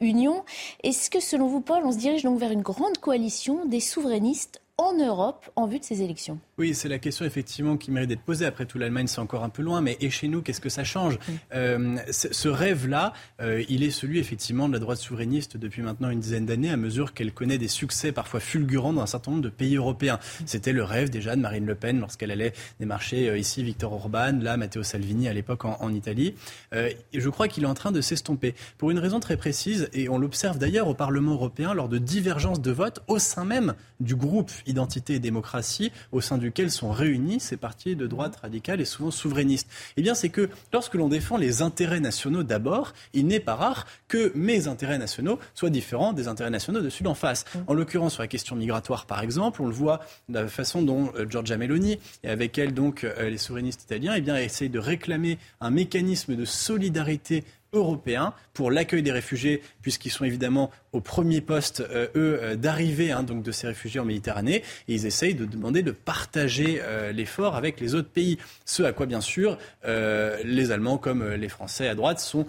union. 0.00 0.44
Est-ce 0.84 1.10
que, 1.10 1.18
selon 1.18 1.48
vous, 1.48 1.60
Paul, 1.60 1.82
on 1.84 1.90
se 1.90 1.98
dirige 1.98 2.22
donc 2.22 2.38
vers 2.38 2.52
une 2.52 2.62
grande 2.62 2.98
coalition 2.98 3.64
des 3.64 3.80
souverainistes 3.80 4.62
en 4.78 4.92
Europe 4.92 5.50
en 5.56 5.66
vue 5.66 5.80
de 5.80 5.84
ces 5.84 6.02
élections? 6.02 6.38
Oui, 6.60 6.74
c'est 6.74 6.90
la 6.90 6.98
question 6.98 7.24
effectivement 7.24 7.78
qui 7.78 7.90
mérite 7.90 8.10
d'être 8.10 8.20
posée. 8.20 8.44
Après 8.44 8.66
tout, 8.66 8.76
l'Allemagne, 8.76 9.06
c'est 9.06 9.22
encore 9.22 9.44
un 9.44 9.48
peu 9.48 9.62
loin, 9.62 9.80
mais 9.80 9.96
et 10.02 10.10
chez 10.10 10.28
nous, 10.28 10.42
qu'est-ce 10.42 10.60
que 10.60 10.68
ça 10.68 10.84
change 10.84 11.18
euh, 11.54 11.96
Ce 12.10 12.48
rêve-là, 12.48 13.14
euh, 13.40 13.64
il 13.70 13.82
est 13.82 13.90
celui 13.90 14.18
effectivement 14.18 14.68
de 14.68 14.74
la 14.74 14.78
droite 14.78 14.98
souverainiste 14.98 15.56
depuis 15.56 15.80
maintenant 15.80 16.10
une 16.10 16.20
dizaine 16.20 16.44
d'années, 16.44 16.68
à 16.68 16.76
mesure 16.76 17.14
qu'elle 17.14 17.32
connaît 17.32 17.56
des 17.56 17.66
succès 17.66 18.12
parfois 18.12 18.40
fulgurants 18.40 18.92
dans 18.92 19.00
un 19.00 19.06
certain 19.06 19.30
nombre 19.30 19.42
de 19.42 19.48
pays 19.48 19.76
européens. 19.76 20.18
C'était 20.44 20.74
le 20.74 20.84
rêve 20.84 21.08
déjà 21.08 21.34
de 21.34 21.40
Marine 21.40 21.64
Le 21.64 21.74
Pen 21.74 21.98
lorsqu'elle 21.98 22.30
allait 22.30 22.52
démarcher 22.78 23.30
euh, 23.30 23.38
ici 23.38 23.62
Victor 23.62 23.94
Orban, 23.94 24.38
là 24.42 24.58
Matteo 24.58 24.82
Salvini 24.82 25.28
à 25.28 25.32
l'époque 25.32 25.64
en, 25.64 25.78
en, 25.80 25.94
Italie. 25.94 26.34
et 26.74 26.96
je 27.14 27.30
crois 27.30 27.48
qu'il 27.48 27.64
est 27.64 27.68
en 27.68 27.74
train 27.74 27.90
de 27.90 28.02
s'estomper 28.02 28.54
pour 28.76 28.90
une 28.90 28.98
raison 28.98 29.18
très 29.18 29.38
précise, 29.38 29.88
et 29.94 30.10
on 30.10 30.18
l'observe 30.18 30.58
d'ailleurs 30.58 30.88
au 30.88 30.94
Parlement 30.94 31.32
européen 31.32 31.72
lors 31.72 31.88
de 31.88 31.96
divergences 31.96 32.60
de 32.60 32.70
vote 32.70 33.00
au 33.08 33.18
sein 33.18 33.46
même 33.46 33.72
du 34.00 34.14
groupe 34.14 34.50
Identité 34.66 35.14
et 35.14 35.18
démocratie, 35.20 35.90
au 36.12 36.20
sein 36.20 36.36
duquel 36.50 36.72
sont 36.72 36.90
réunis 36.90 37.38
ces 37.38 37.56
partis 37.56 37.94
de 37.94 38.08
droite 38.08 38.34
radicale 38.42 38.80
et 38.80 38.84
souvent 38.84 39.12
souverainistes. 39.12 39.68
Eh 39.96 40.02
bien, 40.02 40.16
c'est 40.16 40.30
que 40.30 40.50
lorsque 40.72 40.94
l'on 40.94 41.08
défend 41.08 41.36
les 41.36 41.62
intérêts 41.62 42.00
nationaux 42.00 42.42
d'abord, 42.42 42.92
il 43.14 43.28
n'est 43.28 43.38
pas 43.38 43.54
rare 43.54 43.86
que 44.08 44.32
mes 44.34 44.66
intérêts 44.66 44.98
nationaux 44.98 45.38
soient 45.54 45.70
différents 45.70 46.12
des 46.12 46.26
intérêts 46.26 46.50
nationaux 46.50 46.80
de 46.80 46.90
celui 46.90 47.04
d'en 47.04 47.14
face. 47.14 47.44
Mm. 47.54 47.58
En 47.68 47.74
l'occurrence, 47.74 48.14
sur 48.14 48.22
la 48.22 48.26
question 48.26 48.56
migratoire, 48.56 49.06
par 49.06 49.22
exemple, 49.22 49.62
on 49.62 49.66
le 49.66 49.72
voit 49.72 50.00
de 50.28 50.40
la 50.40 50.48
façon 50.48 50.82
dont 50.82 51.12
euh, 51.14 51.24
Giorgia 51.30 51.56
Meloni 51.56 52.00
et 52.24 52.28
avec 52.28 52.58
elle 52.58 52.74
donc 52.74 53.04
euh, 53.04 53.30
les 53.30 53.38
souverainistes 53.38 53.84
italiens, 53.84 54.14
eh 54.16 54.20
bien, 54.20 54.36
essayent 54.36 54.70
de 54.70 54.80
réclamer 54.80 55.38
un 55.60 55.70
mécanisme 55.70 56.34
de 56.34 56.44
solidarité 56.44 57.44
européen 57.72 58.34
pour 58.54 58.70
l'accueil 58.70 59.02
des 59.02 59.12
réfugiés, 59.12 59.62
puisqu'ils 59.82 60.10
sont 60.10 60.24
évidemment 60.24 60.70
au 60.92 61.00
premier 61.00 61.40
poste, 61.40 61.80
euh, 61.80 62.08
eux, 62.16 62.40
euh, 62.42 62.56
d'arrivée 62.56 63.12
hein, 63.12 63.22
de 63.22 63.52
ces 63.52 63.66
réfugiés 63.68 64.00
en 64.00 64.04
Méditerranée, 64.04 64.56
et 64.88 64.94
ils 64.94 65.06
essayent 65.06 65.34
de 65.34 65.44
demander 65.44 65.82
de 65.82 65.92
partager 65.92 66.80
euh, 66.82 67.12
l'effort 67.12 67.54
avec 67.54 67.80
les 67.80 67.94
autres 67.94 68.08
pays. 68.08 68.38
Ce 68.64 68.82
à 68.82 68.92
quoi, 68.92 69.06
bien 69.06 69.20
sûr, 69.20 69.58
les 69.84 70.70
Allemands 70.72 70.98
comme 70.98 71.26
les 71.32 71.48
Français 71.48 71.88
à 71.88 71.94
droite 71.94 72.20
sont 72.20 72.46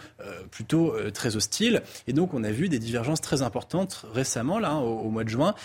plutôt 0.52 0.96
très 1.12 1.36
hostiles. 1.36 1.82
Et 2.08 2.14
donc, 2.14 2.34
on 2.34 2.44
a 2.44 2.52
vu 2.52 2.70
des 2.70 2.80
divergences 2.80 3.22
très 3.22 3.42
importantes 3.42 4.06
récemment, 4.14 4.60
là, 4.60 4.72
hein, 4.72 4.80
au, 4.80 5.10
mois 5.10 5.24
de 5.24 5.30
juin, 5.30 5.56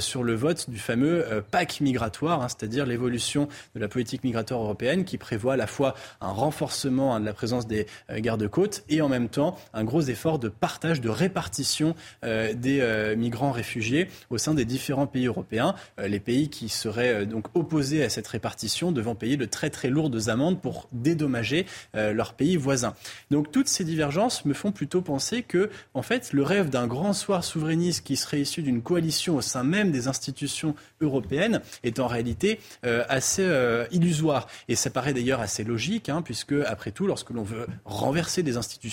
sur 0.00 0.22
le 0.22 0.34
vote 0.34 0.70
du 0.70 0.78
fameux 0.78 1.24
pacte 1.50 1.80
migratoire, 1.80 2.42
hein, 2.42 2.48
c'est-à-dire 2.48 2.86
l'évolution 2.86 3.48
de 3.74 3.80
la 3.80 3.88
politique 3.88 4.24
migratoire 4.24 4.60
européenne, 4.60 5.04
qui 5.04 5.18
prévoit 5.18 5.54
à 5.54 5.56
la 5.56 5.66
fois 5.66 5.94
un 6.20 6.30
renforcement 6.30 7.18
de 7.20 7.24
la 7.24 7.32
présence 7.32 7.66
des 7.66 7.86
gardes-côtes 8.10 8.84
et 8.88 8.97
en 9.00 9.08
même 9.08 9.28
temps 9.28 9.58
un 9.72 9.84
gros 9.84 10.02
effort 10.02 10.38
de 10.38 10.48
partage, 10.48 11.00
de 11.00 11.08
répartition 11.08 11.94
euh, 12.24 12.52
des 12.54 12.80
euh, 12.80 13.16
migrants 13.16 13.52
réfugiés 13.52 14.08
au 14.30 14.38
sein 14.38 14.54
des 14.54 14.64
différents 14.64 15.06
pays 15.06 15.26
européens. 15.26 15.74
Euh, 15.98 16.08
les 16.08 16.20
pays 16.20 16.48
qui 16.48 16.68
seraient 16.68 17.26
donc 17.26 17.46
opposés 17.54 18.04
à 18.04 18.08
cette 18.08 18.26
répartition 18.26 18.92
devant 18.92 19.14
payer 19.14 19.36
de 19.36 19.44
très 19.44 19.70
très 19.70 19.88
lourdes 19.88 20.28
amendes 20.28 20.60
pour 20.60 20.88
dédommager 20.92 21.66
leurs 21.94 22.34
pays 22.34 22.56
voisins. 22.56 22.94
Donc 23.30 23.50
toutes 23.50 23.68
ces 23.68 23.84
divergences 23.84 24.44
me 24.44 24.54
font 24.54 24.72
plutôt 24.72 25.00
penser 25.00 25.42
que, 25.42 25.70
en 25.94 26.02
fait, 26.02 26.32
le 26.32 26.42
rêve 26.42 26.70
d'un 26.70 26.86
grand 26.86 27.12
soir 27.12 27.44
souverainiste 27.44 28.04
qui 28.04 28.16
serait 28.16 28.40
issu 28.40 28.62
d'une 28.62 28.82
coalition 28.82 29.36
au 29.36 29.40
sein 29.40 29.64
même 29.64 29.90
des 29.90 30.08
institutions 30.08 30.74
européennes 31.00 31.60
est 31.82 31.98
en 31.98 32.06
réalité 32.06 32.60
assez 32.82 33.46
illusoire. 33.90 34.46
Et 34.68 34.76
ça 34.76 34.90
paraît 34.90 35.14
d'ailleurs 35.14 35.40
assez 35.40 35.64
logique, 35.64 36.08
hein, 36.08 36.22
puisque 36.22 36.54
après 36.66 36.92
tout, 36.92 37.06
lorsque 37.06 37.30
l'on 37.30 37.42
veut 37.42 37.66
renverser 37.84 38.42
des 38.42 38.56
institutions, 38.56 38.87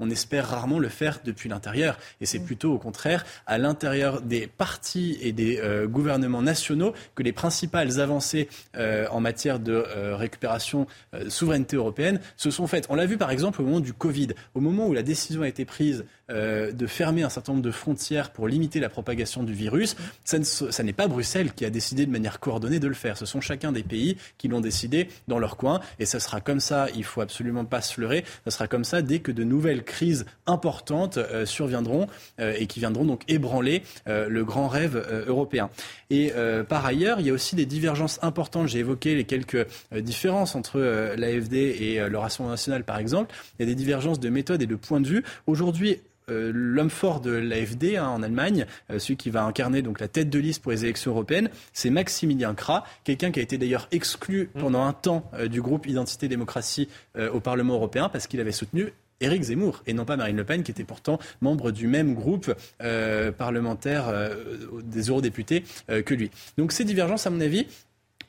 on 0.00 0.10
espère 0.10 0.48
rarement 0.48 0.78
le 0.78 0.88
faire 0.88 1.20
depuis 1.24 1.48
l'intérieur. 1.48 1.98
Et 2.20 2.26
c'est 2.26 2.38
plutôt 2.38 2.72
au 2.72 2.78
contraire 2.78 3.24
à 3.46 3.58
l'intérieur 3.58 4.20
des 4.20 4.46
partis 4.46 5.18
et 5.20 5.32
des 5.32 5.58
euh, 5.58 5.86
gouvernements 5.86 6.42
nationaux 6.42 6.94
que 7.14 7.22
les 7.22 7.32
principales 7.32 8.00
avancées 8.00 8.48
euh, 8.76 9.06
en 9.10 9.20
matière 9.20 9.58
de 9.58 9.72
euh, 9.72 10.16
récupération 10.16 10.86
souveraineté 11.28 11.76
européenne 11.76 12.20
se 12.36 12.50
sont 12.50 12.66
faites. 12.66 12.86
On 12.88 12.94
l'a 12.94 13.06
vu 13.06 13.16
par 13.16 13.30
exemple 13.30 13.60
au 13.62 13.64
moment 13.64 13.80
du 13.80 13.92
Covid, 13.92 14.28
au 14.54 14.60
moment 14.60 14.86
où 14.86 14.92
la 14.92 15.02
décision 15.02 15.42
a 15.42 15.48
été 15.48 15.64
prise 15.64 16.04
de 16.28 16.86
fermer 16.86 17.22
un 17.22 17.28
certain 17.28 17.52
nombre 17.52 17.64
de 17.64 17.70
frontières 17.70 18.30
pour 18.30 18.48
limiter 18.48 18.80
la 18.80 18.88
propagation 18.88 19.42
du 19.42 19.52
virus, 19.52 19.96
ça, 20.24 20.38
n'est 20.82 20.92
pas 20.92 21.06
Bruxelles 21.06 21.52
qui 21.52 21.64
a 21.64 21.70
décidé 21.70 22.06
de 22.06 22.10
manière 22.10 22.40
coordonnée 22.40 22.78
de 22.78 22.88
le 22.88 22.94
faire. 22.94 23.16
Ce 23.16 23.26
sont 23.26 23.40
chacun 23.40 23.72
des 23.72 23.82
pays 23.82 24.16
qui 24.38 24.48
l'ont 24.48 24.60
décidé 24.60 25.08
dans 25.28 25.38
leur 25.38 25.56
coin. 25.56 25.80
Et 25.98 26.06
ça 26.06 26.20
sera 26.20 26.40
comme 26.40 26.60
ça, 26.60 26.88
il 26.94 27.04
faut 27.04 27.20
absolument 27.20 27.64
pas 27.64 27.80
se 27.80 28.00
leurrer, 28.00 28.24
ça 28.44 28.50
sera 28.50 28.68
comme 28.68 28.84
ça 28.84 29.02
dès 29.02 29.20
que 29.20 29.32
de 29.32 29.44
nouvelles 29.44 29.84
crises 29.84 30.24
importantes 30.46 31.18
surviendront 31.44 32.06
et 32.38 32.66
qui 32.66 32.80
viendront 32.80 33.04
donc 33.04 33.22
ébranler 33.28 33.82
euh, 34.08 34.28
le 34.28 34.44
grand 34.44 34.68
rêve 34.68 34.96
euh, 34.96 35.24
européen. 35.26 35.70
Et 36.10 36.32
euh, 36.34 36.64
par 36.64 36.84
ailleurs, 36.84 37.20
il 37.20 37.26
y 37.26 37.30
a 37.30 37.32
aussi 37.32 37.56
des 37.56 37.66
divergences 37.66 38.18
importantes. 38.22 38.68
J'ai 38.68 38.80
évoqué 38.80 39.14
les 39.14 39.24
quelques 39.24 39.66
différences 39.92 40.54
entre 40.54 40.80
l'AFD 41.16 41.54
et 41.54 42.08
le 42.08 42.18
Rassemblement 42.18 42.52
national, 42.52 42.84
par 42.84 42.98
exemple. 42.98 43.34
Il 43.58 43.62
y 43.62 43.64
a 43.64 43.66
des 43.66 43.74
divergences 43.74 44.20
de 44.20 44.28
méthode 44.28 44.62
et 44.62 44.66
de 44.66 44.76
point 44.76 45.00
de 45.00 45.08
vue. 45.08 45.24
Aujourd'hui, 45.46 46.00
l'homme 46.28 46.90
fort 46.90 47.20
de 47.20 47.30
l'AFD 47.30 47.96
hein, 47.96 48.08
en 48.08 48.22
Allemagne, 48.22 48.66
celui 48.98 49.16
qui 49.16 49.30
va 49.30 49.44
incarner 49.44 49.82
donc 49.82 50.00
la 50.00 50.08
tête 50.08 50.30
de 50.30 50.38
liste 50.38 50.62
pour 50.62 50.72
les 50.72 50.84
élections 50.84 51.10
européennes, 51.10 51.50
c'est 51.72 51.90
Maximilien 51.90 52.54
Krah, 52.54 52.84
quelqu'un 53.04 53.30
qui 53.30 53.40
a 53.40 53.42
été 53.42 53.58
d'ailleurs 53.58 53.88
exclu 53.92 54.50
mmh. 54.54 54.60
pendant 54.60 54.84
un 54.84 54.92
temps 54.92 55.30
du 55.50 55.60
groupe 55.60 55.86
Identité 55.86 56.28
Démocratie 56.28 56.88
au 57.32 57.40
Parlement 57.40 57.74
européen 57.74 58.08
parce 58.08 58.26
qu'il 58.26 58.40
avait 58.40 58.52
soutenu 58.52 58.92
Éric 59.20 59.42
Zemmour 59.42 59.82
et 59.86 59.92
non 59.92 60.04
pas 60.04 60.16
Marine 60.16 60.36
Le 60.36 60.44
Pen, 60.44 60.62
qui 60.62 60.70
était 60.70 60.84
pourtant 60.84 61.18
membre 61.40 61.70
du 61.70 61.86
même 61.86 62.14
groupe 62.14 62.52
euh, 62.82 63.32
parlementaire 63.32 64.08
euh, 64.08 64.68
des 64.82 65.08
eurodéputés 65.08 65.64
euh, 65.90 66.02
que 66.02 66.14
lui. 66.14 66.30
Donc 66.58 66.72
ces 66.72 66.84
divergences, 66.84 67.26
à 67.26 67.30
mon 67.30 67.40
avis, 67.40 67.66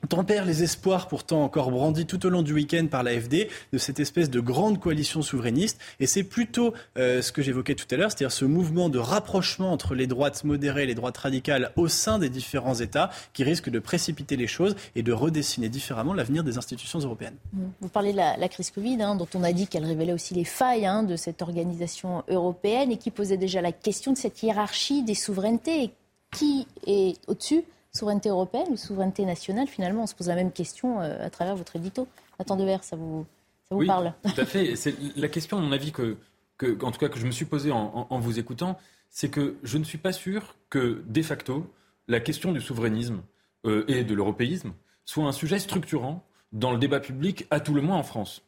tempère 0.06 0.44
les 0.44 0.62
espoirs 0.62 1.08
pourtant 1.08 1.42
encore 1.42 1.70
brandis 1.70 2.06
tout 2.06 2.24
au 2.26 2.28
long 2.28 2.42
du 2.42 2.52
week-end 2.52 2.86
par 2.90 3.02
l'AFD 3.02 3.48
de 3.72 3.78
cette 3.78 4.00
espèce 4.00 4.30
de 4.30 4.40
grande 4.40 4.80
coalition 4.80 5.22
souverainiste. 5.22 5.78
Et 6.00 6.06
c'est 6.06 6.24
plutôt 6.24 6.74
euh, 6.98 7.22
ce 7.22 7.32
que 7.32 7.42
j'évoquais 7.42 7.74
tout 7.74 7.86
à 7.90 7.96
l'heure, 7.96 8.10
c'est-à-dire 8.10 8.32
ce 8.32 8.44
mouvement 8.44 8.88
de 8.88 8.98
rapprochement 8.98 9.72
entre 9.72 9.94
les 9.94 10.06
droites 10.06 10.44
modérées 10.44 10.84
et 10.84 10.86
les 10.86 10.94
droites 10.94 11.16
radicales 11.16 11.72
au 11.76 11.88
sein 11.88 12.18
des 12.18 12.28
différents 12.28 12.74
États 12.74 13.10
qui 13.32 13.44
risque 13.44 13.70
de 13.70 13.78
précipiter 13.78 14.36
les 14.36 14.46
choses 14.46 14.76
et 14.94 15.02
de 15.02 15.12
redessiner 15.12 15.68
différemment 15.68 16.14
l'avenir 16.14 16.44
des 16.44 16.58
institutions 16.58 16.98
européennes. 16.98 17.36
Vous 17.80 17.88
parlez 17.88 18.12
de 18.12 18.16
la, 18.16 18.48
crise 18.48 18.70
Covid, 18.70 19.02
hein, 19.02 19.16
dont 19.16 19.28
on 19.34 19.42
a 19.42 19.52
dit 19.52 19.66
qu'elle 19.66 19.84
révélait 19.84 20.12
aussi 20.12 20.34
les 20.34 20.44
failles 20.44 20.86
hein, 20.86 21.02
de 21.02 21.16
cette 21.16 21.42
organisation 21.42 22.24
européenne 22.28 22.92
et 22.92 22.96
qui 22.96 23.10
posait 23.10 23.36
déjà 23.36 23.60
la 23.60 23.72
question 23.72 24.12
de 24.12 24.18
cette 24.18 24.42
hiérarchie 24.42 25.02
des 25.02 25.14
souverainetés. 25.14 25.92
Qui 26.32 26.66
est 26.86 27.16
au-dessus 27.28 27.64
souveraineté 27.96 28.28
européenne 28.28 28.66
ou 28.70 28.76
souveraineté 28.76 29.24
nationale 29.24 29.66
Finalement, 29.66 30.04
on 30.04 30.06
se 30.06 30.14
pose 30.14 30.28
la 30.28 30.34
même 30.34 30.52
question 30.52 31.00
euh, 31.00 31.26
à 31.26 31.30
travers 31.30 31.56
votre 31.56 31.76
édito. 31.76 32.06
Nathan 32.38 32.56
Devers, 32.56 32.84
ça 32.84 32.96
vous, 32.96 33.26
ça 33.68 33.74
vous 33.74 33.80
oui, 33.80 33.86
parle 33.86 34.12
Tout 34.22 34.40
à 34.40 34.44
fait. 34.44 34.76
C'est 34.76 34.94
la 35.16 35.28
question, 35.28 35.58
à 35.58 35.60
mon 35.60 35.72
avis, 35.72 35.92
que 35.92 36.16
que, 36.58 36.84
en 36.84 36.90
tout 36.90 36.98
cas 36.98 37.08
que 37.08 37.18
je 37.18 37.26
me 37.26 37.30
suis 37.30 37.44
posée 37.44 37.70
en, 37.72 38.18
vous 38.18 38.38
écoutant, 38.38 38.78
c'est 39.10 39.28
que 39.28 39.56
je 39.62 39.78
ne 39.78 39.84
suis 39.84 39.98
pas 39.98 40.12
sûr 40.12 40.56
que, 40.70 41.02
de 41.06 41.22
facto, 41.22 41.72
la 42.08 42.20
question 42.20 42.52
du 42.52 42.60
souverainisme 42.60 43.22
euh, 43.66 43.84
et 43.88 44.04
de 44.04 44.14
l'européisme 44.14 44.72
soit 45.04 45.24
un 45.24 45.32
sujet 45.32 45.58
structurant 45.58 46.24
dans 46.52 46.72
le 46.72 46.78
débat 46.78 47.00
public, 47.00 47.46
à 47.50 47.60
tout 47.60 47.74
le 47.74 47.82
moins 47.82 47.96
en 47.96 48.02
France. 48.02 48.42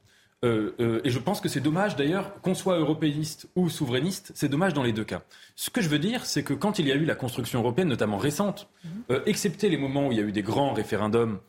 Euh, 0.44 0.72
euh, 0.78 1.00
et 1.02 1.10
je 1.10 1.18
pense 1.18 1.40
que 1.40 1.48
c'est 1.48 1.60
dommage 1.60 1.96
d'ailleurs 1.96 2.40
qu'on 2.42 2.54
soit 2.54 2.78
européiste 2.78 3.48
ou 3.56 3.68
souverainiste, 3.68 4.30
c'est 4.34 4.48
dommage 4.48 4.72
dans 4.72 4.84
les 4.84 4.92
deux 4.92 5.04
cas. 5.04 5.22
Ce 5.56 5.70
que 5.70 5.80
je 5.80 5.88
veux 5.88 5.98
dire, 5.98 6.26
c'est 6.26 6.44
que 6.44 6.54
quand 6.54 6.78
il 6.78 6.86
y 6.86 6.92
a 6.92 6.94
eu 6.94 7.04
la 7.04 7.16
construction 7.16 7.60
européenne, 7.60 7.88
notamment 7.88 8.18
récente, 8.18 8.68
mhm. 8.84 9.22
excepté 9.26 9.68
les 9.68 9.76
moments 9.76 10.08
où 10.08 10.12
il 10.12 10.18
y 10.18 10.20
a 10.20 10.24
eu 10.24 10.32
des 10.32 10.42
grands 10.42 10.72
référendums 10.72 11.40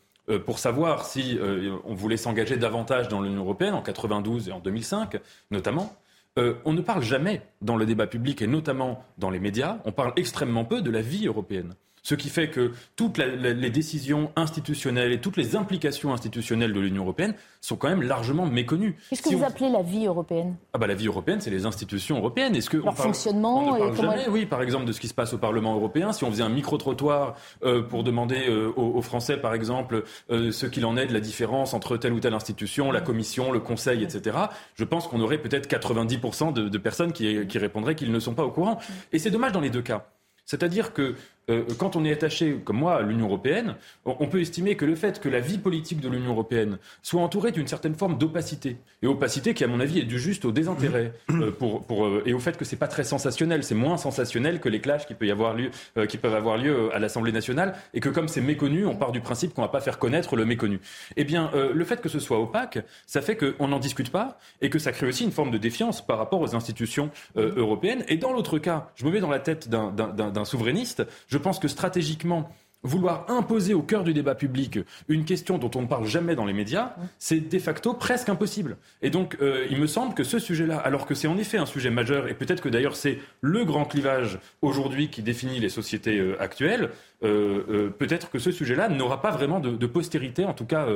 pour 0.46 0.60
savoir 0.60 1.06
si 1.06 1.38
on 1.84 1.94
voulait 1.94 2.16
s'engager 2.16 2.56
davantage 2.56 3.08
dans 3.08 3.20
l'Union 3.20 3.40
européenne, 3.40 3.74
en 3.74 3.82
92 3.82 4.48
et 4.48 4.52
en 4.52 4.60
2005 4.60 5.20
notamment, 5.50 5.96
on 6.36 6.72
ne 6.72 6.80
parle 6.80 7.02
jamais 7.02 7.42
dans 7.62 7.76
le 7.76 7.84
débat 7.84 8.06
public 8.06 8.40
et 8.40 8.46
notamment 8.46 9.04
dans 9.18 9.30
les 9.30 9.40
médias, 9.40 9.78
on 9.84 9.92
parle 9.92 10.12
extrêmement 10.16 10.64
peu 10.64 10.82
de 10.82 10.90
la 10.90 11.00
vie 11.00 11.26
européenne. 11.26 11.74
Ce 12.02 12.14
qui 12.14 12.28
fait 12.28 12.48
que 12.48 12.72
toutes 12.96 13.18
les 13.18 13.70
décisions 13.70 14.32
institutionnelles 14.36 15.12
et 15.12 15.20
toutes 15.20 15.36
les 15.36 15.56
implications 15.56 16.12
institutionnelles 16.12 16.72
de 16.72 16.80
l'Union 16.80 17.02
européenne 17.02 17.34
sont 17.60 17.76
quand 17.76 17.88
même 17.88 18.02
largement 18.02 18.46
méconnues. 18.46 18.96
Qu'est-ce 19.10 19.22
que 19.22 19.34
vous 19.34 19.44
appelez 19.44 19.70
la 19.70 19.82
vie 19.82 20.06
européenne? 20.06 20.56
Ah 20.72 20.78
bah, 20.78 20.86
La 20.86 20.94
vie 20.94 21.06
européenne, 21.06 21.40
c'est 21.40 21.50
les 21.50 21.66
institutions 21.66 22.16
européennes. 22.16 22.56
Est-ce 22.56 22.70
que 22.70 22.78
Leur 22.78 22.96
fonctionnement 22.96 23.76
on 23.78 23.94
jamais, 23.94 24.28
Oui, 24.28 24.46
par 24.46 24.62
exemple, 24.62 24.86
de 24.86 24.92
ce 24.92 25.00
qui 25.00 25.08
se 25.08 25.14
passe 25.14 25.34
au 25.34 25.38
Parlement 25.38 25.74
européen. 25.74 26.12
Si 26.12 26.24
on 26.24 26.30
faisait 26.30 26.42
un 26.42 26.48
micro-trottoir 26.48 27.36
euh, 27.64 27.82
pour 27.82 28.02
demander 28.02 28.48
euh, 28.48 28.72
aux, 28.76 29.02
Français, 29.02 29.36
par 29.36 29.54
exemple, 29.54 30.04
euh, 30.30 30.52
ce 30.52 30.66
qu'il 30.66 30.86
en 30.86 30.96
est 30.96 31.06
de 31.06 31.12
la 31.12 31.20
différence 31.20 31.74
entre 31.74 31.96
telle 31.96 32.12
ou 32.12 32.20
telle 32.20 32.34
institution, 32.34 32.92
la 32.92 33.00
Commission, 33.00 33.52
le 33.52 33.60
Conseil, 33.60 34.02
etc., 34.02 34.36
je 34.74 34.84
pense 34.84 35.06
qu'on 35.08 35.20
aurait 35.20 35.38
peut-être 35.38 35.68
90% 35.68 36.52
de, 36.52 36.68
de, 36.68 36.78
personnes 36.78 37.12
qui, 37.12 37.46
qui 37.46 37.58
répondraient 37.58 37.94
qu'ils 37.94 38.12
ne 38.12 38.20
sont 38.20 38.34
pas 38.34 38.44
au 38.44 38.50
courant. 38.50 38.78
Et 39.12 39.18
c'est 39.18 39.30
dommage 39.30 39.52
dans 39.52 39.60
les 39.60 39.70
deux 39.70 39.82
cas. 39.82 40.06
C'est-à-dire 40.50 40.92
que 40.92 41.14
euh, 41.50 41.64
quand 41.78 41.96
on 41.96 42.04
est 42.04 42.12
attaché, 42.12 42.56
comme 42.64 42.78
moi, 42.78 42.96
à 42.96 43.02
l'Union 43.02 43.26
européenne, 43.26 43.74
on, 44.04 44.26
peut 44.28 44.40
estimer 44.40 44.76
que 44.76 44.84
le 44.84 44.94
fait 44.94 45.20
que 45.20 45.28
la 45.28 45.40
vie 45.40 45.58
politique 45.58 46.00
de 46.00 46.08
l'Union 46.08 46.30
européenne 46.30 46.78
soit 47.02 47.20
entourée 47.20 47.50
d'une 47.50 47.66
certaine 47.66 47.94
forme 47.94 48.16
d'opacité, 48.18 48.76
et 49.02 49.06
opacité 49.06 49.54
qui, 49.54 49.64
à 49.64 49.66
mon 49.66 49.80
avis, 49.80 49.98
est 49.98 50.04
due 50.04 50.20
juste 50.20 50.44
au 50.44 50.52
désintérêt 50.52 51.12
euh, 51.30 51.50
pour, 51.50 51.84
pour, 51.84 52.06
euh, 52.06 52.22
et 52.26 52.32
au 52.32 52.38
fait 52.38 52.56
que 52.56 52.64
c'est 52.64 52.76
pas 52.76 52.88
très 52.88 53.04
sensationnel, 53.04 53.64
c'est 53.64 53.74
moins 53.74 53.96
sensationnel 53.96 54.60
que 54.60 54.68
les 54.68 54.80
clashs 54.80 55.06
qui, 55.06 55.14
peut 55.14 55.26
y 55.26 55.30
avoir 55.30 55.54
lieu, 55.54 55.70
qui 56.08 56.18
peuvent 56.18 56.34
avoir 56.34 56.56
lieu 56.56 56.94
à 56.94 56.98
l'Assemblée 56.98 57.32
nationale, 57.32 57.74
et 57.94 58.00
que 58.00 58.08
comme 58.08 58.28
c'est 58.28 58.40
méconnu, 58.40 58.86
on 58.86 58.94
part 58.94 59.12
du 59.12 59.20
principe 59.20 59.54
qu'on 59.54 59.62
va 59.62 59.68
pas 59.68 59.80
faire 59.80 59.98
connaître 59.98 60.36
le 60.36 60.44
méconnu. 60.44 60.80
Eh 61.16 61.24
bien, 61.24 61.50
le 61.52 61.84
fait 61.84 62.00
que 62.00 62.08
ce 62.08 62.18
soit 62.18 62.38
opaque, 62.38 62.78
ça 63.06 63.20
fait 63.22 63.36
qu'on 63.36 63.68
n'en 63.68 63.78
discute 63.78 64.10
pas, 64.10 64.38
et 64.60 64.70
que 64.70 64.78
ça 64.78 64.92
crée 64.92 65.06
aussi 65.06 65.24
une 65.24 65.32
forme 65.32 65.50
de 65.50 65.58
défiance 65.58 66.04
par 66.04 66.18
rapport 66.18 66.40
aux 66.40 66.54
institutions 66.54 67.10
européennes. 67.36 68.04
Et 68.08 68.16
dans 68.16 68.32
l'autre 68.32 68.58
cas, 68.58 68.90
je 68.94 69.04
me 69.04 69.10
mets 69.10 69.20
dans 69.20 69.30
la 69.30 69.40
tête 69.40 69.68
d'un 69.68 70.44
souverainiste, 70.44 71.04
je 71.28 71.38
pense 71.40 71.58
que 71.58 71.68
stratégiquement, 71.68 72.50
vouloir 72.82 73.26
imposer 73.28 73.74
au 73.74 73.82
cœur 73.82 74.04
du 74.04 74.14
débat 74.14 74.34
public 74.34 74.78
une 75.08 75.24
question 75.24 75.58
dont 75.58 75.70
on 75.74 75.82
ne 75.82 75.86
parle 75.86 76.06
jamais 76.06 76.34
dans 76.34 76.46
les 76.46 76.52
médias, 76.52 76.94
c'est 77.18 77.40
de 77.40 77.58
facto 77.58 77.94
presque 77.94 78.28
impossible. 78.28 78.76
Et 79.02 79.10
donc, 79.10 79.36
euh, 79.40 79.66
il 79.70 79.78
me 79.78 79.86
semble 79.86 80.14
que 80.14 80.24
ce 80.24 80.38
sujet-là, 80.38 80.78
alors 80.78 81.06
que 81.06 81.14
c'est 81.14 81.28
en 81.28 81.36
effet 81.36 81.58
un 81.58 81.66
sujet 81.66 81.90
majeur, 81.90 82.28
et 82.28 82.34
peut-être 82.34 82.62
que 82.62 82.68
d'ailleurs 82.68 82.96
c'est 82.96 83.18
le 83.40 83.64
grand 83.64 83.84
clivage 83.84 84.38
aujourd'hui 84.62 85.08
qui 85.08 85.22
définit 85.22 85.60
les 85.60 85.68
sociétés 85.68 86.18
euh, 86.18 86.40
actuelles, 86.40 86.90
euh, 87.22 87.90
peut-être 87.90 88.30
que 88.30 88.38
ce 88.38 88.50
sujet-là 88.50 88.88
n'aura 88.88 89.20
pas 89.20 89.30
vraiment 89.30 89.60
de, 89.60 89.70
de, 89.70 89.86
postérité, 89.86 90.46
en 90.46 90.54
tout 90.54 90.64
cas 90.64 90.86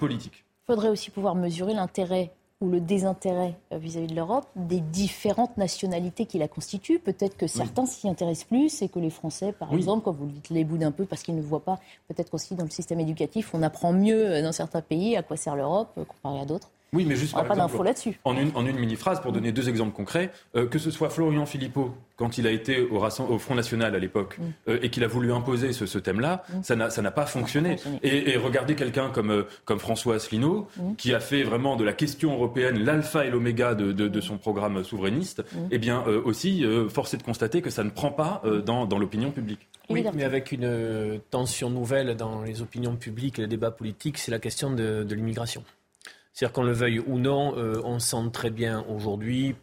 politique. 0.00 0.44
Il 0.64 0.72
faudrait 0.72 0.88
aussi 0.88 1.10
pouvoir 1.10 1.34
mesurer 1.34 1.74
l'intérêt 1.74 2.32
ou 2.60 2.70
le 2.70 2.80
désintérêt 2.80 3.58
euh, 3.72 3.78
vis-à-vis 3.78 4.06
de 4.06 4.14
l'Europe 4.14 4.46
des 4.56 4.80
différentes 4.80 5.56
nationalités 5.58 6.24
qui 6.24 6.38
la 6.38 6.48
constituent. 6.48 6.98
Peut-être 6.98 7.36
que 7.36 7.46
certains 7.46 7.84
s'y 7.84 8.08
intéressent 8.08 8.46
plus 8.46 8.82
et 8.82 8.88
que 8.88 8.98
les 8.98 9.10
Français, 9.10 9.52
par 9.52 9.72
exemple, 9.74 10.04
quand 10.04 10.12
vous 10.12 10.26
le 10.26 10.32
dites, 10.32 10.48
les 10.48 10.64
boudent 10.64 10.84
un 10.84 10.90
peu 10.90 11.04
parce 11.04 11.22
qu'ils 11.22 11.36
ne 11.36 11.42
voient 11.42 11.64
pas, 11.64 11.78
peut-être 12.08 12.30
qu'aussi 12.30 12.54
dans 12.54 12.64
le 12.64 12.70
système 12.70 13.00
éducatif, 13.00 13.50
on 13.52 13.62
apprend 13.62 13.92
mieux 13.92 14.26
euh, 14.26 14.42
dans 14.42 14.52
certains 14.52 14.80
pays 14.80 15.16
à 15.16 15.22
quoi 15.22 15.36
sert 15.36 15.54
l'Europe 15.54 15.90
euh, 15.98 16.04
comparé 16.04 16.40
à 16.40 16.46
d'autres. 16.46 16.70
Oui, 16.92 17.04
mais 17.04 17.16
juste 17.16 17.34
pas 17.34 17.56
d'infos 17.56 17.82
là-dessus. 17.82 18.18
En 18.24 18.36
une, 18.36 18.50
en 18.54 18.64
une 18.64 18.78
mini-phrase, 18.78 19.20
pour 19.20 19.32
donner 19.32 19.50
deux 19.50 19.68
exemples 19.68 19.92
concrets, 19.92 20.30
euh, 20.54 20.66
que 20.66 20.78
ce 20.78 20.90
soit 20.90 21.10
Florian 21.10 21.44
Philippot, 21.44 21.92
quand 22.16 22.38
il 22.38 22.46
a 22.46 22.50
été 22.50 22.80
au, 22.80 23.04
au 23.04 23.38
Front 23.38 23.54
National 23.54 23.94
à 23.94 23.98
l'époque, 23.98 24.38
mm. 24.38 24.42
euh, 24.68 24.78
et 24.82 24.90
qu'il 24.90 25.02
a 25.02 25.08
voulu 25.08 25.32
imposer 25.32 25.72
ce, 25.72 25.84
ce 25.84 25.98
thème-là, 25.98 26.44
mm. 26.48 26.62
ça 26.62 27.02
n'a 27.02 27.10
pas 27.10 27.26
fonctionné. 27.26 27.76
Et, 28.02 28.30
et, 28.30 28.36
regardez 28.36 28.76
quelqu'un 28.76 29.10
comme, 29.10 29.30
euh, 29.30 29.42
comme 29.64 29.80
François 29.80 30.14
Asselineau, 30.14 30.68
mm. 30.76 30.94
qui 30.94 31.12
a 31.12 31.20
fait 31.20 31.42
vraiment 31.42 31.74
de 31.76 31.82
la 31.82 31.92
question 31.92 32.34
européenne 32.34 32.84
l'alpha 32.84 33.26
et 33.26 33.30
l'oméga 33.30 33.74
de, 33.74 33.90
de, 33.90 34.06
de, 34.06 34.20
son 34.20 34.38
programme 34.38 34.82
souverainiste, 34.84 35.44
eh 35.70 35.78
bien 35.78 36.04
aussi, 36.24 36.64
force 36.88 37.14
est 37.14 37.18
de 37.18 37.22
constater 37.22 37.62
que 37.62 37.70
ça 37.70 37.84
ne 37.84 37.90
prend 37.90 38.10
pas 38.10 38.42
dans, 38.64 38.86
dans 38.86 38.98
l'opinion 38.98 39.30
publique. 39.30 39.68
Oui, 39.88 40.04
mais 40.14 40.24
avec 40.24 40.52
une 40.52 41.20
tension 41.30 41.70
nouvelle 41.70 42.16
dans 42.16 42.42
les 42.42 42.62
opinions 42.62 42.96
publiques 42.96 43.38
et 43.38 43.42
les 43.42 43.48
débats 43.48 43.70
politiques, 43.70 44.18
c'est 44.18 44.30
la 44.30 44.38
question 44.38 44.70
de, 44.70 45.04
de 45.04 45.14
l'immigration. 45.14 45.62
C'est-à-dire 46.36 46.52
qu'on 46.52 46.64
le 46.64 46.72
veuille 46.72 46.98
ou 46.98 47.18
non, 47.18 47.56
euh, 47.56 47.80
on 47.82 47.98
sent 47.98 48.28
très 48.30 48.50
bien 48.50 48.84
aujourd'hui, 48.90 49.56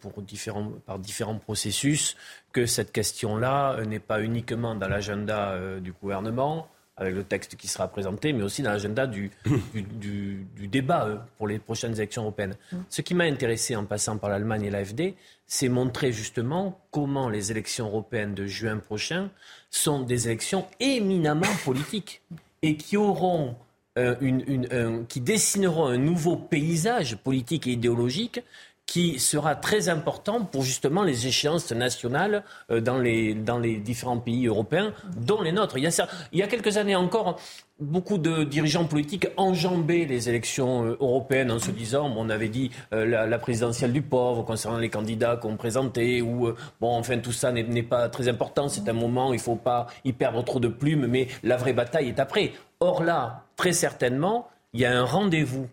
par 0.86 0.98
différents 0.98 1.38
processus, 1.38 2.16
que 2.50 2.66
cette 2.66 2.90
question-là 2.90 3.74
euh, 3.74 3.84
n'est 3.84 4.00
pas 4.00 4.20
uniquement 4.20 4.74
dans 4.74 4.88
l'agenda 4.88 5.52
euh, 5.52 5.78
du 5.78 5.92
gouvernement, 5.92 6.66
avec 6.96 7.14
le 7.14 7.22
texte 7.22 7.54
qui 7.54 7.68
sera 7.68 7.86
présenté, 7.86 8.32
mais 8.32 8.42
aussi 8.42 8.62
dans 8.62 8.72
l'agenda 8.72 9.06
du, 9.06 9.30
débat 10.68 11.24
pour 11.38 11.46
les 11.46 11.60
prochaines 11.60 11.94
élections 11.94 12.22
européennes. 12.22 12.56
Mm. 12.72 12.76
Ce 12.88 13.02
qui 13.02 13.14
m'a 13.14 13.24
intéressé 13.24 13.76
en 13.76 13.84
passant 13.84 14.18
par 14.18 14.30
l'Allemagne 14.30 14.64
et 14.64 14.70
l'AFD, 14.70 15.14
c'est 15.46 15.68
montrer 15.68 16.10
justement 16.10 16.80
comment 16.90 17.28
les 17.28 17.52
élections 17.52 17.86
européennes 17.86 18.34
de 18.34 18.46
juin 18.46 18.78
prochain 18.78 19.30
sont 19.70 20.00
des 20.00 20.26
élections 20.26 20.66
éminemment 20.80 21.54
politiques 21.64 22.20
et 22.62 22.76
qui 22.76 22.96
auront 22.96 23.54
euh, 23.96 25.04
qui 25.08 25.20
dessineront 25.20 25.86
un 25.86 25.98
nouveau 25.98 26.36
paysage 26.36 27.16
politique 27.16 27.66
et 27.68 27.72
idéologique 27.72 28.40
qui 28.86 29.18
sera 29.18 29.54
très 29.54 29.88
important 29.88 30.44
pour 30.44 30.62
justement 30.62 31.02
les 31.02 31.26
échéances 31.26 31.72
nationales 31.72 32.44
euh, 32.70 32.80
dans, 32.80 32.98
les, 32.98 33.34
différents 33.78 34.18
pays 34.18 34.46
européens, 34.46 34.92
dont 35.16 35.40
les 35.42 35.52
nôtres. 35.52 35.78
Il 35.78 35.84
y, 36.32 36.42
a, 36.42 36.46
quelques 36.46 36.76
années 36.76 36.94
encore, 36.94 37.40
beaucoup 37.80 38.18
de 38.18 38.44
dirigeants 38.44 38.84
politiques 38.84 39.28
enjambaient 39.36 40.04
les 40.04 40.28
élections 40.28 40.84
euh, 40.84 40.96
européennes 41.00 41.50
en 41.50 41.58
se 41.58 41.70
disant, 41.70 42.12
on 42.16 42.28
avait 42.28 42.48
dit 42.48 42.70
la, 42.92 43.38
présidentielle 43.38 43.92
du 43.92 44.02
pauvre 44.02 44.42
concernant 44.42 44.78
les 44.78 44.90
candidats 44.90 45.36
qu'on 45.36 45.56
présentait, 45.56 46.20
ou 46.20 46.52
bon, 46.80 46.96
enfin 46.96 47.18
tout 47.18 47.32
ça 47.32 47.52
n'est 47.52 47.82
pas 47.82 48.08
très 48.08 48.28
important, 48.28 48.68
c'est 48.68 48.88
un 48.88 48.92
moment, 48.92 49.32
il 49.32 49.36
ne 49.36 49.42
faut 49.42 49.56
pas 49.56 49.86
y 50.04 50.12
perdre 50.12 50.44
trop 50.44 50.60
de 50.60 50.68
plumes, 50.68 51.06
mais 51.06 51.28
la 51.42 51.56
vraie 51.56 51.72
bataille 51.72 52.08
est 52.08 52.20
après. 52.20 52.52
Or 52.80 53.02
là, 53.02 53.44
très 53.56 53.72
certainement, 53.72 54.48
il 54.72 54.80
y 54.80 54.84
a 54.84 54.96
un 54.96 55.04
rendez-vous 55.04 55.68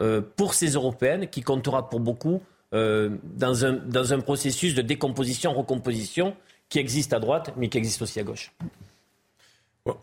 euh, 0.00 0.20
pour 0.36 0.54
ces 0.54 0.70
européennes 0.70 1.28
qui 1.28 1.42
comptera 1.42 1.88
pour 1.88 2.00
beaucoup 2.00 2.40
euh, 2.74 3.10
dans, 3.36 3.64
un, 3.64 3.72
dans 3.72 4.12
un 4.12 4.20
processus 4.20 4.74
de 4.74 4.82
décomposition, 4.82 5.52
recomposition 5.52 6.34
qui 6.68 6.78
existe 6.78 7.12
à 7.12 7.20
droite, 7.20 7.52
mais 7.56 7.68
qui 7.68 7.78
existe 7.78 8.02
aussi 8.02 8.18
à 8.18 8.22
gauche. 8.22 8.52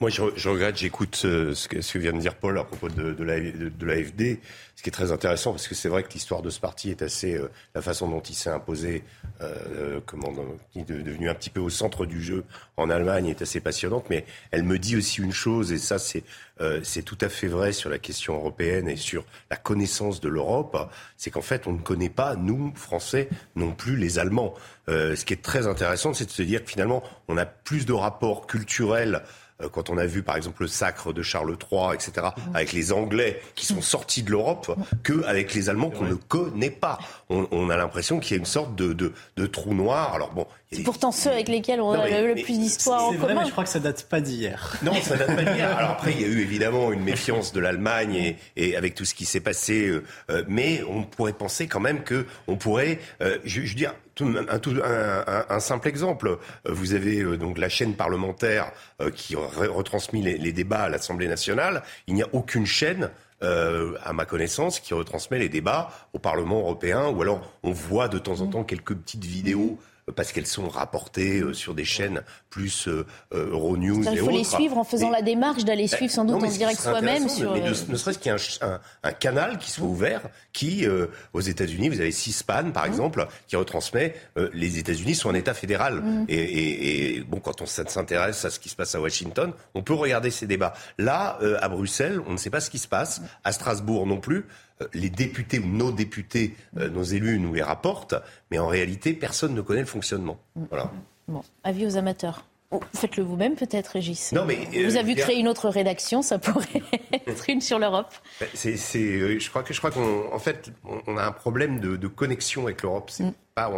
Moi, 0.01 0.09
je, 0.09 0.23
je 0.35 0.49
regrette, 0.49 0.75
j'écoute 0.75 1.21
euh, 1.23 1.55
ce, 1.55 1.69
que, 1.69 1.79
ce, 1.79 1.93
que, 1.93 1.99
vient 1.99 2.11
de 2.11 2.19
dire 2.19 2.35
Paul 2.35 2.59
à 2.59 2.65
propos 2.65 2.89
de, 2.89 3.13
de 3.13 3.85
l'AFD, 3.85 4.17
de, 4.17 4.37
ce 4.75 4.83
qui 4.83 4.89
est 4.89 4.91
très 4.91 5.13
intéressant, 5.13 5.51
parce 5.51 5.69
que 5.69 5.75
c'est 5.75 5.87
vrai 5.87 6.03
que 6.03 6.11
l'histoire 6.11 6.41
de 6.41 6.49
ce 6.49 6.59
parti 6.59 6.89
est 6.89 7.01
assez... 7.01 7.35
Euh, 7.35 7.49
la 7.75 7.81
façon 7.81 8.09
dont 8.09 8.19
il 8.19 8.35
s'est 8.35 8.49
imposé, 8.49 9.05
euh, 9.39 9.55
euh 9.71 9.99
comment, 10.05 10.33
il 10.75 10.81
est 10.81 10.83
devenu 10.83 11.29
un 11.29 11.33
petit 11.33 11.49
peu 11.49 11.61
au 11.61 11.69
centre 11.69 12.05
du 12.05 12.21
jeu 12.21 12.43
en 12.75 12.89
Allemagne, 12.89 13.27
est 13.27 13.41
assez 13.41 13.61
passionnante, 13.61 14.09
mais 14.09 14.25
elle 14.51 14.63
me 14.63 14.77
dit 14.77 14.97
aussi 14.97 15.21
une 15.21 15.31
chose, 15.31 15.71
et 15.71 15.77
ça 15.77 15.97
c'est 15.97 16.25
euh, 16.59 16.81
c'est 16.83 17.03
tout 17.03 17.17
à 17.21 17.29
fait 17.29 17.47
vrai 17.47 17.71
sur 17.71 17.89
la 17.89 17.99
question 17.99 18.35
européenne 18.35 18.89
et 18.89 18.97
sur 18.97 19.23
la 19.49 19.55
connaissance 19.55 20.19
de 20.19 20.27
l'Europe, 20.27 20.91
c'est 21.15 21.31
qu'en 21.31 21.41
fait 21.41 21.67
on 21.67 21.71
ne 21.71 21.81
connaît 21.81 22.09
pas, 22.09 22.35
nous, 22.35 22.73
Français, 22.75 23.29
non 23.55 23.71
plus 23.71 23.95
les 23.95 24.19
Allemands. 24.19 24.53
ce 24.87 25.23
qui 25.23 25.31
est 25.31 25.41
très 25.41 25.67
intéressant, 25.67 26.13
c'est 26.13 26.25
de 26.25 26.31
se 26.31 26.41
dire 26.41 26.65
que 26.65 26.69
finalement 26.69 27.01
on 27.29 27.37
a 27.37 27.45
plus 27.45 27.85
de 27.85 27.93
rapports 27.93 28.45
culturels 28.45 29.15
euh, 29.15 29.38
quand 29.71 29.89
on 29.89 29.97
a 29.97 30.05
vu 30.05 30.23
par 30.23 30.37
exemple 30.37 30.61
le 30.61 30.67
sacre 30.67 31.13
de 31.13 31.21
Charles 31.21 31.57
III, 31.71 31.93
etc., 31.93 32.27
mhm. 32.35 32.55
avec 32.55 32.73
les 32.73 32.91
Anglais 32.91 33.41
qui 33.55 33.65
sont 33.65 33.81
sortis 33.81 34.23
de 34.23 34.31
l'Europe, 34.31 34.77
qu'avec 35.03 35.53
les 35.53 35.69
Allemands 35.69 35.89
qu'on 35.89 36.05
ne 36.05 36.15
connaît 36.15 36.69
pas. 36.69 36.99
On, 37.29 37.69
a 37.69 37.77
l'impression 37.77 38.19
qu'il 38.19 38.31
y 38.31 38.33
a 38.35 38.39
une 38.39 38.45
sorte 38.45 38.75
de, 38.75 38.93
de, 38.93 39.13
de 39.35 39.45
trou 39.45 39.73
noir. 39.73 40.13
Alors 40.13 40.31
bon, 40.31 40.47
c'est 40.71 40.83
pourtant 40.83 41.11
ceux 41.11 41.31
avec 41.31 41.47
lesquels 41.47 41.81
on 41.81 41.91
a 41.91 42.21
le 42.21 42.35
plus 42.35 42.59
d'histoire 42.59 43.05
en 43.05 43.13
commun. 43.13 43.41
Mais 43.41 43.45
je 43.47 43.51
crois 43.51 43.63
que 43.63 43.71
ça 43.71 43.79
date 43.79 44.03
pas 44.07 44.21
d'hier. 44.21 44.77
Non, 44.83 44.93
ça 45.01 45.17
date 45.17 45.35
pas 45.35 45.43
d'hier. 45.43 45.75
Alors 45.75 45.91
après, 45.91 46.11
il 46.11 46.21
y 46.21 46.23
a 46.23 46.27
eu 46.27 46.41
évidemment 46.41 46.91
une 46.91 47.01
méfiance 47.01 47.53
de 47.53 47.59
l'Allemagne 47.59 48.13
et, 48.13 48.37
et, 48.55 48.75
avec 48.75 48.93
tout 48.93 49.03
ce 49.03 49.15
qui 49.15 49.25
s'est 49.25 49.39
passé, 49.39 49.87
euh, 49.87 50.03
euh, 50.29 50.43
mais 50.47 50.83
on 50.87 51.03
pourrait 51.03 51.33
penser 51.33 51.67
quand 51.67 51.79
même 51.79 52.03
que 52.03 52.27
on 52.47 52.55
pourrait, 52.55 52.99
euh, 53.21 53.39
je, 53.45 53.61
je 53.61 53.69
veux 53.69 53.75
dire, 53.75 53.95
un, 54.21 55.59
simple 55.59 55.87
exemple. 55.87 56.37
Vous 56.65 56.93
avez 56.93 57.37
donc 57.37 57.57
la 57.57 57.69
chaîne 57.69 57.95
parlementaire 57.95 58.71
qui 59.15 59.35
retransmet 59.35 60.21
les, 60.21 60.37
les, 60.37 60.51
débats 60.51 60.83
à 60.83 60.89
l'Assemblée 60.89 61.27
nationale. 61.27 61.83
Il 62.07 62.15
n'y 62.15 62.23
a 62.23 62.27
aucune 62.33 62.65
chaîne 62.65 63.09
euh, 63.41 63.93
à 64.03 64.11
ma 64.11 64.25
connaissance, 64.25 64.81
qui 64.81 64.93
retransmet 64.93 65.39
les 65.39 65.47
débats 65.47 65.91
au 66.11 66.19
Parlement 66.19 66.59
européen, 66.59 67.07
ou 67.07 67.21
alors 67.21 67.53
on 67.63 67.71
voit 67.71 68.09
de 68.09 68.19
temps 68.19 68.41
en 68.41 68.47
temps 68.47 68.65
quelques 68.65 68.93
petites 68.93 69.23
vidéos 69.23 69.79
parce 70.15 70.31
qu'elles 70.31 70.47
sont 70.47 70.69
rapportées 70.69 71.39
euh, 71.39 71.53
sur 71.53 71.73
des 71.73 71.85
chaînes 71.85 72.21
plus 72.49 72.87
euh, 72.87 73.05
euh, 73.33 73.51
Euronews 73.51 74.07
et 74.07 74.13
Il 74.13 74.19
faut 74.19 74.29
les 74.29 74.43
suivre 74.43 74.77
en 74.77 74.83
faisant 74.83 75.09
la 75.09 75.21
démarche 75.21 75.65
d'aller 75.65 75.87
ben, 75.87 75.97
suivre 75.97 76.11
sans 76.11 76.25
doute 76.25 76.43
en 76.43 76.47
direct 76.47 76.79
soi-même. 76.79 77.27
Sur... 77.29 77.53
Mais 77.53 77.61
ne, 77.61 77.73
serait-ce 77.73 78.19
qu'il 78.19 78.31
y 78.31 78.35
ait 78.35 78.63
un, 79.03 79.11
canal 79.11 79.57
qui 79.57 79.71
soit 79.71 79.87
ouvert, 79.87 80.21
qui, 80.53 80.85
aux 81.33 81.39
États-Unis, 81.39 81.89
vous 81.89 81.99
avez 81.99 82.11
C-SPAN, 82.11 82.71
par 82.71 82.83
mmh. 82.83 82.87
exemple, 82.87 83.27
qui 83.47 83.55
retransmet 83.55 84.15
les 84.53 84.77
États-Unis 84.77 85.15
sont 85.15 85.29
un 85.29 85.35
État 85.35 85.53
fédéral. 85.53 86.01
Mmh. 86.01 86.25
Et, 86.29 87.23
bon, 87.27 87.39
quand 87.39 87.61
on 87.61 87.65
s'intéresse 87.65 88.45
à 88.45 88.49
ce 88.49 88.59
qui 88.59 88.69
se 88.69 88.75
passe 88.75 88.95
à 88.95 89.01
Washington, 89.01 89.53
on 89.73 89.83
peut 89.83 89.93
regarder 89.93 90.31
ces 90.31 90.47
débats. 90.47 90.73
Là, 90.97 91.37
à 91.59 91.69
Bruxelles, 91.69 92.21
on 92.27 92.33
ne 92.33 92.37
sait 92.37 92.49
pas 92.49 92.61
ce 92.61 92.69
qui 92.69 92.79
se 92.79 92.87
passe. 92.87 93.21
À 93.43 93.51
Strasbourg 93.51 94.05
non 94.07 94.19
plus. 94.19 94.45
Euh, 94.81 94.87
les 94.93 95.09
députés 95.09 95.59
ou 95.59 95.67
nos 95.67 95.91
députés, 95.91 96.55
euh, 96.77 96.89
nos 96.89 97.03
élus 97.03 97.39
nous 97.39 97.53
les 97.53 97.61
rapportent, 97.61 98.15
mais 98.49 98.59
en 98.59 98.67
réalité, 98.67 99.13
personne 99.13 99.53
ne 99.53 99.61
connaît 99.61 99.81
le 99.81 99.85
fonctionnement. 99.85 100.39
Voilà. 100.69 100.91
Bon, 101.27 101.43
avis 101.63 101.85
aux 101.85 101.97
amateurs. 101.97 102.45
Oh, 102.71 102.79
faites-le 102.95 103.23
vous-même 103.23 103.55
peut-être, 103.55 103.87
Régis. 103.87 104.31
Non, 104.31 104.45
mais 104.45 104.67
vous 104.85 104.95
avez 104.95 105.15
créé 105.15 105.39
une 105.39 105.47
autre 105.47 105.69
rédaction, 105.69 106.21
ça 106.21 106.37
pourrait 106.37 106.83
être 107.27 107.49
une 107.49 107.61
sur 107.61 107.79
l'Europe. 107.79 108.13
Ben, 108.39 108.47
c'est, 108.53 108.77
je 108.77 109.49
crois 109.49 109.63
que 109.63 109.73
je 109.73 109.79
crois 109.79 109.89
qu'en 109.89 110.39
fait, 110.39 110.71
on 111.07 111.17
a 111.17 111.23
un 111.23 111.31
problème 111.31 111.79
de, 111.79 112.07
connexion 112.07 112.63
avec 112.63 112.83
l'Europe. 112.83 113.09
C'est 113.09 113.23
mm. 113.23 113.33
pas, 113.55 113.71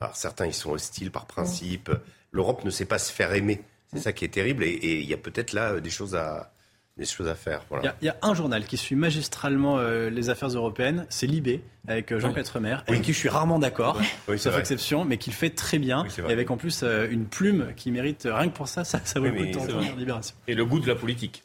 alors 0.00 0.16
certains 0.16 0.46
ils 0.46 0.54
sont 0.54 0.70
hostiles 0.70 1.10
par 1.10 1.26
principe. 1.26 1.90
L'Europe 2.32 2.64
ne 2.64 2.70
sait 2.70 2.86
pas 2.86 2.98
se 2.98 3.12
faire 3.12 3.34
aimer. 3.34 3.60
C'est 3.92 3.98
mm. 3.98 4.02
ça 4.02 4.12
qui 4.14 4.24
est 4.24 4.28
terrible. 4.28 4.64
Et 4.64 5.00
il 5.00 5.06
y 5.06 5.14
a 5.14 5.18
peut-être 5.18 5.52
là 5.52 5.78
des 5.78 5.90
choses 5.90 6.16
à, 6.16 6.50
des 7.00 7.06
choses 7.06 7.28
à 7.28 7.34
faire. 7.34 7.62
Il, 7.82 8.06
y 8.06 8.08
a, 8.08 8.16
un 8.22 8.34
journal 8.34 8.64
qui 8.64 8.76
suit 8.76 8.94
magistralement 8.94 9.78
euh, 9.78 10.10
les 10.10 10.28
affaires 10.28 10.50
européennes, 10.50 11.06
c'est 11.08 11.26
Libé, 11.26 11.62
avec 11.88 12.12
euh, 12.12 12.20
Jean 12.20 12.32
Quatremer, 12.32 12.76
avec 12.86 13.00
qui 13.02 13.14
je 13.14 13.18
suis 13.18 13.30
rarement 13.30 13.58
d'accord, 13.58 13.98
sauf 14.36 14.58
exception, 14.58 15.04
mais 15.06 15.16
qu'il 15.16 15.32
fait 15.32 15.50
très 15.50 15.78
bien, 15.78 16.04
et 16.28 16.32
avec 16.32 16.50
en 16.50 16.58
plus 16.58 16.82
euh, 16.82 17.08
une 17.10 17.24
plume 17.24 17.72
qui 17.74 17.90
mérite, 17.90 18.28
rien 18.30 18.48
que 18.50 18.54
pour 18.54 18.68
ça, 18.68 18.84
ça, 18.84 19.00
ça 19.02 19.18
vaut 19.18 19.26
le 19.26 19.32
coup 19.32 19.46
de 19.46 19.52
temps 19.52 19.96
Libération. 19.96 20.36
Et 20.46 20.54
le 20.54 20.64
goût 20.64 20.78
de 20.78 20.86
la 20.86 20.94
politique. 20.94 21.42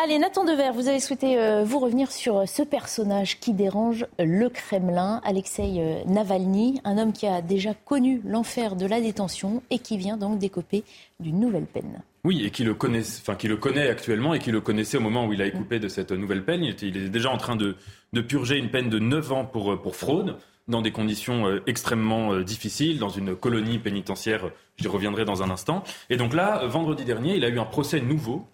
Allez, 0.00 0.18
Nathan 0.20 0.44
Dever, 0.44 0.70
vous 0.72 0.86
avez 0.86 1.00
souhaité 1.00 1.36
vous 1.64 1.80
revenir 1.80 2.12
sur 2.12 2.48
ce 2.48 2.62
personnage 2.62 3.40
qui 3.40 3.52
dérange 3.52 4.06
le 4.20 4.48
Kremlin, 4.48 5.20
Alexei 5.24 6.04
Navalny, 6.06 6.80
un 6.84 6.96
homme 6.98 7.12
qui 7.12 7.26
a 7.26 7.42
déjà 7.42 7.74
connu 7.74 8.22
l'enfer 8.24 8.76
de 8.76 8.86
la 8.86 9.00
détention 9.00 9.62
et 9.70 9.80
qui 9.80 9.98
vient 9.98 10.16
donc 10.16 10.38
d'écoper 10.38 10.84
d'une 11.18 11.40
nouvelle 11.40 11.66
peine. 11.66 12.00
Oui, 12.24 12.44
et 12.44 12.50
qui 12.50 12.64
le 12.64 12.76
enfin 12.82 13.34
qui 13.34 13.48
le 13.48 13.56
connaît 13.56 13.88
actuellement 13.88 14.34
et 14.34 14.38
qui 14.38 14.50
le 14.50 14.60
connaissait 14.60 14.98
au 14.98 15.00
moment 15.00 15.26
où 15.26 15.32
il 15.32 15.40
a 15.40 15.46
écopé 15.46 15.78
de 15.78 15.88
cette 15.88 16.12
nouvelle 16.12 16.44
peine. 16.44 16.62
Il, 16.62 16.70
était, 16.70 16.90
déjà 16.90 17.30
en 17.30 17.38
train 17.38 17.56
de, 17.56 17.76
purger 18.20 18.56
une 18.58 18.70
peine 18.70 18.90
de 18.90 18.98
9 18.98 19.32
ans 19.32 19.44
pour, 19.46 19.80
pour 19.80 19.96
fraude 19.96 20.36
dans 20.68 20.82
des 20.82 20.92
conditions 20.92 21.48
euh, 21.48 21.62
extrêmement 21.66 22.32
euh, 22.32 22.44
difficiles, 22.44 22.98
dans 22.98 23.08
une 23.08 23.34
colonie 23.34 23.78
pénitentiaire. 23.78 24.50
J'y 24.76 24.86
reviendrai 24.86 25.24
dans 25.24 25.42
un 25.42 25.50
instant. 25.50 25.82
Et 26.10 26.16
donc 26.16 26.34
là, 26.34 26.66
vendredi 26.66 27.04
dernier, 27.04 27.36
il 27.36 27.44
a 27.44 27.48
eu 27.48 27.58
un 27.58 27.64
procès 27.64 28.00
nouveau. 28.00 28.46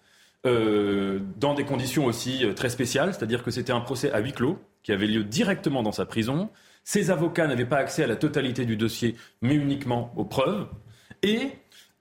Euh, 0.45 1.19
dans 1.37 1.55
des 1.55 1.65
conditions 1.65 2.05
aussi 2.05 2.45
euh, 2.45 2.53
très 2.53 2.69
spéciales, 2.69 3.13
c'est-à-dire 3.13 3.43
que 3.43 3.49
c'était 3.49 3.73
un 3.73 3.81
procès 3.81 4.11
à 4.11 4.19
huis 4.19 4.33
clos 4.33 4.59
qui 4.83 4.91
avait 4.91 5.07
lieu 5.07 5.23
directement 5.23 5.81
dans 5.83 5.91
sa 5.91 6.05
prison. 6.05 6.49
Ses 6.83 7.09
avocats 7.09 7.47
n'avaient 7.47 7.65
pas 7.65 7.77
accès 7.77 8.03
à 8.03 8.07
la 8.07 8.15
totalité 8.15 8.63
du 8.63 8.77
dossier, 8.77 9.15
mais 9.41 9.55
uniquement 9.55 10.13
aux 10.15 10.23
preuves. 10.23 10.67
Et 11.23 11.49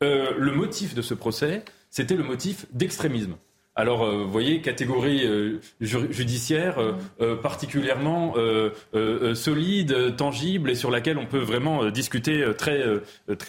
euh, 0.03 0.33
le 0.37 0.53
motif 0.53 0.95
de 0.95 1.03
ce 1.03 1.15
procès, 1.15 1.65
c'était 1.91 2.17
le 2.17 2.25
motif 2.25 2.67
d'extrémisme. 2.73 3.37
Alors, 3.79 4.05
euh, 4.05 4.23
vous 4.25 4.31
voyez, 4.31 4.63
catégorie 4.63 5.27
euh, 5.27 5.61
judiciaire 5.81 6.79
euh, 7.21 7.37
particulièrement 7.37 8.35
solide, 9.35 10.17
tangible 10.17 10.71
et 10.71 10.75
sur 10.75 10.91
laquelle 10.91 11.19
on 11.19 11.27
peut 11.27 11.39
vraiment 11.39 11.91
discuter 11.91 12.45
très, 12.57 12.83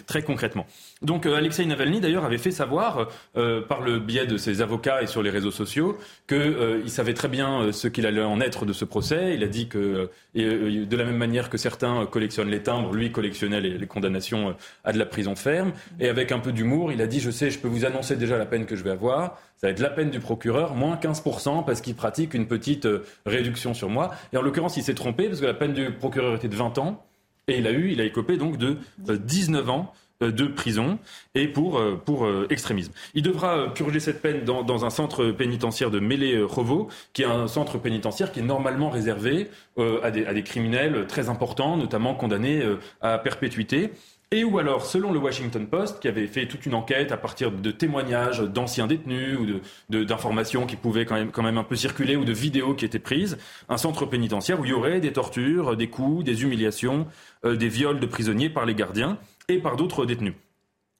très 0.06 0.22
concrètement. 0.22 0.66
Donc, 1.00 1.24
Alexei 1.24 1.64
Navalny, 1.64 2.00
d'ailleurs, 2.00 2.24
avait 2.24 2.38
fait 2.38 2.50
savoir, 2.50 3.08
par 3.34 3.80
le 3.80 3.98
biais 3.98 4.26
de 4.26 4.36
ses 4.36 4.60
avocats 4.60 5.02
et 5.02 5.06
sur 5.06 5.22
les 5.22 5.30
réseaux 5.30 5.50
sociaux, 5.50 5.96
qu'il 6.28 6.90
savait 6.90 7.14
très 7.14 7.28
bien 7.28 7.72
ce 7.72 7.88
qu'il 7.88 8.06
allait 8.06 8.22
en 8.22 8.40
être 8.40 8.66
de 8.66 8.72
ce 8.72 8.84
procès. 8.84 9.34
Il 9.34 9.42
a 9.42 9.48
dit 9.48 9.68
que, 9.68 10.10
de 10.44 10.96
la 10.96 11.04
même 11.04 11.16
manière 11.16 11.50
que 11.50 11.58
certains 11.58 12.06
collectionnent 12.06 12.50
les 12.50 12.62
timbres, 12.62 12.94
lui 12.94 13.12
collectionnait 13.12 13.60
les, 13.60 13.78
les 13.78 13.86
condamnations 13.86 14.54
à 14.84 14.92
de 14.92 14.98
la 14.98 15.06
prison 15.06 15.34
ferme. 15.34 15.72
Et 16.00 16.08
avec 16.08 16.32
un 16.32 16.38
peu 16.38 16.52
d'humour, 16.52 16.92
il 16.92 17.02
a 17.02 17.06
dit, 17.06 17.20
je 17.20 17.30
sais, 17.30 17.50
je 17.50 17.58
peux 17.58 17.68
vous 17.68 17.84
annoncer 17.84 18.16
déjà 18.16 18.38
la 18.38 18.46
peine 18.46 18.66
que 18.66 18.76
je 18.76 18.84
vais 18.84 18.90
avoir 18.90 19.38
ça 19.58 19.66
va 19.66 19.72
être 19.72 19.80
la 19.80 19.90
peine 19.90 20.10
du 20.10 20.20
procureur, 20.20 20.74
moins 20.76 20.96
15% 20.96 21.64
parce 21.64 21.80
qu'il 21.80 21.96
pratique 21.96 22.34
une 22.34 22.46
petite 22.46 22.86
euh, 22.86 23.04
réduction 23.26 23.74
sur 23.74 23.90
moi. 23.90 24.14
Et 24.32 24.36
en 24.36 24.42
l'occurrence, 24.42 24.76
il 24.76 24.84
s'est 24.84 24.94
trompé 24.94 25.26
parce 25.26 25.40
que 25.40 25.46
la 25.46 25.54
peine 25.54 25.72
du 25.72 25.90
procureur 25.90 26.36
était 26.36 26.48
de 26.48 26.54
20 26.54 26.78
ans 26.78 27.04
et 27.48 27.58
il 27.58 27.66
a 27.66 27.72
eu, 27.72 27.90
il 27.90 28.00
a 28.00 28.04
écopé 28.04 28.36
donc 28.36 28.56
de 28.56 28.78
19 28.98 29.66
euh, 29.66 29.70
ans 29.70 29.92
euh, 29.92 30.07
de 30.20 30.46
prison 30.46 30.98
et 31.34 31.46
pour, 31.46 31.80
pour 32.04 32.28
extrémisme. 32.50 32.92
Il 33.14 33.22
devra 33.22 33.72
purger 33.72 34.00
cette 34.00 34.20
peine 34.20 34.44
dans, 34.44 34.62
dans 34.62 34.84
un 34.84 34.90
centre 34.90 35.30
pénitentiaire 35.30 35.90
de 35.90 36.00
Mélé-Rovo, 36.00 36.88
qui 37.12 37.22
est 37.22 37.26
un 37.26 37.46
centre 37.46 37.78
pénitentiaire 37.78 38.32
qui 38.32 38.40
est 38.40 38.44
normalement 38.44 38.90
réservé 38.90 39.48
à, 39.78 40.10
des, 40.10 40.26
à, 40.26 40.34
des, 40.34 40.42
criminels 40.42 41.06
très 41.06 41.28
importants, 41.28 41.76
notamment 41.76 42.14
condamnés 42.14 42.62
à 43.00 43.18
perpétuité. 43.18 43.92
Et 44.30 44.44
ou 44.44 44.58
alors, 44.58 44.84
selon 44.84 45.10
le 45.10 45.18
Washington 45.18 45.66
Post, 45.66 46.00
qui 46.00 46.08
avait 46.08 46.26
fait 46.26 46.46
toute 46.46 46.66
une 46.66 46.74
enquête 46.74 47.12
à 47.12 47.16
partir 47.16 47.50
de 47.50 47.70
témoignages 47.70 48.40
d'anciens 48.40 48.86
détenus 48.86 49.38
ou 49.38 50.04
d'informations 50.04 50.66
qui 50.66 50.76
pouvaient 50.76 51.06
quand 51.06 51.14
même, 51.14 51.30
quand 51.30 51.42
même 51.42 51.56
un 51.56 51.64
peu 51.64 51.76
circuler 51.76 52.14
ou 52.14 52.26
de 52.26 52.32
vidéos 52.34 52.74
qui 52.74 52.84
étaient 52.84 52.98
prises, 52.98 53.38
un 53.70 53.78
centre 53.78 54.04
pénitentiaire 54.04 54.60
où 54.60 54.66
il 54.66 54.70
y 54.70 54.74
aurait 54.74 55.00
des 55.00 55.14
tortures, 55.14 55.78
des 55.78 55.88
coups, 55.88 56.24
des 56.24 56.42
humiliations, 56.42 57.06
euh, 57.46 57.56
des 57.56 57.70
viols 57.70 58.00
de 58.00 58.06
prisonniers 58.06 58.50
par 58.50 58.66
les 58.66 58.74
gardiens 58.74 59.16
et 59.48 59.58
par 59.58 59.76
d'autres 59.76 60.06
détenus. 60.06 60.34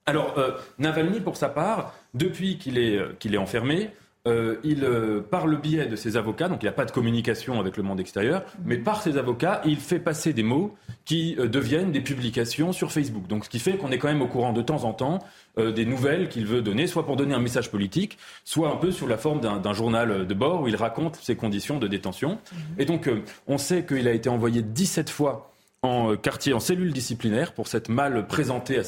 Alors, 0.06 0.38
euh, 0.38 0.52
Navalny, 0.78 1.20
pour 1.20 1.36
sa 1.36 1.48
part, 1.48 1.94
depuis 2.14 2.58
qu'il 2.58 2.78
est, 2.78 2.96
euh, 2.96 3.12
qu'il 3.18 3.34
est 3.34 3.38
enfermé, 3.38 3.90
euh, 4.28 4.56
il, 4.62 4.84
euh, 4.84 5.20
par 5.20 5.46
le 5.46 5.56
biais 5.56 5.86
de 5.86 5.96
ses 5.96 6.16
avocats, 6.16 6.48
donc 6.48 6.62
il 6.62 6.66
n'y 6.66 6.70
a 6.70 6.72
pas 6.72 6.84
de 6.84 6.90
communication 6.90 7.60
avec 7.60 7.76
le 7.76 7.82
monde 7.82 8.00
extérieur, 8.00 8.42
mais 8.64 8.76
par 8.76 9.00
ses 9.00 9.16
avocats, 9.16 9.62
il 9.64 9.76
fait 9.76 10.00
passer 10.00 10.32
des 10.32 10.42
mots 10.42 10.76
qui 11.04 11.36
euh, 11.38 11.46
deviennent 11.46 11.92
des 11.92 12.00
publications 12.00 12.72
sur 12.72 12.92
Facebook. 12.92 13.26
Donc 13.26 13.44
ce 13.44 13.48
qui 13.48 13.58
fait 13.58 13.78
qu'on 13.78 13.90
est 13.90 13.98
quand 13.98 14.08
même 14.08 14.20
au 14.20 14.26
courant 14.26 14.52
de 14.52 14.62
temps 14.62 14.84
en 14.84 14.92
temps 14.92 15.20
des 15.56 15.84
nouvelles 15.84 16.28
qu'il 16.28 16.46
veut 16.46 16.62
donner, 16.62 16.86
soit 16.86 17.04
pour 17.04 17.16
donner 17.16 17.34
un 17.34 17.40
message 17.40 17.68
politique, 17.68 18.16
soit 18.44 18.70
un 18.70 18.76
peu 18.76 18.92
sous 18.92 19.08
la 19.08 19.16
forme 19.16 19.40
d'un 19.40 19.72
journal 19.72 20.24
de 20.24 20.34
bord 20.34 20.62
où 20.62 20.68
il 20.68 20.76
raconte 20.76 21.16
ses 21.16 21.34
conditions 21.34 21.80
de 21.80 21.88
détention. 21.88 22.38
Et 22.78 22.84
donc 22.84 23.10
on 23.48 23.58
sait 23.58 23.84
qu'il 23.84 24.06
a 24.06 24.12
été 24.12 24.28
envoyé 24.28 24.62
17 24.62 25.10
fois 25.10 25.50
en 25.82 26.16
quartier, 26.16 26.52
en 26.52 26.60
cellule 26.60 26.92
disciplinaire 26.92 27.52
pour 27.52 27.68
s'être 27.68 27.88
mal 27.88 28.26
présenté 28.26 28.80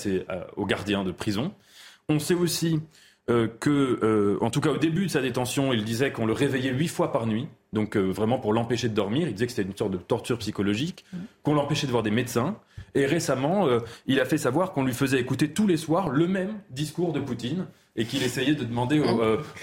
aux 0.56 0.66
gardiens 0.66 1.04
de 1.04 1.12
prison. 1.12 1.52
On 2.08 2.18
sait 2.18 2.34
aussi 2.34 2.80
euh, 3.30 3.46
que, 3.60 4.00
euh, 4.02 4.38
en 4.40 4.50
tout 4.50 4.60
cas 4.60 4.70
au 4.70 4.76
début 4.76 5.06
de 5.06 5.10
sa 5.10 5.20
détention, 5.20 5.72
il 5.72 5.84
disait 5.84 6.10
qu'on 6.10 6.26
le 6.26 6.32
réveillait 6.32 6.72
huit 6.72 6.88
fois 6.88 7.12
par 7.12 7.26
nuit, 7.26 7.46
donc 7.72 7.96
euh, 7.96 8.00
vraiment 8.00 8.40
pour 8.40 8.52
l'empêcher 8.52 8.88
de 8.88 8.94
dormir. 8.94 9.28
Il 9.28 9.34
disait 9.34 9.46
que 9.46 9.52
c'était 9.52 9.68
une 9.68 9.76
sorte 9.76 9.92
de 9.92 9.98
torture 9.98 10.38
psychologique, 10.38 11.04
mmh. 11.12 11.18
qu'on 11.44 11.54
l'empêchait 11.54 11.86
de 11.86 11.92
voir 11.92 12.02
des 12.02 12.10
médecins. 12.10 12.56
Et 12.94 13.06
récemment, 13.06 13.66
il 14.06 14.20
a 14.20 14.24
fait 14.24 14.38
savoir 14.38 14.72
qu'on 14.72 14.84
lui 14.84 14.92
faisait 14.92 15.20
écouter 15.20 15.48
tous 15.48 15.66
les 15.66 15.76
soirs 15.76 16.08
le 16.08 16.26
même 16.26 16.54
discours 16.70 17.12
de 17.12 17.20
Poutine 17.20 17.66
et 17.96 18.04
qu'il 18.04 18.22
essayait 18.22 18.54
de 18.54 18.64
demander 18.64 19.02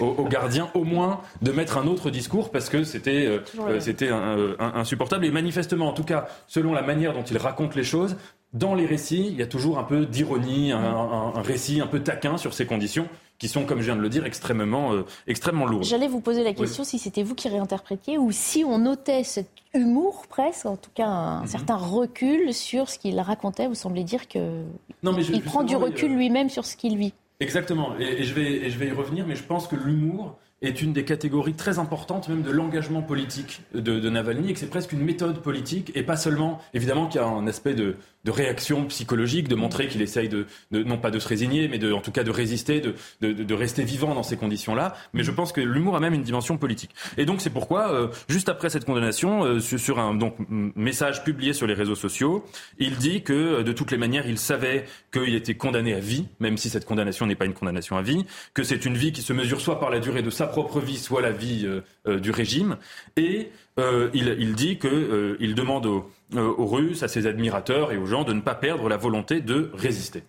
aux, 0.00 0.24
gardiens 0.24 0.70
au 0.74 0.84
moins 0.84 1.20
de 1.42 1.52
mettre 1.52 1.78
un 1.78 1.86
autre 1.86 2.10
discours 2.10 2.50
parce 2.50 2.68
que 2.68 2.84
c'était 2.84 3.40
c'était 3.80 4.10
insupportable. 4.58 5.24
Et 5.24 5.30
manifestement, 5.30 5.88
en 5.88 5.92
tout 5.92 6.04
cas, 6.04 6.26
selon 6.46 6.72
la 6.72 6.82
manière 6.82 7.12
dont 7.12 7.24
il 7.24 7.36
raconte 7.38 7.74
les 7.74 7.84
choses, 7.84 8.16
dans 8.52 8.74
les 8.74 8.86
récits, 8.86 9.28
il 9.28 9.36
y 9.36 9.42
a 9.42 9.46
toujours 9.46 9.78
un 9.78 9.84
peu 9.84 10.06
d'ironie, 10.06 10.72
un, 10.72 10.80
un, 10.80 11.42
récit 11.42 11.80
un 11.80 11.86
peu 11.86 12.00
taquin 12.00 12.38
sur 12.38 12.54
ces 12.54 12.64
conditions 12.64 13.08
qui 13.38 13.48
sont, 13.48 13.64
comme 13.64 13.78
je 13.78 13.86
viens 13.86 13.96
de 13.96 14.00
le 14.00 14.08
dire, 14.08 14.26
extrêmement, 14.26 14.92
euh, 14.92 15.04
extrêmement 15.26 15.66
lourdes. 15.66 15.84
J'allais 15.84 16.08
vous 16.08 16.20
poser 16.20 16.42
la 16.42 16.52
question 16.52 16.82
si 16.84 16.98
c'était 16.98 17.22
vous 17.22 17.34
qui 17.34 17.48
réinterprétiez 17.48 18.18
ou 18.18 18.32
si 18.32 18.64
on 18.64 18.78
notait 18.78 19.22
cet 19.22 19.48
humour 19.74 20.26
presque, 20.28 20.66
en 20.66 20.76
tout 20.76 20.90
cas 20.94 21.06
un 21.06 21.42
mhm. 21.42 21.46
certain 21.46 21.76
recul 21.76 22.52
sur 22.52 22.88
ce 22.88 22.98
qu'il 22.98 23.18
racontait. 23.20 23.68
Vous 23.68 23.74
semblez 23.74 24.02
dire 24.02 24.28
que 24.28 24.64
il 25.02 25.42
prend 25.42 25.62
du 25.62 25.76
recul 25.76 26.14
lui-même 26.14 26.48
sur 26.48 26.64
ce 26.64 26.76
qu'il 26.76 26.96
vit. 26.96 27.12
Exactement, 27.40 27.96
et, 28.00 28.24
je 28.24 28.34
vais, 28.34 28.50
et 28.50 28.70
je 28.70 28.78
vais 28.78 28.88
y 28.88 28.92
revenir, 28.92 29.24
mais 29.24 29.36
je 29.36 29.44
pense 29.44 29.68
que 29.68 29.76
l'humour 29.76 30.36
est 30.62 30.82
une 30.82 30.92
des 30.92 31.04
catégories 31.04 31.54
très 31.54 31.78
importantes 31.78 32.28
même 32.28 32.42
de 32.42 32.50
l'engagement 32.50 33.02
politique 33.02 33.62
de, 33.74 34.08
Navalny 34.08 34.50
et 34.50 34.52
que 34.54 34.58
c'est 34.58 34.66
presque 34.66 34.92
une 34.92 35.02
méthode 35.02 35.40
politique 35.40 35.92
et 35.94 36.02
pas 36.02 36.16
seulement, 36.16 36.60
évidemment 36.74 37.06
qu'il 37.06 37.20
y 37.20 37.24
a 37.24 37.26
un 37.26 37.46
aspect 37.46 37.74
de, 37.74 37.96
réaction 38.26 38.84
psychologique, 38.84 39.48
de 39.48 39.54
montrer 39.54 39.88
qu'il 39.88 40.02
essaye 40.02 40.28
de, 40.28 40.44
non 40.70 40.98
pas 40.98 41.10
de 41.10 41.18
se 41.18 41.26
résigner, 41.26 41.66
mais 41.66 41.78
de, 41.78 41.94
en 41.94 42.02
tout 42.02 42.12
cas 42.12 42.24
de 42.24 42.30
résister, 42.30 42.82
de, 42.82 42.94
de 43.22 43.54
rester 43.54 43.84
vivant 43.84 44.14
dans 44.14 44.22
ces 44.22 44.36
conditions-là. 44.36 44.94
Mais 45.14 45.24
je 45.24 45.30
pense 45.30 45.50
que 45.50 45.62
l'humour 45.62 45.96
a 45.96 46.00
même 46.00 46.12
une 46.12 46.24
dimension 46.24 46.58
politique. 46.58 46.90
Et 47.16 47.24
donc 47.24 47.40
c'est 47.40 47.48
pourquoi, 47.48 47.90
euh, 47.90 48.08
juste 48.28 48.50
après 48.50 48.68
cette 48.68 48.84
condamnation, 48.84 49.44
euh, 49.44 49.60
sur, 49.60 49.80
sur, 49.80 49.98
un 49.98 50.14
donc, 50.14 50.36
message 50.48 51.24
publié 51.24 51.54
sur 51.54 51.66
les 51.66 51.72
réseaux 51.72 51.94
sociaux, 51.94 52.44
il 52.78 52.96
dit 52.96 53.22
que 53.22 53.32
euh, 53.32 53.62
de 53.62 53.72
toutes 53.72 53.92
les 53.92 53.96
manières, 53.96 54.26
il 54.26 54.36
savait 54.36 54.84
qu'il 55.10 55.34
était 55.34 55.54
condamné 55.54 55.94
à 55.94 56.00
vie, 56.00 56.26
même 56.38 56.58
si 56.58 56.68
cette 56.68 56.84
condamnation 56.84 57.24
n'est 57.24 57.34
pas 57.34 57.46
une 57.46 57.54
condamnation 57.54 57.96
à 57.96 58.02
vie, 58.02 58.26
que 58.52 58.62
c'est 58.62 58.84
une 58.84 58.98
vie 58.98 59.12
qui 59.12 59.22
se 59.22 59.32
mesure 59.32 59.62
soit 59.62 59.80
par 59.80 59.88
la 59.88 60.00
durée 60.00 60.20
de 60.20 60.28
sa 60.28 60.47
propre 60.48 60.80
vie, 60.80 60.98
soit 60.98 61.22
la 61.22 61.32
vie 61.32 61.68
du 62.06 62.30
régime. 62.30 62.76
Et 63.16 63.50
il, 63.78 64.54
dit 64.54 64.78
qu'il 64.78 65.54
demande 65.54 65.86
aux 65.86 66.66
Russes, 66.66 67.02
à 67.02 67.08
ses 67.08 67.26
admirateurs 67.26 67.92
et 67.92 67.96
aux 67.96 68.06
gens 68.06 68.24
de 68.24 68.32
ne 68.32 68.40
pas 68.40 68.54
perdre 68.54 68.88
la 68.88 68.96
volonté 68.96 69.40
de 69.40 69.70
résister. 69.74 70.22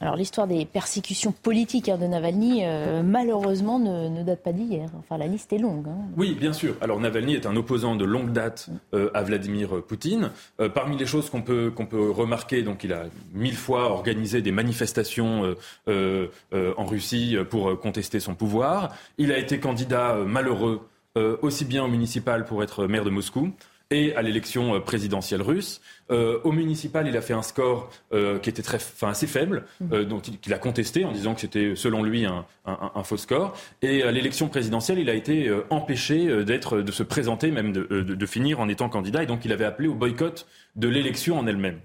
Alors 0.00 0.16
l'histoire 0.16 0.46
des 0.46 0.64
persécutions 0.64 1.32
politiques 1.32 1.88
hein, 1.88 1.98
de 1.98 2.06
Navalny, 2.06 2.60
euh, 2.62 3.02
malheureusement, 3.02 3.78
ne, 3.78 4.22
date 4.22 4.42
pas 4.42 4.52
d'hier. 4.52 4.88
Enfin, 4.98 5.18
la 5.18 5.26
liste 5.26 5.52
est 5.52 5.58
longue. 5.58 5.88
Hein. 5.88 5.98
Oui, 6.16 6.36
bien 6.38 6.52
sûr. 6.52 6.74
Alors 6.80 7.00
Navalny 7.00 7.34
est 7.34 7.46
un 7.46 7.56
opposant 7.56 7.96
de 7.96 8.04
longue 8.04 8.32
date 8.32 8.68
euh, 8.94 9.10
à 9.14 9.22
Vladimir 9.22 9.82
Poutine. 9.82 10.30
Euh, 10.60 10.68
parmi 10.68 10.96
les 10.96 11.06
choses 11.06 11.30
qu'on 11.30 11.42
peut, 11.42 11.72
qu'on 11.74 11.86
peut 11.86 12.10
remarquer, 12.10 12.62
donc 12.62 12.84
il 12.84 12.92
a 12.92 13.06
mille 13.34 13.56
fois 13.56 13.90
organisé 13.90 14.40
des 14.42 14.52
manifestations 14.52 15.54
en 15.86 16.84
Russie 16.84 17.36
pour 17.50 17.78
contester 17.80 18.20
son 18.20 18.34
pouvoir. 18.34 18.94
Il 19.18 19.32
a 19.32 19.38
été 19.38 19.58
candidat 19.58 20.16
malheureux 20.26 20.80
aussi 21.42 21.64
bien 21.64 21.84
au 21.84 21.88
municipal 21.88 22.44
pour 22.44 22.62
être 22.62 22.86
maire 22.86 23.04
de 23.04 23.10
Moscou 23.10 23.52
et 23.90 24.14
à 24.16 24.22
l'élection 24.22 24.74
euh, 24.74 24.80
présidentielle 24.80 25.42
russe. 25.42 25.80
Euh, 26.10 26.40
au 26.44 26.52
municipal, 26.52 27.06
il 27.06 27.16
a 27.16 27.20
fait 27.22 27.32
un 27.32 27.42
score 27.42 27.90
euh, 28.12 28.38
qui 28.38 28.50
était 28.50 28.62
très, 28.62 28.76
enfin, 28.76 29.08
assez 29.08 29.26
faible, 29.26 29.64
mmh. 29.80 30.04
donc 30.04 30.24
il, 30.46 30.54
a 30.54 30.58
contesté 30.58 31.04
en 31.04 31.12
disant 31.12 31.34
que 31.34 31.40
c'était 31.40 31.74
selon 31.74 32.02
lui 32.02 32.26
un, 32.26 32.44
faux 33.04 33.16
score. 33.16 33.56
Et 33.82 34.02
à 34.02 34.10
l'élection 34.10 34.48
présidentielle, 34.48 34.98
il 34.98 35.08
a 35.08 35.14
été 35.14 35.50
empêché 35.70 36.44
d'être, 36.44 36.80
de 36.80 36.92
se 36.92 37.02
présenter, 37.02 37.50
même 37.50 37.72
de, 37.72 38.26
finir 38.26 38.60
en 38.60 38.68
étant 38.68 38.88
candidat. 38.88 39.22
Et 39.22 39.26
donc 39.26 39.44
il 39.44 39.52
avait 39.52 39.64
appelé 39.64 39.88
au 39.88 39.94
boycott 39.94 40.46
de 40.76 40.88
l'élection 40.88 41.38
en 41.38 41.46
elle-même. 41.46 41.80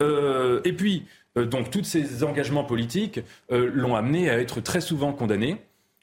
et 0.00 0.72
puis, 0.72 1.06
donc 1.36 1.70
tous 1.70 1.84
ces 1.84 2.22
engagements 2.24 2.64
politiques 2.64 3.20
l'ont 3.50 3.96
amené 3.96 4.30
à 4.30 4.38
être 4.38 4.60
très 4.60 4.80
souvent 4.80 5.12
condamné, 5.12 5.56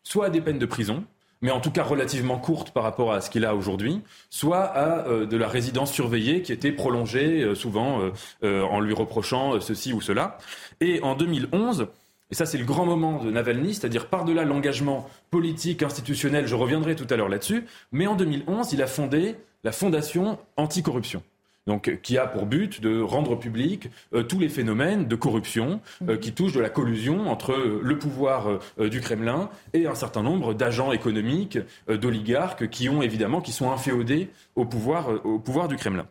soit 0.03 0.25
à 0.25 0.29
des 0.29 0.41
peines 0.41 0.59
de 0.59 0.65
prison, 0.65 1.05
mais 1.41 1.51
en 1.51 1.59
tout 1.59 1.71
cas 1.71 1.83
relativement 1.83 2.37
courte 2.37 2.71
par 2.71 2.83
rapport 2.83 3.13
à 3.13 3.21
ce 3.21 3.29
qu'il 3.29 3.45
a 3.45 3.55
aujourd'hui, 3.55 4.01
soit 4.29 4.63
à 4.63 5.07
euh, 5.07 5.25
de 5.25 5.37
la 5.37 5.47
résidence 5.47 5.91
surveillée 5.91 6.41
qui 6.41 6.51
était 6.51 6.71
prolongée 6.71 7.43
euh, 7.43 7.55
souvent 7.55 8.01
euh, 8.43 8.63
en 8.63 8.79
lui 8.79 8.93
reprochant 8.93 9.59
ceci 9.59 9.93
ou 9.93 10.01
cela. 10.01 10.37
Et 10.81 11.01
en 11.01 11.15
2011, 11.15 11.87
et 12.31 12.35
ça 12.35 12.45
c'est 12.45 12.57
le 12.57 12.65
grand 12.65 12.85
moment 12.85 13.23
de 13.23 13.31
Navalny, 13.31 13.73
c'est-à-dire 13.73 14.07
par-delà 14.07 14.43
l'engagement 14.43 15.09
politique, 15.31 15.83
institutionnel, 15.83 16.47
je 16.47 16.55
reviendrai 16.55 16.95
tout 16.95 17.07
à 17.09 17.15
l'heure 17.15 17.29
là-dessus, 17.29 17.65
mais 17.91 18.07
en 18.07 18.15
2011, 18.15 18.73
il 18.73 18.81
a 18.81 18.87
fondé 18.87 19.35
la 19.63 19.71
Fondation 19.71 20.37
Anticorruption 20.55 21.23
donc 21.67 21.99
qui 22.01 22.17
a 22.17 22.25
pour 22.25 22.45
but 22.45 22.81
de 22.81 22.99
rendre 22.99 23.37
public 23.37 23.89
euh, 24.13 24.23
tous 24.23 24.39
les 24.39 24.49
phénomènes 24.49 25.07
de 25.07 25.15
corruption 25.15 25.81
euh, 26.07 26.13
mhm. 26.13 26.19
qui 26.19 26.31
touchent 26.31 26.53
de 26.53 26.61
la 26.61 26.69
collusion 26.69 27.29
entre 27.29 27.51
euh, 27.51 27.81
le 27.83 27.99
pouvoir 27.99 28.59
du 28.79 29.01
Kremlin 29.01 29.49
et 29.73 29.85
un 29.85 29.95
certain 29.95 30.23
nombre 30.23 30.53
d'agents 30.53 30.93
économiques, 30.93 31.59
d'oligarques 31.89 32.69
qui 32.69 32.87
ont 32.87 33.01
évidemment 33.01 33.41
qui 33.41 33.51
sont 33.51 33.71
inféodés 33.71 34.29
au 34.55 34.65
pouvoir, 34.65 35.09
au 35.25 35.39
pouvoir 35.39 35.67
du 35.67 35.75
Kremlin. 35.75 36.07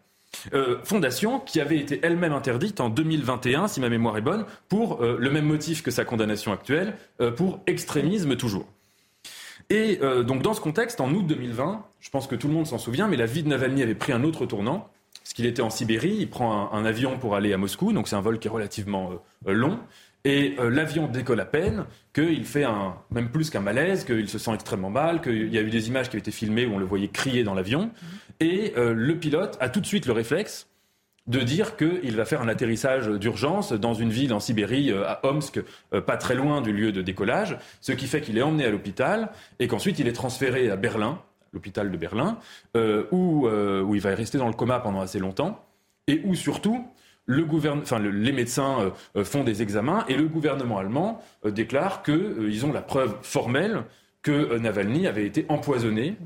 fondation 0.85 1.41
qui 1.41 1.61
avait 1.61 1.79
été 1.79 2.01
elle-même 2.03 2.35
interdite 2.35 2.81
en 2.81 2.91
2021, 2.91 3.69
si 3.69 3.81
ma 3.81 3.89
mémoire 3.89 4.19
est 4.19 4.23
bonne, 4.23 4.45
pour 4.69 5.03
le 5.03 5.31
même 5.31 5.47
motif 5.47 5.83
que 5.83 5.91
sa 5.91 6.05
condamnation 6.05 6.53
actuelle, 6.53 6.95
pour 7.37 7.61
extrémisme 7.67 8.37
toujours. 8.37 8.67
Et 9.71 10.01
donc 10.27 10.43
dans 10.43 10.53
ce 10.55 10.61
contexte, 10.61 11.01
en 11.01 11.11
août 11.13 11.27
2020, 11.27 11.85
je 12.01 12.11
pense 12.11 12.27
que 12.27 12.35
tout 12.35 12.49
le 12.49 12.55
monde 12.55 12.67
s'en 12.67 12.79
souvient, 12.79 13.09
mais 13.09 13.17
la 13.17 13.27
vie 13.27 13.43
de 13.43 13.49
Navalny 13.49 13.83
avait 13.83 13.95
pris 13.95 14.13
un 14.13 14.23
autre 14.25 14.45
tournant 14.45 14.91
parce 15.27 15.35
qu'il 15.35 15.47
était 15.47 15.61
en 15.61 15.71
Sibérie, 15.71 16.19
il 16.21 16.31
prend 16.31 16.73
un, 16.73 16.85
avion 16.85 17.19
pour 17.19 17.35
aller 17.35 17.53
à 17.53 17.57
Moscou, 17.57 17.93
donc 17.93 18.07
c'est 18.07 18.15
un 18.15 18.21
vol 18.21 18.39
qui 18.39 18.47
est 18.47 18.51
relativement 18.51 19.11
euh, 19.49 19.53
long. 19.53 19.81
Et 20.25 20.55
euh, 20.61 20.71
l'avion 20.71 21.09
décolle 21.09 21.41
à 21.41 21.45
peine, 21.45 21.85
qu'il 22.15 22.45
fait 22.45 22.63
un, 22.63 22.95
même 23.11 23.31
plus 23.31 23.51
qu'un 23.51 23.59
malaise, 23.59 24.05
qu'il 24.05 24.29
se 24.29 24.39
sent 24.39 24.53
extrêmement 24.55 24.89
mal, 24.89 25.21
qu'il 25.21 25.53
y 25.53 25.59
a 25.59 25.63
eu 25.63 25.71
des 25.71 25.89
images 25.89 26.11
qui 26.11 26.15
ont 26.15 26.21
été 26.21 26.31
filmées 26.31 26.65
où 26.65 26.75
on 26.75 26.79
le 26.79 26.85
voyait 26.85 27.09
crier 27.09 27.43
dans 27.43 27.55
l'avion. 27.55 27.91
Et 28.39 28.73
euh, 28.77 28.95
le 28.95 29.19
pilote 29.19 29.57
a 29.59 29.69
tout 29.69 29.81
de 29.81 29.87
suite 29.87 30.07
le 30.07 30.13
réflexe 30.13 30.69
de 31.27 31.41
dire 31.41 31.77
qu'il 31.77 32.15
va 32.15 32.25
faire 32.25 32.41
un 32.41 32.49
atterrissage 32.49 33.09
d'urgence 33.09 33.73
dans 33.73 33.95
une 33.95 34.11
ville 34.11 34.33
en 34.33 34.39
Sibérie, 34.39 34.93
à 34.93 35.19
Omsk, 35.25 35.61
pas 36.07 36.17
très 36.19 36.37
loin 36.37 36.63
du 36.63 36.73
lieu 36.73 36.93
de 36.93 37.03
décollage, 37.03 37.59
ce 37.81 37.91
qui 37.91 38.07
fait 38.07 38.21
qu'il 38.21 38.39
est 38.39 38.43
emmené 38.43 38.65
à 38.65 38.71
l'hôpital 38.71 39.33
et 39.59 39.67
qu'ensuite 39.67 39.99
il 39.99 40.07
est 40.07 40.13
transféré 40.13 40.71
à 40.71 40.77
Berlin 40.77 41.19
l'hôpital 41.53 41.91
de 41.91 41.97
Berlin, 41.97 42.39
euh, 42.77 43.05
où, 43.11 43.47
euh, 43.47 43.83
où 43.83 43.95
il 43.95 44.01
va 44.01 44.15
rester 44.15 44.39
dans 44.39 44.49
le 44.49 44.55
coma 44.55 44.81
pendant 44.81 45.01
assez 45.01 45.19
longtemps, 45.19 45.65
et 46.07 46.21
où 46.25 46.35
surtout 46.35 46.87
les 47.29 48.33
médecins 48.33 48.93
euh, 49.17 49.25
font 49.25 49.43
des 49.43 49.63
examens 49.63 50.05
et 50.09 50.15
le 50.15 50.29
gouvernement 50.29 50.79
allemand 50.79 51.21
déclare 51.45 52.03
qu'ils 52.05 52.65
ont 52.65 52.73
la 52.73 52.83
preuve 52.83 53.17
formelle 53.23 53.83
que 54.23 54.59
Navalny 54.59 55.07
avait 55.07 55.27
été 55.27 55.47
empoisonné, 55.49 56.17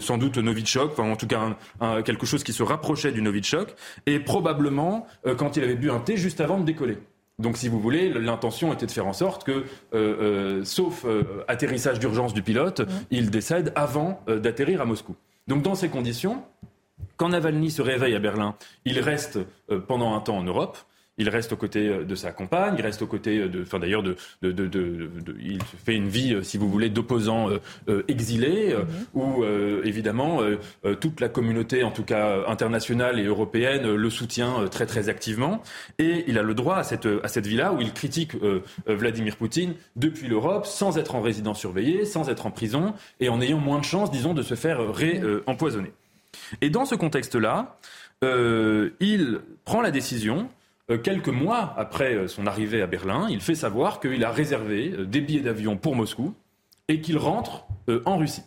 sans 0.00 0.18
doute 0.18 0.36
Novichok, 0.36 0.92
enfin 0.92 1.10
en 1.10 1.16
tout 1.16 1.26
cas 1.26 1.56
quelque 2.02 2.26
chose 2.26 2.44
qui 2.44 2.52
se 2.52 2.62
rapprochait 2.62 3.12
du 3.12 3.22
Novichok, 3.22 3.74
et 4.04 4.18
probablement 4.18 5.06
quand 5.38 5.56
il 5.56 5.62
avait 5.62 5.74
bu 5.74 5.90
un 5.90 6.00
thé 6.00 6.18
juste 6.18 6.42
avant 6.42 6.58
de 6.58 6.64
décoller. 6.64 6.98
Donc, 7.38 7.56
si 7.56 7.68
vous 7.68 7.80
voulez, 7.80 8.10
l'intention 8.10 8.72
était 8.72 8.86
de 8.86 8.90
faire 8.90 9.06
en 9.06 9.12
sorte 9.12 9.44
que, 9.44 9.50
euh, 9.52 9.64
euh, 9.92 10.64
sauf 10.64 11.04
euh, 11.04 11.44
atterrissage 11.48 11.98
d'urgence 11.98 12.32
du 12.32 12.42
pilote, 12.42 12.82
il 13.10 13.30
décède 13.30 13.72
avant 13.74 14.22
d'atterrir 14.26 14.80
à 14.80 14.84
Moscou. 14.84 15.16
Donc, 15.48 15.62
dans 15.62 15.74
ces 15.74 15.88
conditions, 15.88 16.44
quand 17.16 17.30
Navalny 17.30 17.70
se 17.70 17.82
réveille 17.82 18.14
à 18.14 18.20
Berlin, 18.20 18.54
il 18.84 19.00
reste 19.00 19.40
pendant 19.88 20.14
un 20.14 20.20
temps 20.20 20.38
en 20.38 20.44
Europe. 20.44 20.78
Il 21.16 21.28
reste 21.28 21.52
aux 21.52 21.56
côtés 21.56 21.88
euh, 21.88 22.04
de 22.04 22.14
sa 22.16 22.32
compagne, 22.32 22.74
il 22.76 22.82
reste 22.82 23.02
aux 23.02 23.06
côtés 23.06 23.38
euh, 23.38 23.48
de, 23.48 23.62
enfin 23.62 23.78
d'ailleurs 23.78 24.02
de, 24.02 24.16
de, 24.42 24.50
de, 24.50 24.66
de, 24.66 25.08
il 25.40 25.62
fait 25.62 25.94
une 25.94 26.08
vie, 26.08 26.34
euh, 26.34 26.42
si 26.42 26.58
vous 26.58 26.68
voulez, 26.68 26.88
d'opposant 26.88 27.48
exilé, 28.08 28.74
mhm. 28.74 28.86
où 29.14 29.44
évidemment 29.84 30.40
toute 31.00 31.20
la 31.20 31.28
communauté, 31.28 31.84
en 31.84 31.90
tout 31.90 32.02
cas 32.02 32.44
internationale 32.46 33.18
et 33.18 33.24
européenne, 33.24 33.94
le 33.94 34.10
soutient 34.10 34.66
très 34.70 34.86
très 34.86 35.08
activement, 35.08 35.62
et 35.98 36.24
il 36.26 36.38
a 36.38 36.42
le 36.42 36.54
droit 36.54 36.76
à 36.76 36.84
cette 36.84 37.08
à 37.22 37.28
cette 37.28 37.46
vie-là 37.46 37.72
où 37.72 37.80
il 37.80 37.92
critique 37.92 38.32
Vladimir 38.86 39.36
Poutine 39.36 39.74
depuis 39.96 40.28
l'Europe, 40.28 40.66
sans 40.66 40.98
être 40.98 41.14
en 41.14 41.20
résidence 41.20 41.58
surveillée, 41.58 42.04
sans 42.04 42.28
être 42.28 42.46
en 42.46 42.50
prison, 42.50 42.94
et 43.20 43.28
en 43.28 43.40
ayant 43.40 43.58
moins 43.58 43.78
de 43.78 43.84
chances, 43.84 44.10
disons, 44.10 44.34
de 44.34 44.42
se 44.42 44.54
faire 44.54 44.92
réempoisonner. 44.92 45.92
et 46.60 46.70
dans 46.70 46.84
ce 46.84 46.94
contexte-là, 46.94 47.78
il 48.22 49.40
prend 49.64 49.80
la 49.80 49.90
décision 49.90 50.48
quelques 51.02 51.28
mois 51.28 51.74
après 51.76 52.14
euh, 52.14 52.28
son 52.28 52.46
arrivée 52.46 52.82
à 52.82 52.86
Berlin, 52.86 53.26
il 53.30 53.40
fait 53.40 53.54
savoir 53.54 54.00
qu'il 54.00 54.24
a 54.24 54.30
réservé 54.30 54.92
euh, 54.92 55.04
des 55.04 55.20
billets 55.20 55.40
d'avion 55.40 55.76
pour 55.76 55.96
Moscou 55.96 56.34
et 56.88 57.00
qu'il 57.00 57.16
rentre 57.16 57.66
en 58.04 58.18
Russie. 58.18 58.42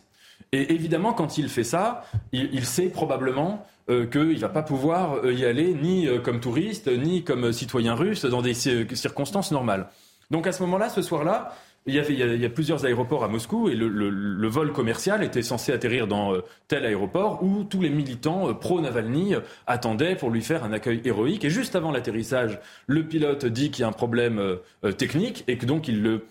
Et 0.52 0.72
évidemment, 0.74 1.12
quand 1.12 1.38
il 1.38 1.48
fait 1.48 1.64
ça, 1.64 2.04
il, 2.32 2.64
sait 2.64 2.88
probablement 2.88 3.66
qu'il 3.88 4.28
ne 4.28 4.38
va 4.38 4.48
pas 4.48 4.62
pouvoir 4.62 5.28
y 5.28 5.44
aller 5.44 5.74
ni 5.74 6.08
comme 6.22 6.40
touriste, 6.40 6.88
ni 6.88 7.24
comme 7.24 7.52
citoyen 7.52 7.94
russe 7.94 8.24
dans 8.24 8.42
des 8.42 8.54
circonstances 8.54 9.50
normales. 9.50 9.88
Donc 10.30 10.46
à 10.46 10.52
ce 10.52 10.62
moment-là, 10.62 10.88
ce 10.88 11.02
soir-là, 11.02 11.54
il 11.88 11.94
y, 11.94 11.98
avait, 11.98 12.12
il, 12.12 12.40
y 12.40 12.44
a, 12.44 12.50
plusieurs 12.50 12.84
aéroports 12.84 13.24
à 13.24 13.28
Moscou 13.28 13.68
et 13.70 13.74
le, 13.74 14.48
vol 14.48 14.72
commercial 14.72 15.24
était 15.24 15.42
censé 15.42 15.72
atterrir 15.72 16.06
dans 16.06 16.34
euh, 16.34 16.44
tel 16.68 16.84
aéroport 16.84 17.42
où 17.42 17.64
tous 17.64 17.80
les 17.80 17.90
militants 17.90 18.48
euh, 18.48 18.52
pro-Navalny 18.52 19.34
euh, 19.34 19.40
attendaient 19.66 20.14
pour 20.14 20.30
lui 20.30 20.42
faire 20.42 20.64
un 20.64 20.72
accueil 20.72 21.00
héroïque. 21.04 21.44
Et 21.44 21.50
juste 21.50 21.76
avant 21.76 21.90
l'atterrissage, 21.90 22.60
le 22.86 23.04
pilote 23.04 23.46
dit 23.46 23.70
qu'il 23.70 23.82
y 23.82 23.84
a 23.84 23.88
un 23.88 23.92
problème 23.92 24.58
technique 24.96 25.44
et 25.48 25.56
que 25.56 25.64
donc 25.66 25.88
il, 25.88 26.02
le, 26.02 26.26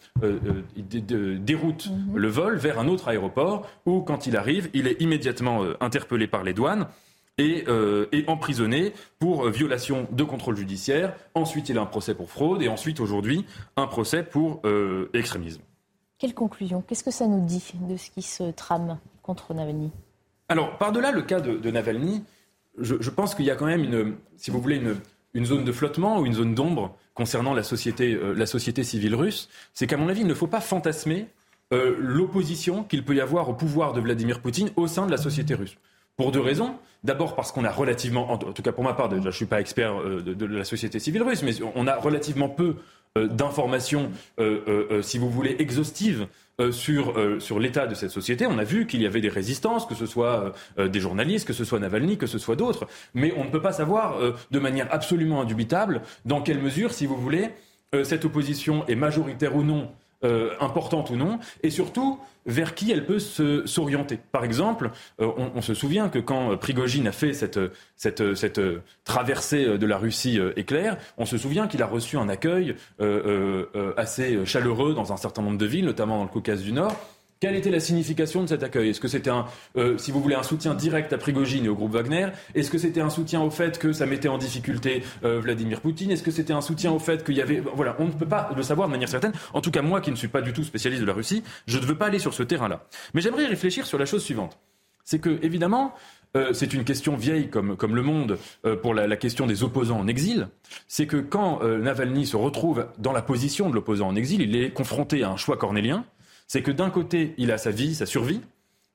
déroute 1.39 1.89
mhm. 1.89 2.17
le 2.17 2.27
vol 2.27 2.57
vers 2.57 2.79
un 2.79 2.87
autre 2.87 3.07
aéroport 3.07 3.67
où, 3.85 4.01
quand 4.01 4.27
il 4.27 4.37
arrive, 4.37 4.69
il 4.73 4.87
est 4.87 5.01
immédiatement 5.01 5.63
interpellé 5.81 6.27
par 6.27 6.43
les 6.43 6.53
douanes 6.53 6.87
et, 7.37 7.63
euh, 7.67 8.05
emprisonné 8.27 8.93
pour 9.19 9.49
violation 9.49 10.07
de 10.11 10.23
contrôle 10.23 10.57
judiciaire. 10.57 11.15
Ensuite, 11.35 11.69
il 11.69 11.77
a 11.77 11.81
un 11.81 11.85
procès 11.85 12.13
pour 12.13 12.29
fraude 12.29 12.61
et 12.61 12.67
ensuite, 12.67 12.99
aujourd'hui, 12.99 13.45
un 13.75 13.87
procès 13.87 14.23
pour 14.23 14.61
euh, 14.65 15.09
extrémisme. 15.13 15.61
Quelle 16.17 16.33
conclusion? 16.33 16.81
Qu'est-ce 16.81 17.03
que 17.03 17.11
ça 17.11 17.27
nous 17.27 17.45
dit 17.45 17.63
de 17.87 17.95
ce 17.95 18.09
qui 18.09 18.23
se 18.23 18.51
trame 18.51 18.97
contre 19.21 19.53
Navalny? 19.53 19.91
Alors, 20.49 20.77
par-delà 20.77 21.11
le 21.11 21.21
cas 21.21 21.39
de, 21.39 21.69
Navalny, 21.69 22.23
je, 22.79 23.09
pense 23.09 23.35
qu'il 23.35 23.45
y 23.45 23.51
a 23.51 23.55
quand 23.55 23.65
même, 23.65 23.83
une, 23.83 24.15
si 24.37 24.49
vous 24.49 24.59
voulez, 24.61 24.81
une, 25.33 25.45
zone 25.45 25.63
de 25.63 25.71
flottement 25.71 26.19
ou 26.19 26.25
une 26.25 26.33
zone 26.33 26.55
d'ombre 26.55 26.95
concernant 27.13 27.53
la 27.53 27.63
société, 27.63 28.13
euh, 28.13 28.33
la 28.33 28.45
société 28.47 28.83
civile 28.83 29.13
russe. 29.13 29.49
C'est 29.73 29.85
qu'à 29.85 29.97
mon 29.97 30.07
avis, 30.07 30.21
il 30.21 30.27
ne 30.27 30.33
faut 30.33 30.47
pas 30.47 30.61
fantasmer 30.61 31.27
euh, 31.73 31.95
l'opposition 31.99 32.83
qu'il 32.83 33.03
peut 33.03 33.15
y 33.15 33.21
avoir 33.21 33.49
au 33.49 33.53
pouvoir 33.53 33.93
de 33.93 33.99
Vladimir 33.99 34.41
Poutine 34.41 34.71
au 34.75 34.87
sein 34.87 35.05
de 35.05 35.11
la 35.11 35.17
société 35.17 35.53
russe. 35.53 35.77
Pour 36.17 36.31
deux 36.31 36.41
raisons. 36.41 36.73
D'abord 37.03 37.35
parce 37.35 37.51
qu'on 37.51 37.63
a 37.63 37.71
relativement, 37.71 38.31
en 38.31 38.37
tout 38.39 38.63
cas 38.63 38.71
pour 38.71 38.83
ma 38.83 38.93
part, 38.93 39.07
déjà, 39.07 39.29
je 39.29 39.35
suis 39.35 39.45
pas 39.45 39.61
expert 39.61 40.01
euh, 40.01 40.23
de, 40.23 40.45
la 40.47 40.63
société 40.63 40.97
civile 40.97 41.21
russe, 41.21 41.43
mais 41.43 41.53
on 41.75 41.85
a 41.85 41.95
relativement 41.95 42.49
peu 42.49 42.77
euh, 43.19 43.27
d'informations, 43.27 44.09
euh, 44.39 45.03
si 45.03 45.19
vous 45.19 45.29
voulez, 45.29 45.55
exhaustives 45.59 46.27
sur, 46.71 47.13
sur 47.37 47.59
l'état 47.59 47.85
de 47.85 47.93
cette 47.93 48.09
société. 48.09 48.47
On 48.47 48.57
a 48.57 48.63
vu 48.63 48.87
qu'il 48.87 48.99
y 48.99 49.05
avait 49.05 49.21
des 49.21 49.29
résistances, 49.29 49.85
que 49.85 49.93
ce 49.93 50.07
soit 50.07 50.53
des 50.79 50.99
journalistes, 50.99 51.45
que 51.45 51.53
ce 51.53 51.63
soit 51.63 51.77
Navalny, 51.77 52.17
que 52.17 52.25
ce 52.25 52.39
soit 52.39 52.55
d'autres, 52.55 52.87
mais 53.13 53.31
on 53.37 53.43
ne 53.43 53.51
peut 53.51 53.61
pas 53.61 53.73
savoir 53.73 54.17
de 54.49 54.59
manière 54.59 54.87
absolument 54.91 55.39
indubitable 55.39 56.01
dans 56.25 56.41
quelle 56.41 56.59
mesure, 56.59 56.93
si 56.93 57.05
vous 57.05 57.15
voulez, 57.15 57.49
cette 58.03 58.25
opposition 58.25 58.87
est 58.87 58.95
majoritaire 58.95 59.55
ou 59.55 59.61
non 59.61 59.91
euh, 60.23 60.51
importante 60.59 61.09
ou 61.09 61.15
non, 61.15 61.39
et 61.63 61.69
surtout 61.69 62.19
vers 62.45 62.75
qui 62.75 62.91
elle 62.91 63.05
peut 63.05 63.19
s'orienter. 63.19 64.19
Par 64.31 64.45
exemple, 64.45 64.91
euh, 65.19 65.29
on, 65.37 65.61
se 65.61 65.73
souvient 65.73 66.07
que 66.07 66.19
quand 66.19 66.55
Prigogine 66.57 67.07
a 67.07 67.11
fait 67.11 67.33
cette, 67.33 67.59
cette, 67.95 68.35
cette 68.35 68.61
traversée 69.03 69.77
de 69.77 69.85
la 69.85 69.97
Russie 69.97 70.39
éclair, 70.55 70.97
on 71.17 71.25
se 71.25 71.37
souvient 71.37 71.67
qu'il 71.67 71.83
a 71.83 71.87
reçu 71.87 72.17
un 72.17 72.29
accueil 72.29 72.75
assez 73.97 74.45
chaleureux 74.45 74.93
dans 74.93 75.11
un 75.11 75.17
certain 75.17 75.41
nombre 75.41 75.57
de 75.57 75.65
villes, 75.65 75.85
notamment 75.85 76.19
dans 76.19 76.23
le 76.23 76.29
Caucase 76.29 76.61
du 76.61 76.71
Nord. 76.71 76.95
Quelle 77.39 77.55
était 77.55 77.69
la 77.69 77.79
signification 77.79 78.41
de 78.41 78.47
cet 78.47 78.63
accueil? 78.63 78.89
Est-ce 78.89 78.99
que 78.99 79.07
c'était 79.07 79.29
un, 79.29 79.45
euh, 79.77 79.95
si 79.99 80.11
vous 80.11 80.21
voulez, 80.21 80.33
un 80.33 80.41
soutien 80.41 80.73
direct 80.73 81.13
à 81.13 81.19
Prigogine 81.19 81.65
et 81.65 81.69
au 81.69 81.75
groupe 81.75 81.91
Wagner? 81.91 82.29
Est-ce 82.55 82.71
que 82.71 82.79
c'était 82.79 83.01
un 83.01 83.11
soutien 83.11 83.41
au 83.41 83.51
fait 83.51 83.77
que 83.77 83.93
ça 83.93 84.07
mettait 84.07 84.27
en 84.27 84.39
difficulté 84.39 85.03
euh, 85.23 85.39
Vladimir 85.39 85.81
Poutine? 85.81 86.09
Est-ce 86.09 86.23
que 86.23 86.31
c'était 86.31 86.53
un 86.53 86.61
soutien 86.61 86.91
au 86.91 86.97
fait 86.97 87.23
qu'il 87.23 87.35
y 87.35 87.41
avait, 87.41 87.61
voilà, 87.75 87.95
on 87.99 88.05
ne 88.05 88.11
peut 88.11 88.25
pas 88.25 88.49
le 88.55 88.63
savoir 88.63 88.87
de 88.87 88.91
manière 88.91 89.09
certaine. 89.09 89.33
En 89.53 89.61
tout 89.61 89.69
cas, 89.69 89.83
moi, 89.83 90.01
qui 90.01 90.09
ne 90.09 90.15
suis 90.15 90.29
pas 90.29 90.41
du 90.41 90.51
tout 90.51 90.63
spécialiste 90.63 91.01
de 91.01 91.07
la 91.07 91.13
Russie, 91.13 91.43
je 91.67 91.77
ne 91.77 91.85
veux 91.85 91.95
pas 91.95 92.07
aller 92.07 92.17
sur 92.17 92.33
ce 92.33 92.41
terrain-là. 92.41 92.87
Mais 93.13 93.21
j'aimerais 93.21 93.45
réfléchir 93.45 93.85
sur 93.85 93.99
la 93.99 94.07
chose 94.07 94.23
suivante. 94.23 94.57
C'est 95.03 95.19
que, 95.19 95.37
évidemment, 95.43 95.93
euh, 96.35 96.53
c'est 96.53 96.73
une 96.73 96.85
question 96.85 97.15
vieille 97.15 97.49
comme, 97.49 97.77
comme 97.77 97.95
le 97.95 98.01
monde 98.01 98.39
pour 98.81 98.95
la, 98.95 99.05
la, 99.05 99.15
question 99.15 99.45
des 99.45 99.63
opposants 99.63 99.99
en 99.99 100.07
exil. 100.07 100.47
C'est 100.87 101.05
que 101.05 101.17
quand 101.17 101.63
Navalny 101.63 102.25
se 102.25 102.35
retrouve 102.35 102.87
dans 102.97 103.13
la 103.13 103.21
position 103.21 103.69
de 103.69 103.75
l'opposant 103.75 104.07
en 104.07 104.15
exil, 104.15 104.41
il 104.41 104.55
est 104.55 104.71
confronté 104.71 105.21
à 105.21 105.29
un 105.29 105.37
choix 105.37 105.55
cornélien 105.55 106.03
c'est 106.47 106.61
que 106.61 106.71
d'un 106.71 106.89
côté, 106.89 107.33
il 107.37 107.51
a 107.51 107.57
sa 107.57 107.71
vie, 107.71 107.95
sa 107.95 108.05
survie, 108.05 108.41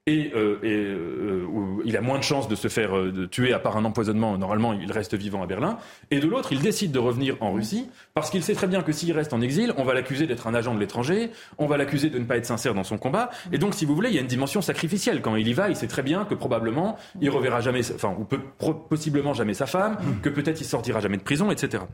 et, 0.08 0.32
euh, 0.34 0.58
euh, 0.64 1.46
il 1.84 1.96
a 1.96 2.00
moins 2.00 2.18
de 2.18 2.24
chances 2.24 2.48
de 2.48 2.56
se 2.56 2.66
faire 2.66 2.96
euh, 2.96 3.28
tuer 3.30 3.52
à 3.52 3.60
part 3.60 3.76
un 3.76 3.84
empoisonnement. 3.84 4.36
Normalement, 4.36 4.72
il 4.72 4.90
reste 4.90 5.14
vivant 5.14 5.44
à 5.44 5.46
Berlin. 5.46 5.78
Et 6.10 6.18
de 6.18 6.26
l'autre, 6.26 6.52
il 6.52 6.60
décide 6.60 6.90
de 6.90 6.98
revenir 6.98 7.36
en 7.40 7.52
Russie 7.52 7.88
parce 8.12 8.28
qu'il 8.28 8.42
sait 8.42 8.54
très 8.54 8.66
bien 8.66 8.82
que 8.82 8.90
s'il 8.90 9.12
reste 9.12 9.32
en 9.32 9.40
exil, 9.40 9.72
on 9.76 9.84
va 9.84 9.94
l'accuser 9.94 10.26
d'être 10.26 10.48
un 10.48 10.54
agent 10.54 10.74
de 10.74 10.80
l'étranger, 10.80 11.30
on 11.58 11.66
va 11.66 11.76
l'accuser 11.76 12.10
de 12.10 12.18
ne 12.18 12.24
pas 12.24 12.36
être 12.36 12.46
sincère 12.46 12.74
dans 12.74 12.82
son 12.82 12.98
combat. 12.98 13.30
Et 13.52 13.58
donc, 13.58 13.74
si 13.74 13.84
vous 13.84 13.94
voulez, 13.94 14.08
il 14.08 14.16
y 14.16 14.18
a 14.18 14.22
une 14.22 14.26
dimension 14.26 14.60
sacrificielle. 14.60 15.22
Quand 15.22 15.36
il 15.36 15.46
y 15.46 15.52
va, 15.52 15.68
il 15.68 15.76
sait 15.76 15.86
très 15.86 16.02
bien 16.02 16.24
que 16.24 16.34
probablement, 16.34 16.96
il 17.20 17.30
reverra 17.30 17.60
jamais, 17.60 17.88
enfin, 17.94 18.16
ou 18.18 18.24
peut, 18.24 18.40
possiblement 18.88 19.34
jamais 19.34 19.54
sa 19.54 19.66
femme, 19.66 19.98
que 20.20 20.28
peut-être 20.28 20.60
il 20.60 20.64
sortira 20.64 20.98
jamais 20.98 21.16
de 21.16 21.22
prison, 21.22 21.52
etc. 21.52 21.84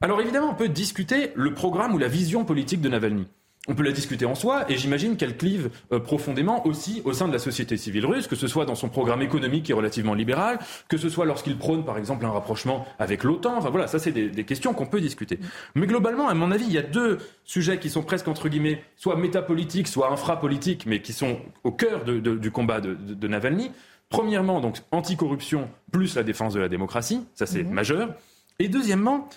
Alors 0.00 0.20
évidemment, 0.20 0.50
on 0.50 0.54
peut 0.56 0.68
discuter 0.68 1.30
le 1.36 1.54
programme 1.54 1.94
ou 1.94 1.98
la 1.98 2.08
vision 2.08 2.44
politique 2.44 2.80
de 2.80 2.88
Navalny 2.88 3.28
on 3.68 3.74
peut 3.76 3.84
la 3.84 3.92
discuter 3.92 4.26
en 4.26 4.34
soi, 4.34 4.68
et 4.68 4.76
j'imagine 4.76 5.16
qu'elle 5.16 5.36
clive 5.36 5.70
euh, 5.92 6.00
profondément 6.00 6.66
aussi 6.66 7.00
au 7.04 7.12
sein 7.12 7.28
de 7.28 7.32
la 7.32 7.38
société 7.38 7.76
civile 7.76 8.06
russe, 8.06 8.26
que 8.26 8.34
ce 8.34 8.48
soit 8.48 8.64
dans 8.64 8.74
son 8.74 8.88
programme 8.88 9.22
économique 9.22 9.66
qui 9.66 9.72
est 9.72 9.74
relativement 9.74 10.14
libéral, 10.14 10.58
que 10.88 10.96
ce 10.96 11.08
soit 11.08 11.26
lorsqu'il 11.26 11.56
prône 11.56 11.84
par 11.84 11.96
exemple 11.96 12.26
un 12.26 12.30
rapprochement 12.30 12.84
avec 12.98 13.22
l'OTAN. 13.22 13.56
Enfin 13.56 13.70
voilà, 13.70 13.86
ça 13.86 14.00
c'est 14.00 14.10
des, 14.10 14.44
questions 14.44 14.74
qu'on 14.74 14.86
peut 14.86 15.00
discuter. 15.00 15.38
Mais 15.76 15.86
globalement, 15.86 16.28
à 16.28 16.34
mon 16.34 16.50
avis, 16.50 16.64
il 16.64 16.72
y 16.72 16.78
a 16.78 16.82
deux 16.82 17.18
sujets 17.44 17.78
qui 17.78 17.88
sont 17.88 18.02
presque 18.02 18.26
entre 18.26 18.48
guillemets 18.48 18.82
soit 18.96 19.14
métapolitiques, 19.14 19.86
soit 19.86 20.10
infrapolitiques, 20.10 20.84
mais 20.86 21.00
qui 21.00 21.12
sont 21.12 21.38
au 21.62 21.70
cœur 21.70 22.04
du 22.04 22.50
combat 22.50 22.80
de, 22.80 23.28
Navalny. 23.28 23.70
Premièrement, 24.08 24.60
donc 24.60 24.78
anticorruption 24.90 25.70
plus 25.92 26.16
la 26.16 26.24
défense 26.24 26.52
de 26.52 26.60
la 26.60 26.68
démocratie, 26.68 27.24
ça 27.34 27.46
c'est 27.46 27.62
mhm. 27.62 27.72
majeur. 27.72 28.14
Et 28.58 28.68
deuxièmement, 28.68 29.28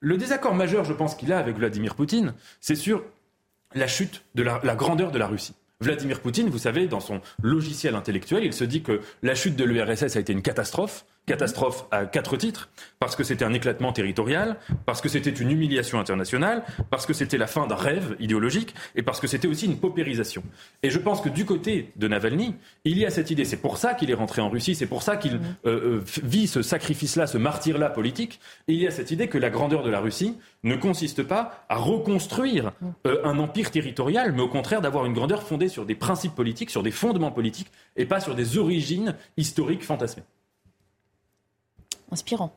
le 0.00 0.18
désaccord 0.18 0.54
majeur, 0.54 0.84
je 0.84 0.92
pense 0.92 1.14
qu'il 1.14 1.32
a 1.32 1.38
avec 1.38 1.56
Vladimir 1.56 1.94
Poutine, 1.94 2.34
c'est 2.60 2.76
sur 2.76 3.02
la 3.74 3.86
chute 3.86 4.24
de 4.34 4.42
la, 4.42 4.58
grandeur 4.74 5.10
de 5.10 5.18
la 5.18 5.26
Russie. 5.26 5.54
Vladimir 5.80 6.20
Poutine, 6.20 6.48
vous 6.48 6.58
savez, 6.58 6.86
dans 6.86 7.00
son 7.00 7.20
logiciel 7.42 7.94
intellectuel, 7.94 8.44
il 8.44 8.52
se 8.52 8.64
dit 8.64 8.82
que 8.82 9.00
la 9.22 9.34
chute 9.34 9.56
de 9.56 9.64
l'URSS 9.64 10.16
a 10.16 10.20
été 10.20 10.32
une 10.32 10.42
catastrophe, 10.42 11.04
Catastrophe 11.24 11.86
à 11.92 12.04
quatre 12.04 12.36
titres, 12.36 12.68
parce 12.98 13.14
que 13.14 13.22
c'était 13.22 13.44
un 13.44 13.52
éclatement 13.52 13.92
territorial, 13.92 14.56
parce 14.86 15.00
que 15.00 15.08
c'était 15.08 15.30
une 15.30 15.52
humiliation 15.52 16.00
internationale, 16.00 16.64
parce 16.90 17.06
que 17.06 17.12
c'était 17.12 17.38
la 17.38 17.46
fin 17.46 17.68
d'un 17.68 17.76
rêve 17.76 18.16
idéologique, 18.18 18.74
et 18.96 19.02
parce 19.02 19.20
que 19.20 19.28
c'était 19.28 19.46
aussi 19.46 19.66
une 19.66 19.78
paupérisation. 19.78 20.42
Et 20.82 20.90
je 20.90 20.98
pense 20.98 21.20
que 21.20 21.28
du 21.28 21.44
côté 21.44 21.92
de 21.94 22.08
Navalny, 22.08 22.56
il 22.84 22.98
y 22.98 23.06
a 23.06 23.10
cette 23.10 23.30
idée. 23.30 23.44
C'est 23.44 23.58
pour 23.58 23.78
ça 23.78 23.94
qu'il 23.94 24.10
est 24.10 24.14
rentré 24.14 24.42
en 24.42 24.50
Russie, 24.50 24.74
c'est 24.74 24.88
pour 24.88 25.04
ça 25.04 25.16
qu'il 25.16 25.34
mmh. 25.34 25.56
euh, 25.66 25.98
euh, 25.98 26.04
vit 26.24 26.48
ce 26.48 26.60
sacrifice-là, 26.60 27.28
ce 27.28 27.38
martyr-là 27.38 27.88
politique. 27.88 28.40
Et 28.66 28.72
il 28.72 28.80
y 28.80 28.88
a 28.88 28.90
cette 28.90 29.12
idée 29.12 29.28
que 29.28 29.38
la 29.38 29.50
grandeur 29.50 29.84
de 29.84 29.90
la 29.90 30.00
Russie 30.00 30.36
ne 30.64 30.74
consiste 30.74 31.22
pas 31.22 31.64
à 31.68 31.76
reconstruire 31.76 32.72
mmh. 32.80 32.86
euh, 33.06 33.24
un 33.24 33.38
empire 33.38 33.70
territorial, 33.70 34.32
mais 34.32 34.42
au 34.42 34.48
contraire 34.48 34.80
d'avoir 34.80 35.06
une 35.06 35.12
grandeur 35.12 35.44
fondée 35.44 35.68
sur 35.68 35.86
des 35.86 35.94
principes 35.94 36.34
politiques, 36.34 36.70
sur 36.70 36.82
des 36.82 36.90
fondements 36.90 37.30
politiques, 37.30 37.70
et 37.94 38.06
pas 38.06 38.18
sur 38.18 38.34
des 38.34 38.58
origines 38.58 39.14
historiques 39.36 39.84
fantasmées 39.84 40.24
inspirant. 42.12 42.56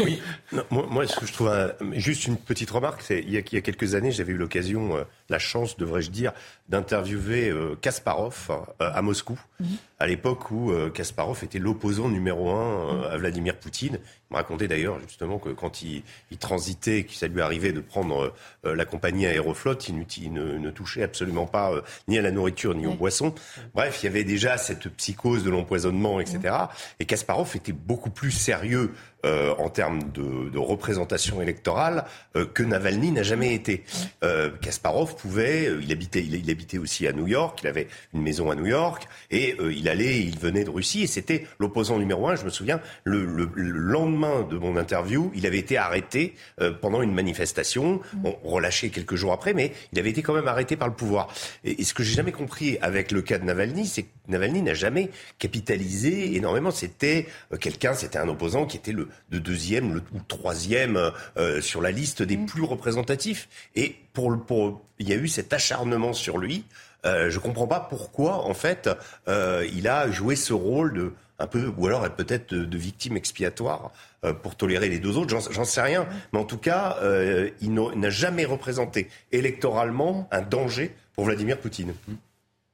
oui, 0.00 0.20
moi, 0.70 1.06
ce 1.06 1.18
que 1.18 1.26
je 1.26 1.32
trouve 1.32 1.50
juste 1.92 2.26
une 2.26 2.36
petite 2.36 2.70
remarque, 2.70 3.04
il, 3.10 3.30
y 3.30 3.36
a 3.36 3.42
quelques 3.42 3.94
années, 3.94 4.10
j'avais 4.10 4.32
eu 4.32 4.36
l'occasion, 4.36 4.96
euh, 4.96 5.04
la 5.28 5.38
chance, 5.38 5.76
devrais-je 5.76 6.10
dire, 6.10 6.32
d'interviewer 6.68 7.48
euh, 7.48 7.76
Kasparov 7.80 8.50
euh, 8.50 8.90
à 8.92 9.02
Moscou, 9.02 9.38
mhm. 9.60 9.68
à 9.98 10.06
l'époque 10.06 10.50
où 10.50 10.72
Kasparov 10.94 11.42
était 11.42 11.58
l'opposant 11.58 12.08
numéro 12.08 12.50
un 12.50 13.02
à 13.02 13.16
Vladimir 13.16 13.56
Poutine. 13.56 13.98
Il 14.30 14.34
me 14.34 14.36
racontait 14.36 14.68
d'ailleurs 14.68 14.98
justement 15.00 15.38
que 15.38 15.48
quand 15.48 15.82
il, 15.82 16.02
transitait, 16.38 17.04
que 17.04 17.14
ça 17.14 17.26
lui 17.26 17.40
arrivait 17.40 17.72
de 17.72 17.80
prendre 17.80 18.32
la 18.62 18.84
compagnie 18.84 19.26
Aéroflot, 19.26 19.74
il, 19.88 20.32
ne, 20.32 20.70
touchait 20.70 21.02
absolument 21.02 21.46
pas 21.46 21.72
ni 22.06 22.16
à 22.18 22.22
la 22.22 22.30
nourriture 22.30 22.74
ni 22.74 22.86
aux 22.86 22.94
boissons. 22.94 23.34
Bref, 23.74 24.02
il 24.02 24.06
y 24.06 24.08
avait 24.08 24.22
déjà 24.22 24.56
cette 24.56 24.88
psychose 24.90 25.42
de 25.42 25.50
l'empoisonnement, 25.50 26.20
etc. 26.20 26.54
Et 27.00 27.06
Kasparov 27.06 27.56
était 27.56 27.72
beaucoup 27.72 28.10
plus 28.10 28.30
sérieux 28.30 28.92
euh, 29.26 29.52
en 29.58 29.68
termes 29.68 30.12
de, 30.12 30.48
de, 30.48 30.58
représentation 30.58 31.42
électorale 31.42 32.04
euh, 32.36 32.46
que 32.46 32.62
Navalny 32.62 33.10
n'a 33.10 33.24
jamais 33.24 33.52
été. 33.52 33.84
Euh, 34.22 34.48
Kasparov 34.62 35.16
pouvait, 35.18 35.66
euh, 35.66 35.80
il 35.82 35.92
habitait, 35.92 36.24
il, 36.24 36.50
habitait 36.50 36.78
aussi 36.78 37.06
à 37.06 37.12
New 37.12 37.26
York, 37.26 37.60
il 37.62 37.68
avait 37.68 37.88
une 38.14 38.22
maison 38.22 38.50
à 38.50 38.54
New 38.54 38.66
York 38.66 39.06
et 39.30 39.56
il 39.70 39.88
allait, 39.88 40.20
il 40.20 40.38
venait 40.38 40.64
de 40.64 40.70
Russie 40.70 41.02
et 41.02 41.06
c'était 41.06 41.46
l'opposant 41.58 41.98
numéro 41.98 42.28
un. 42.28 42.36
Je 42.36 42.44
me 42.44 42.50
souviens, 42.50 42.80
le, 43.04 43.24
le, 43.24 43.48
lendemain 43.54 44.42
de 44.42 44.56
mon 44.56 44.76
interview, 44.76 45.30
il 45.34 45.46
avait 45.46 45.58
été 45.58 45.76
arrêté 45.76 46.34
pendant 46.80 47.02
une 47.02 47.12
manifestation, 47.12 48.00
bon, 48.14 48.36
relâché 48.44 48.90
quelques 48.90 49.16
jours 49.16 49.32
après, 49.32 49.54
mais 49.54 49.72
il 49.92 49.98
avait 49.98 50.10
été 50.10 50.22
quand 50.22 50.34
même 50.34 50.48
arrêté 50.48 50.76
par 50.76 50.88
le 50.88 50.94
pouvoir. 50.94 51.32
Et, 51.64 51.80
et 51.80 51.84
ce 51.84 51.94
que 51.94 52.02
j'ai 52.02 52.14
jamais 52.14 52.32
compris 52.32 52.78
avec 52.80 53.12
le 53.12 53.22
cas 53.22 53.38
de 53.38 53.44
Navalny, 53.44 53.86
c'est 53.86 54.04
que 54.04 54.08
Navalny 54.28 54.62
n'a 54.62 54.74
jamais 54.74 55.10
capitalisé 55.38 56.36
énormément. 56.36 56.70
C'était 56.70 57.26
quelqu'un, 57.60 57.94
c'était 57.94 58.18
un 58.18 58.28
opposant 58.28 58.66
qui 58.66 58.76
était 58.76 58.92
le 58.92 59.08
de 59.30 59.38
deuxième 59.38 59.94
le, 59.94 60.02
ou 60.12 60.20
troisième 60.26 60.96
euh, 60.96 61.10
euh, 61.36 61.60
sur 61.60 61.80
la 61.80 61.90
liste 61.90 62.22
des 62.22 62.36
mm. 62.36 62.46
plus 62.46 62.62
représentatifs. 62.62 63.48
Et 63.74 63.96
il 64.98 65.08
y 65.08 65.12
a 65.12 65.16
eu 65.16 65.28
cet 65.28 65.52
acharnement 65.52 66.12
sur 66.12 66.38
lui. 66.38 66.64
Euh, 67.04 67.30
je 67.30 67.38
comprends 67.38 67.66
pas 67.66 67.80
pourquoi, 67.80 68.44
en 68.44 68.54
fait, 68.54 68.90
euh, 69.28 69.66
il 69.72 69.86
a 69.88 70.10
joué 70.10 70.36
ce 70.36 70.52
rôle 70.52 70.92
de 70.92 71.12
un 71.40 71.46
peu, 71.46 71.72
ou 71.76 71.86
alors 71.86 72.02
peut-être 72.16 72.52
de, 72.52 72.76
victime 72.76 73.16
expiatoire 73.16 73.92
pour 74.42 74.56
tolérer 74.56 74.88
les 74.88 74.98
deux 74.98 75.16
autres. 75.16 75.38
J'en 75.52 75.64
sais 75.64 75.80
rien, 75.80 76.08
mais 76.32 76.40
en 76.40 76.44
tout 76.44 76.58
cas, 76.58 76.98
il 77.60 77.72
n'a 77.74 78.10
jamais 78.10 78.44
représenté 78.44 79.08
électoralement 79.30 80.28
un 80.32 80.42
danger 80.42 80.96
pour 81.14 81.26
Vladimir 81.26 81.58
Poutine. 81.58 81.94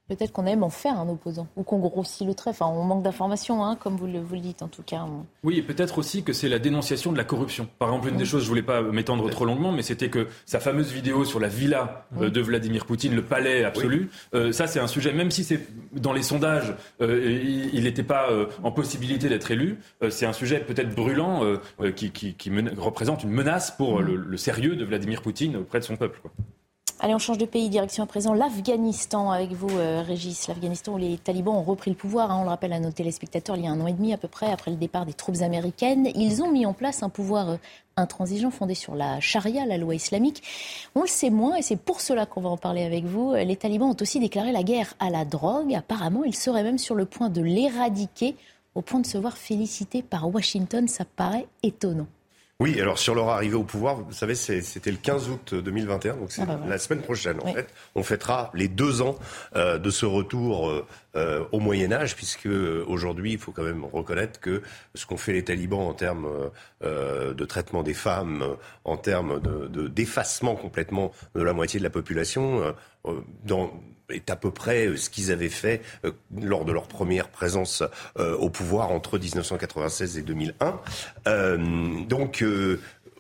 Mm. 0.09 0.15
Peut-être 0.15 0.33
qu'on 0.33 0.47
aime 0.47 0.63
en 0.63 0.71
faire 0.71 0.99
un 0.99 1.09
opposant, 1.09 1.47
ou 1.57 1.63
qu'on 1.63 1.79
grossit 1.79 2.27
le 2.27 2.35
trait. 2.35 2.51
Enfin, 2.51 2.67
on 2.67 2.85
manque 2.85 3.03
d'informations, 3.03 3.65
hein, 3.65 3.77
comme 3.77 3.97
vous 3.97 4.07
le, 4.07 4.21
vous 4.21 4.35
le, 4.35 4.41
dites 4.41 4.63
en 4.63 4.69
tout 4.69 4.83
cas. 4.83 5.07
Oui, 5.43 5.59
et 5.59 5.63
peut-être 5.63 5.99
aussi 5.99 6.23
que 6.23 6.33
c'est 6.33 6.49
la 6.49 6.59
dénonciation 6.59 7.13
de 7.13 7.17
la 7.17 7.25
corruption. 7.25 7.69
Par 7.79 7.89
exemple, 7.89 8.09
une 8.09 8.17
des 8.17 8.25
choses, 8.25 8.43
je 8.43 8.49
voulais 8.49 8.63
pas 8.63 8.83
m'étendre 8.83 9.29
trop 9.31 9.45
longuement, 9.45 9.73
mais 9.73 9.83
c'était 9.83 10.11
que 10.11 10.29
sa 10.47 10.61
fameuse 10.61 10.93
vidéo 10.93 11.25
sur 11.25 11.41
la 11.41 11.49
villa 11.49 12.07
euh, 12.21 12.31
de 12.31 12.41
Vladimir 12.41 12.87
Poutine, 12.87 13.15
le 13.15 13.23
palais 13.23 13.65
absolu, 13.65 14.11
euh, 14.35 14.53
ça 14.53 14.67
c'est 14.67 14.81
un 14.81 14.87
sujet, 14.87 15.13
même 15.13 15.31
si 15.31 15.45
c'est 15.45 15.67
dans 15.93 16.13
les 16.13 16.23
sondages, 16.23 16.75
euh, 17.01 17.69
il 17.73 17.85
n'était 17.85 18.03
pas 18.03 18.29
en 18.63 18.73
possibilité 18.73 19.29
d'être 19.29 19.51
élu, 19.51 19.79
c'est 20.11 20.27
un 20.27 20.33
sujet 20.33 20.61
peut-être 20.61 20.95
brûlant 20.95 21.43
qui, 21.97 22.11
qui, 22.11 22.35
qui 22.35 22.51
représente 22.77 23.23
une 23.23 23.31
menace 23.31 23.71
pour 23.71 24.01
le, 24.01 24.17
le, 24.17 24.37
sérieux 24.37 24.77
de 24.77 24.85
Vladimir 24.85 25.23
Poutine 25.23 25.57
auprès 25.57 25.81
de 25.81 25.85
son 25.85 25.97
peuple. 25.97 26.21
Quoi. 26.21 26.31
Allez, 27.01 27.15
on 27.15 27.19
change 27.19 27.39
de 27.39 27.45
pays, 27.45 27.69
direction 27.69 28.05
à 28.05 28.07
présent 28.07 28.35
l'Afghanistan 28.35 29.33
avec 29.33 29.51
vous, 29.51 29.77
euh, 29.77 30.03
Régis. 30.07 30.47
L'Afghanistan 30.47 30.95
où 30.95 30.97
les 30.97 31.19
talibans 31.19 31.57
ont 31.57 31.63
repris 31.63 31.91
le 31.91 31.97
pouvoir, 31.97 32.31
hein, 32.31 32.39
on 32.41 32.45
le 32.45 32.49
rappelle 32.49 32.73
à 32.73 32.79
nos 32.79 32.93
téléspectateurs, 32.93 33.57
il 33.57 33.65
y 33.65 33.67
a 33.67 33.73
un 33.73 33.81
an 33.81 33.89
et 33.89 33.93
demi 33.93 34.13
à 34.13 34.17
peu 34.17 34.29
près, 34.29 34.51
après 34.53 34.71
le 34.71 34.77
départ 34.77 35.05
des 35.05 35.13
troupes 35.13 35.43
américaines. 35.43 36.09
Ils 36.15 36.41
ont 36.41 36.53
mis 36.53 36.65
en 36.67 36.73
place 36.73 37.03
un 37.03 37.09
pouvoir 37.09 37.51
euh, 37.51 37.57
intransigeant 37.97 38.53
fondé 38.53 38.75
sur 38.75 38.95
la 38.95 39.19
charia, 39.19 39.67
la 39.67 39.77
loi 39.77 39.97
islamique. 39.97 40.43
On 40.95 41.03
le 41.03 41.09
sait 41.09 41.31
moins 41.31 41.57
et 41.57 41.63
c'est 41.63 41.77
pour 41.77 42.01
cela 42.01 42.27
qu'on 42.27 42.41
va 42.41 42.51
en 42.51 42.57
parler 42.57 42.85
avec 42.85 43.05
vous. 43.05 43.35
Les 43.35 43.57
talibans 43.57 43.91
ont 43.91 43.97
aussi 44.01 44.21
déclaré 44.21 44.53
la 44.53 44.63
guerre 44.63 44.95
à 45.01 45.11
la 45.11 45.25
drogue. 45.25 45.75
Apparemment, 45.75 46.23
ils 46.23 46.37
seraient 46.37 46.63
même 46.63 46.79
sur 46.79 46.95
le 46.95 47.07
point 47.07 47.29
de 47.29 47.43
l'éradiquer 47.43 48.37
au 48.77 48.83
point 48.83 49.01
de 49.01 49.07
se 49.07 49.19
voir 49.19 49.37
félicité 49.37 50.03
par 50.03 50.33
Washington. 50.33 50.87
Ça 50.87 51.05
paraît 51.05 51.49
étonnant. 51.65 52.07
Oui, 52.61 52.81
alors 52.81 52.99
sur 52.99 53.17
leur 53.17 53.31
arrivée 53.31 53.57
au 53.57 53.65
pouvoir, 53.65 53.97
vous 53.97 54.13
savez, 54.13 54.37
c'était 54.37 54.93
le 54.93 54.97
15 54.97 55.29
août 55.29 55.55
2021, 55.55 56.17
donc 56.17 56.31
c'est 56.31 56.43
ah 56.43 56.47
bah 56.47 56.61
la 56.69 56.79
semaine 56.79 57.03
prochaine. 57.03 57.39
En 57.43 57.53
fait, 57.53 57.67
on 57.97 58.05
fêtera 58.05 58.53
les 58.55 58.69
deux 58.69 59.03
ans 59.03 59.19
euh, 59.57 59.77
de 59.77 59.91
ce 59.91 60.07
retour 60.07 60.71
euh, 60.71 60.87
euh, 61.17 61.45
au 61.51 61.59
Moyen 61.59 61.91
Âge, 61.91 62.15
puisque 62.15 62.49
aujourd'hui, 62.87 63.33
il 63.33 63.39
faut 63.39 63.51
quand 63.51 63.65
même 63.65 63.85
reconnaître 63.85 64.39
que 64.39 64.63
ce 64.95 65.05
qu'ont 65.05 65.17
fait 65.17 65.33
les 65.33 65.43
talibans 65.43 65.81
en 65.81 65.95
termes 65.95 66.29
de 66.81 67.45
traitement 67.45 67.83
des 67.83 67.95
femmes, 67.95 68.57
en 68.85 68.97
termes 68.97 69.41
de 69.41 69.89
d'effacement 69.89 70.55
complètement 70.55 71.11
de 71.35 71.43
la 71.43 71.55
moitié 71.55 71.81
de 71.81 71.85
la 71.85 71.91
population, 71.91 72.75
dans 73.45 73.73
est 74.11 74.31
à 74.31 74.37
peu 74.37 74.51
près 74.51 74.97
ce 74.97 75.11
qu'ils 75.11 75.33
avaient 75.33 75.49
fait 75.49 75.83
lors 76.37 76.65
de 76.65 76.73
leur 76.73 76.89
première 76.89 77.29
présence 77.29 77.83
au 78.17 78.51
pouvoir 78.51 78.91
entre 78.91 79.19
1996 79.19 80.19
et 80.19 80.23
2001. 80.23 80.81
donc 82.09 82.43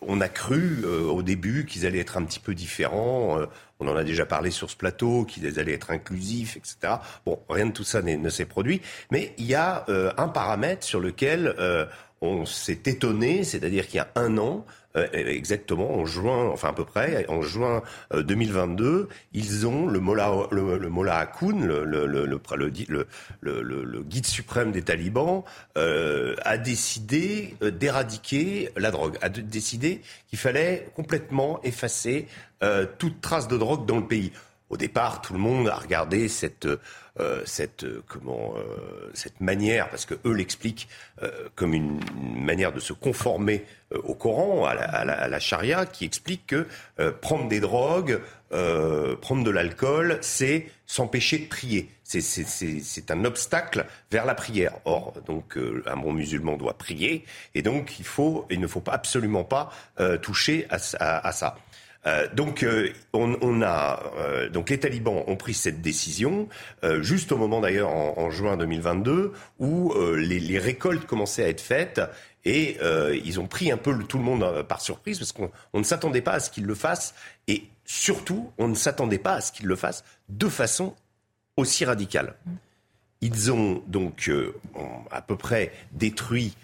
on 0.06 0.20
a 0.20 0.28
cru 0.28 0.82
euh, 0.84 1.02
au 1.02 1.22
début 1.22 1.66
qu'ils 1.66 1.86
allaient 1.86 2.00
être 2.00 2.16
un 2.16 2.24
petit 2.24 2.40
peu 2.40 2.54
différents. 2.54 3.38
Euh, 3.38 3.46
on 3.80 3.88
en 3.88 3.96
a 3.96 4.04
déjà 4.04 4.26
parlé 4.26 4.50
sur 4.50 4.70
ce 4.70 4.76
plateau, 4.76 5.24
qu'ils 5.24 5.58
allaient 5.58 5.72
être 5.72 5.90
inclusifs, 5.90 6.56
etc. 6.56 6.94
Bon, 7.26 7.40
rien 7.48 7.66
de 7.66 7.72
tout 7.72 7.84
ça 7.84 8.02
ne 8.02 8.28
s'est 8.28 8.44
produit. 8.44 8.80
Mais 9.10 9.34
il 9.38 9.46
y 9.46 9.54
a 9.54 9.84
euh, 9.88 10.12
un 10.16 10.28
paramètre 10.28 10.84
sur 10.84 11.00
lequel 11.00 11.54
on 12.20 12.46
s'est 12.46 12.80
étonné, 12.86 13.44
c'est-à-dire 13.44 13.86
qu'il 13.86 13.96
y 13.96 14.00
a 14.00 14.08
un 14.14 14.38
an, 14.38 14.64
euh, 14.64 14.83
exactement 15.12 15.96
en 15.96 16.06
juin, 16.06 16.48
enfin 16.52 16.68
à 16.68 16.72
peu 16.72 16.84
près, 16.84 17.26
en 17.28 17.42
juin 17.42 17.82
2022, 18.14 18.84
euh, 18.84 19.08
ils 19.32 19.66
ont 19.66 19.86
le 19.86 19.98
Mollah, 19.98 20.46
le, 20.52 20.78
le 20.78 20.88
Mollah 20.88 21.32
le, 21.42 21.84
le, 21.84 22.26
le, 23.40 24.02
guide 24.02 24.26
suprême 24.26 24.70
des 24.70 24.82
talibans, 24.82 25.42
euh, 25.76 26.36
a 26.42 26.58
décidé 26.58 27.56
d'éradiquer 27.60 28.70
la 28.76 28.90
drogue, 28.90 29.18
a 29.20 29.28
décidé 29.28 30.00
qu'il 30.28 30.38
fallait 30.38 30.88
complètement 30.94 31.60
effacer 31.62 32.28
toute 32.98 33.20
trace 33.20 33.46
de 33.46 33.58
drogue 33.58 33.84
dans 33.84 33.98
le 33.98 34.06
pays. 34.06 34.32
Au 34.70 34.78
départ, 34.78 35.20
tout 35.20 35.34
le 35.34 35.38
monde 35.38 35.68
a 35.68 35.74
regardé 35.74 36.28
cette 36.28 36.66
euh, 37.20 37.42
cette 37.44 37.84
euh, 37.84 38.02
comment 38.08 38.54
euh, 38.56 39.08
cette 39.14 39.40
manière, 39.40 39.88
parce 39.88 40.04
que 40.04 40.14
eux 40.24 40.32
l'expliquent 40.32 40.88
comme 41.54 41.72
une, 41.72 42.00
manière 42.16 42.72
de 42.72 42.80
se 42.80 42.92
conformer 42.92 43.64
au 43.92 44.14
Coran, 44.14 44.64
à 44.64 44.74
la, 44.74 44.82
à, 44.82 45.28
la, 45.28 45.38
charia, 45.38 45.86
qui 45.86 46.04
explique 46.04 46.48
que 46.48 46.66
prendre 47.20 47.48
des 47.48 47.60
drogues, 47.60 48.20
prendre 48.50 49.44
de 49.44 49.50
l'alcool, 49.50 50.18
c'est 50.20 50.66
s'empêcher 50.86 51.38
de 51.38 51.46
prier. 51.46 51.88
C'est 52.02 53.10
un 53.10 53.24
obstacle 53.24 53.86
vers 54.10 54.26
la 54.26 54.34
prière. 54.34 54.74
Or, 54.84 55.14
donc, 55.26 55.56
un 55.86 55.96
bon 55.96 56.12
musulman 56.12 56.56
doit 56.56 56.76
prier, 56.76 57.24
et 57.54 57.62
donc 57.62 57.98
il 58.00 58.04
faut, 58.04 58.46
il 58.50 58.60
ne 58.60 58.66
faut 58.66 58.80
pas 58.80 58.92
absolument 58.92 59.44
pas 59.44 59.70
toucher 60.20 60.66
à, 60.68 61.26
à 61.26 61.32
ça. 61.32 61.56
Euh, 62.06 62.28
donc, 62.34 62.62
euh, 62.62 62.92
on, 63.12 63.62
a 63.62 64.02
euh, 64.18 64.48
donc 64.48 64.70
les 64.70 64.78
talibans 64.78 65.22
ont 65.26 65.36
pris 65.36 65.54
cette 65.54 65.80
décision 65.80 66.48
juste 67.00 67.32
au 67.32 67.36
moment 67.36 67.60
d'ailleurs 67.60 67.90
en, 67.90 68.30
juin 68.30 68.56
2022 68.56 69.32
où 69.58 69.94
les, 70.16 70.58
récoltes 70.58 71.06
commençaient 71.06 71.44
à 71.44 71.48
être 71.48 71.60
faites 71.60 72.00
et 72.44 72.78
ils 73.24 73.40
ont 73.40 73.46
pris 73.46 73.70
un 73.70 73.76
peu 73.76 73.96
tout 74.04 74.18
le 74.18 74.24
monde 74.24 74.62
par 74.68 74.80
surprise 74.80 75.18
parce 75.18 75.32
qu'on 75.32 75.50
ne 75.74 75.82
s'attendait 75.82 76.20
pas 76.20 76.32
à 76.32 76.40
ce 76.40 76.50
qu'ils 76.50 76.66
le 76.66 76.74
fassent 76.74 77.14
et 77.48 77.64
surtout 77.84 78.50
on 78.58 78.68
ne 78.68 78.74
s'attendait 78.74 79.18
pas 79.18 79.34
à 79.34 79.40
ce 79.40 79.52
qu'ils 79.52 79.66
le 79.66 79.76
fassent 79.76 80.04
de 80.28 80.48
façon 80.48 80.94
aussi 81.56 81.84
radicale. 81.84 82.34
Ils 83.20 83.52
ont 83.52 83.82
donc 83.86 84.30
à 85.10 85.22
peu 85.22 85.36
près 85.36 85.72
détruit 85.92 86.56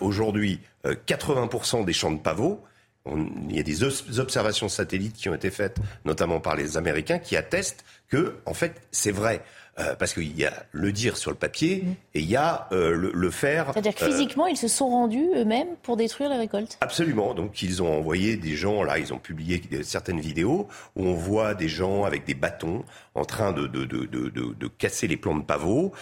aujourd'hui 0.00 0.60
80% 0.84 1.84
des 1.84 1.92
champs 1.92 2.12
de 2.12 2.20
pavots 2.20 2.62
il 3.06 3.54
y 3.54 3.60
a 3.60 3.62
des 3.62 3.84
observations 4.18 4.68
satellites 4.68 5.16
qui 5.16 5.28
ont 5.28 5.34
été 5.34 5.50
faites, 5.50 5.76
notamment 6.04 6.40
par 6.40 6.56
les 6.56 6.76
Américains, 6.76 7.18
qui 7.18 7.36
attestent 7.36 7.84
que, 8.08 8.36
en 8.46 8.54
fait, 8.54 8.80
c'est 8.92 9.12
vrai. 9.12 9.42
Euh, 9.80 9.96
parce 9.96 10.14
qu'il 10.14 10.38
y 10.38 10.46
a 10.46 10.52
le 10.70 10.92
dire 10.92 11.16
sur 11.16 11.32
le 11.32 11.36
papier 11.36 11.82
mm. 11.82 11.90
et 12.14 12.20
il 12.20 12.30
y 12.30 12.36
a 12.36 12.68
euh, 12.70 13.10
le, 13.12 13.30
faire. 13.30 13.72
C'est-à-dire 13.72 13.96
que 13.96 14.04
euh, 14.04 14.08
physiquement, 14.08 14.46
ils 14.46 14.56
se 14.56 14.68
sont 14.68 14.88
rendus 14.88 15.26
eux-mêmes 15.34 15.74
pour 15.82 15.96
détruire 15.96 16.30
les 16.30 16.36
récoltes 16.36 16.78
Absolument. 16.80 17.34
Donc, 17.34 17.60
ils 17.60 17.82
ont 17.82 17.92
envoyé 17.92 18.36
des 18.36 18.54
gens, 18.54 18.84
là, 18.84 19.00
ils 19.00 19.12
ont 19.12 19.18
publié 19.18 19.60
certaines 19.82 20.20
vidéos 20.20 20.68
où 20.94 21.04
on 21.04 21.14
voit 21.14 21.54
des 21.54 21.66
gens 21.66 22.04
avec 22.04 22.24
des 22.24 22.34
bâtons 22.34 22.84
en 23.16 23.24
train 23.24 23.50
de, 23.50 23.66
de, 23.66 23.84
de, 23.84 24.06
de 24.06 24.68
casser 24.68 25.08
les 25.08 25.16
plants 25.16 25.36
de 25.36 25.42
pavots. 25.42 25.92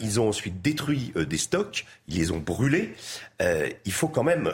ils 0.00 0.20
ont 0.20 0.28
ensuite 0.28 0.60
détruit 0.60 1.12
des 1.14 1.38
stocks, 1.38 1.86
ils 2.08 2.18
les 2.18 2.30
ont 2.32 2.38
brûlés. 2.38 2.94
il 3.40 3.92
faut 3.92 4.08
quand 4.08 4.24
même 4.24 4.52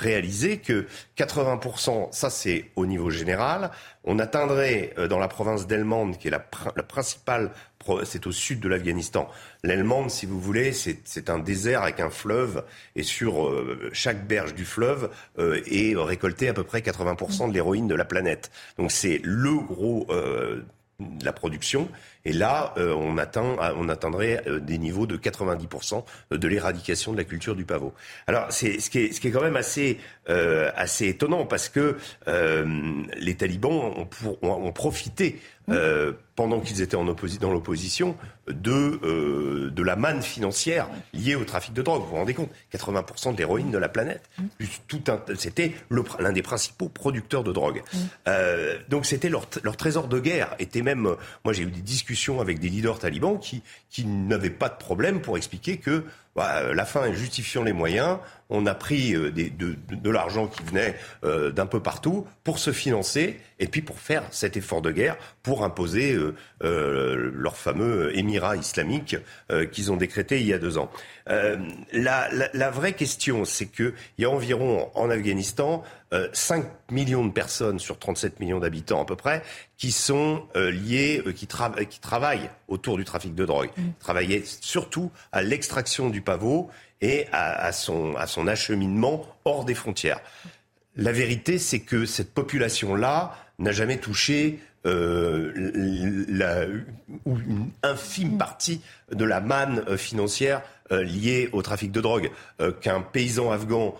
réaliser 0.00 0.56
que 0.56 0.86
80%, 1.18 2.12
ça 2.12 2.30
c'est 2.30 2.70
au 2.76 2.86
niveau 2.86 3.10
général, 3.10 3.70
on 4.04 4.18
atteindrait 4.18 4.92
euh, 4.98 5.08
dans 5.08 5.18
la 5.18 5.28
province 5.28 5.66
d'Helmand, 5.66 6.12
qui 6.12 6.28
est 6.28 6.30
la, 6.30 6.38
principale, 6.40 7.50
c'est 8.04 8.26
au 8.26 8.32
sud 8.32 8.60
de 8.60 8.68
l'Afghanistan. 8.68 9.28
L'Helmand, 9.62 10.08
si 10.08 10.26
vous 10.26 10.40
voulez, 10.40 10.72
c'est 10.72 11.30
un 11.30 11.38
désert 11.38 11.82
avec 11.82 12.00
un 12.00 12.10
fleuve, 12.10 12.64
et 12.96 13.02
sur 13.02 13.46
euh, 13.46 13.90
chaque 13.92 14.26
berge 14.26 14.54
du 14.54 14.64
fleuve 14.64 15.10
euh, 15.38 15.60
est 15.66 15.94
récolté 15.96 16.48
à 16.48 16.54
peu 16.54 16.64
près 16.64 16.80
80% 16.80 17.48
de 17.48 17.54
l'héroïne 17.54 17.88
de 17.88 17.94
la 17.94 18.04
planète. 18.04 18.50
Donc 18.78 18.90
c'est 18.90 19.20
le 19.22 19.54
gros 19.54 20.06
de 21.00 21.24
la 21.24 21.32
production. 21.32 21.88
Et 22.24 22.32
là, 22.32 22.72
euh, 22.78 22.94
on, 22.94 23.18
atteindrait 23.18 24.42
euh, 24.46 24.60
des 24.60 24.78
niveaux 24.78 25.06
de 25.06 25.16
90% 25.16 26.04
de 26.30 26.48
l'éradication 26.48 27.12
de 27.12 27.18
la 27.18 27.24
culture 27.24 27.56
du 27.56 27.64
pavot. 27.64 27.92
Alors, 28.26 28.46
c'est 28.50 28.80
ce 28.80 28.90
qui 28.90 28.98
est, 28.98 29.30
quand 29.30 29.42
même 29.42 29.56
assez, 29.56 29.98
euh, 30.28 30.70
étonnant 31.00 31.46
parce 31.46 31.68
que 31.68 31.96
les 32.26 33.34
talibans 33.34 34.06
ont, 34.42 34.72
profité 34.72 35.40
euh, 35.70 36.12
pendant 36.36 36.60
qu'ils 36.60 36.82
étaient 36.82 36.96
en 36.96 37.04
dans 37.04 37.52
l'opposition, 37.52 38.16
de, 38.48 39.00
euh, 39.04 39.70
de 39.70 39.82
la 39.82 39.96
manne 39.96 40.22
financière 40.22 40.88
liée 41.12 41.34
au 41.34 41.44
trafic 41.44 41.72
de 41.72 41.82
drogue. 41.82 42.02
Vous 42.02 42.08
vous 42.08 42.16
rendez 42.16 42.34
compte 42.34 42.50
80% 42.72 43.32
de 43.32 43.38
l'héroïne 43.38 43.70
de 43.70 43.78
la 43.78 43.88
planète. 43.88 44.28
C'était 45.36 45.74
l'un 46.18 46.32
des 46.32 46.42
principaux 46.42 46.88
producteurs 46.88 47.44
de 47.44 47.52
drogue. 47.52 47.82
Euh, 48.28 48.78
donc 48.88 49.06
c'était 49.06 49.28
leur, 49.28 49.46
leur, 49.62 49.76
trésor 49.76 50.08
de 50.08 50.18
guerre. 50.18 50.54
Était 50.58 50.82
même, 50.82 51.14
moi 51.44 51.52
j'ai 51.52 51.62
eu 51.62 51.70
des 51.70 51.80
discussions 51.80 52.40
avec 52.40 52.58
des 52.58 52.68
leaders 52.68 52.98
talibans 52.98 53.38
qui, 53.38 53.62
qui 53.90 54.04
n'avaient 54.04 54.50
pas 54.50 54.68
de 54.68 54.76
problème 54.76 55.20
pour 55.20 55.36
expliquer 55.36 55.78
que 55.78 56.04
bah, 56.34 56.74
la 56.74 56.84
fin 56.84 57.12
justifiant 57.12 57.62
les 57.62 57.72
moyens, 57.72 58.18
on 58.50 58.66
a 58.66 58.74
pris 58.74 59.14
euh, 59.14 59.30
de, 59.30 59.76
de 59.88 60.10
l'argent 60.10 60.48
qui 60.48 60.64
venait 60.64 60.96
euh, 61.22 61.52
d'un 61.52 61.66
peu 61.66 61.80
partout 61.80 62.26
pour 62.42 62.58
se 62.58 62.72
financer 62.72 63.38
et 63.60 63.68
puis 63.68 63.82
pour 63.82 64.00
faire 64.00 64.24
cet 64.32 64.56
effort 64.56 64.82
de 64.82 64.90
guerre, 64.90 65.16
pour 65.44 65.62
imposer 65.62 66.12
euh, 66.24 66.34
euh 66.62 67.30
leur 67.34 67.56
fameux 67.56 68.16
émirat 68.16 68.56
islamique 68.56 69.16
qu'ils 69.72 69.92
ont 69.92 69.96
décrété 69.96 70.40
il 70.40 70.46
y 70.46 70.52
a 70.52 70.58
deux 70.58 70.78
ans. 70.78 70.90
La, 71.26 71.78
la, 71.92 72.48
la, 72.52 72.70
vraie 72.70 72.92
question, 72.92 73.44
c'est 73.44 73.66
qu'il 73.66 73.94
y 74.18 74.24
a 74.24 74.30
environ 74.30 74.90
en 74.94 75.10
Afghanistan 75.10 75.82
5 76.32 76.64
millions 76.90 77.24
de 77.24 77.32
personnes 77.32 77.78
sur 77.78 77.98
37 77.98 78.40
millions 78.40 78.60
d'habitants 78.60 79.02
à 79.02 79.04
peu 79.04 79.16
près 79.16 79.42
qui 79.76 79.90
sont 79.90 80.44
liées, 80.54 81.22
qui, 81.34 81.46
qui, 81.46 82.00
travaillent 82.00 82.50
autour 82.68 82.96
du 82.96 83.04
trafic 83.04 83.34
de 83.34 83.44
drogue, 83.44 83.70
mmh. 83.76 83.82
travaillaient 84.00 84.42
surtout 84.44 85.10
à 85.32 85.42
l'extraction 85.42 86.10
du 86.10 86.20
pavot 86.20 86.70
et 87.04 87.26
à, 87.32 87.70
son, 87.72 88.14
à 88.16 88.26
son 88.26 88.46
acheminement 88.46 89.26
hors 89.44 89.64
des 89.64 89.74
frontières. 89.74 90.20
La 90.96 91.12
vérité, 91.12 91.58
c'est 91.58 91.80
que 91.80 92.06
cette 92.06 92.32
population-là 92.32 93.36
n'a 93.58 93.72
jamais 93.72 93.98
touché 93.98 94.60
euh, 94.86 95.52
la, 96.28 96.66
ou 97.24 97.38
une 97.38 97.70
infime 97.82 98.36
partie 98.36 98.82
de 99.10 99.24
la 99.24 99.40
manne 99.40 99.82
euh, 99.88 99.96
financière 99.96 100.60
euh, 100.92 101.02
liée 101.02 101.48
au 101.52 101.62
trafic 101.62 101.90
de 101.90 102.00
drogue. 102.00 102.30
Qu'un 102.80 103.00
paysan 103.00 103.50
afghan 103.50 103.94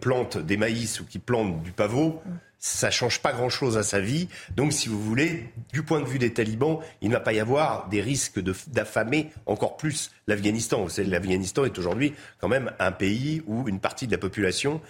plante 0.00 0.38
des 0.38 0.56
maïs 0.56 1.00
ou 1.00 1.04
qui 1.04 1.18
plante 1.18 1.62
du 1.62 1.72
pavot, 1.72 2.22
ça 2.58 2.90
change 2.90 3.20
pas 3.20 3.32
grand-chose 3.32 3.76
à 3.76 3.82
sa 3.82 4.00
vie. 4.00 4.28
Donc, 4.56 4.72
si 4.72 4.88
vous 4.88 5.00
voulez, 5.00 5.50
du 5.74 5.82
point 5.82 6.00
de 6.00 6.06
vue 6.06 6.18
des 6.18 6.32
talibans, 6.32 6.78
il 7.02 7.08
ne 7.08 7.14
va 7.14 7.20
pas 7.20 7.34
y 7.34 7.40
avoir 7.40 7.86
des 7.88 8.00
risques 8.00 8.40
d'affamer 8.68 9.30
encore 9.44 9.76
plus 9.76 10.10
l'Afghanistan. 10.26 10.86
L'Afghanistan 11.06 11.66
est 11.66 11.78
aujourd'hui 11.78 12.14
quand 12.40 12.48
même 12.48 12.72
un 12.78 12.92
pays 12.92 13.42
où 13.46 13.68
une 13.68 13.78
partie 13.78 14.06
de 14.06 14.12
la 14.12 14.18
population 14.18 14.80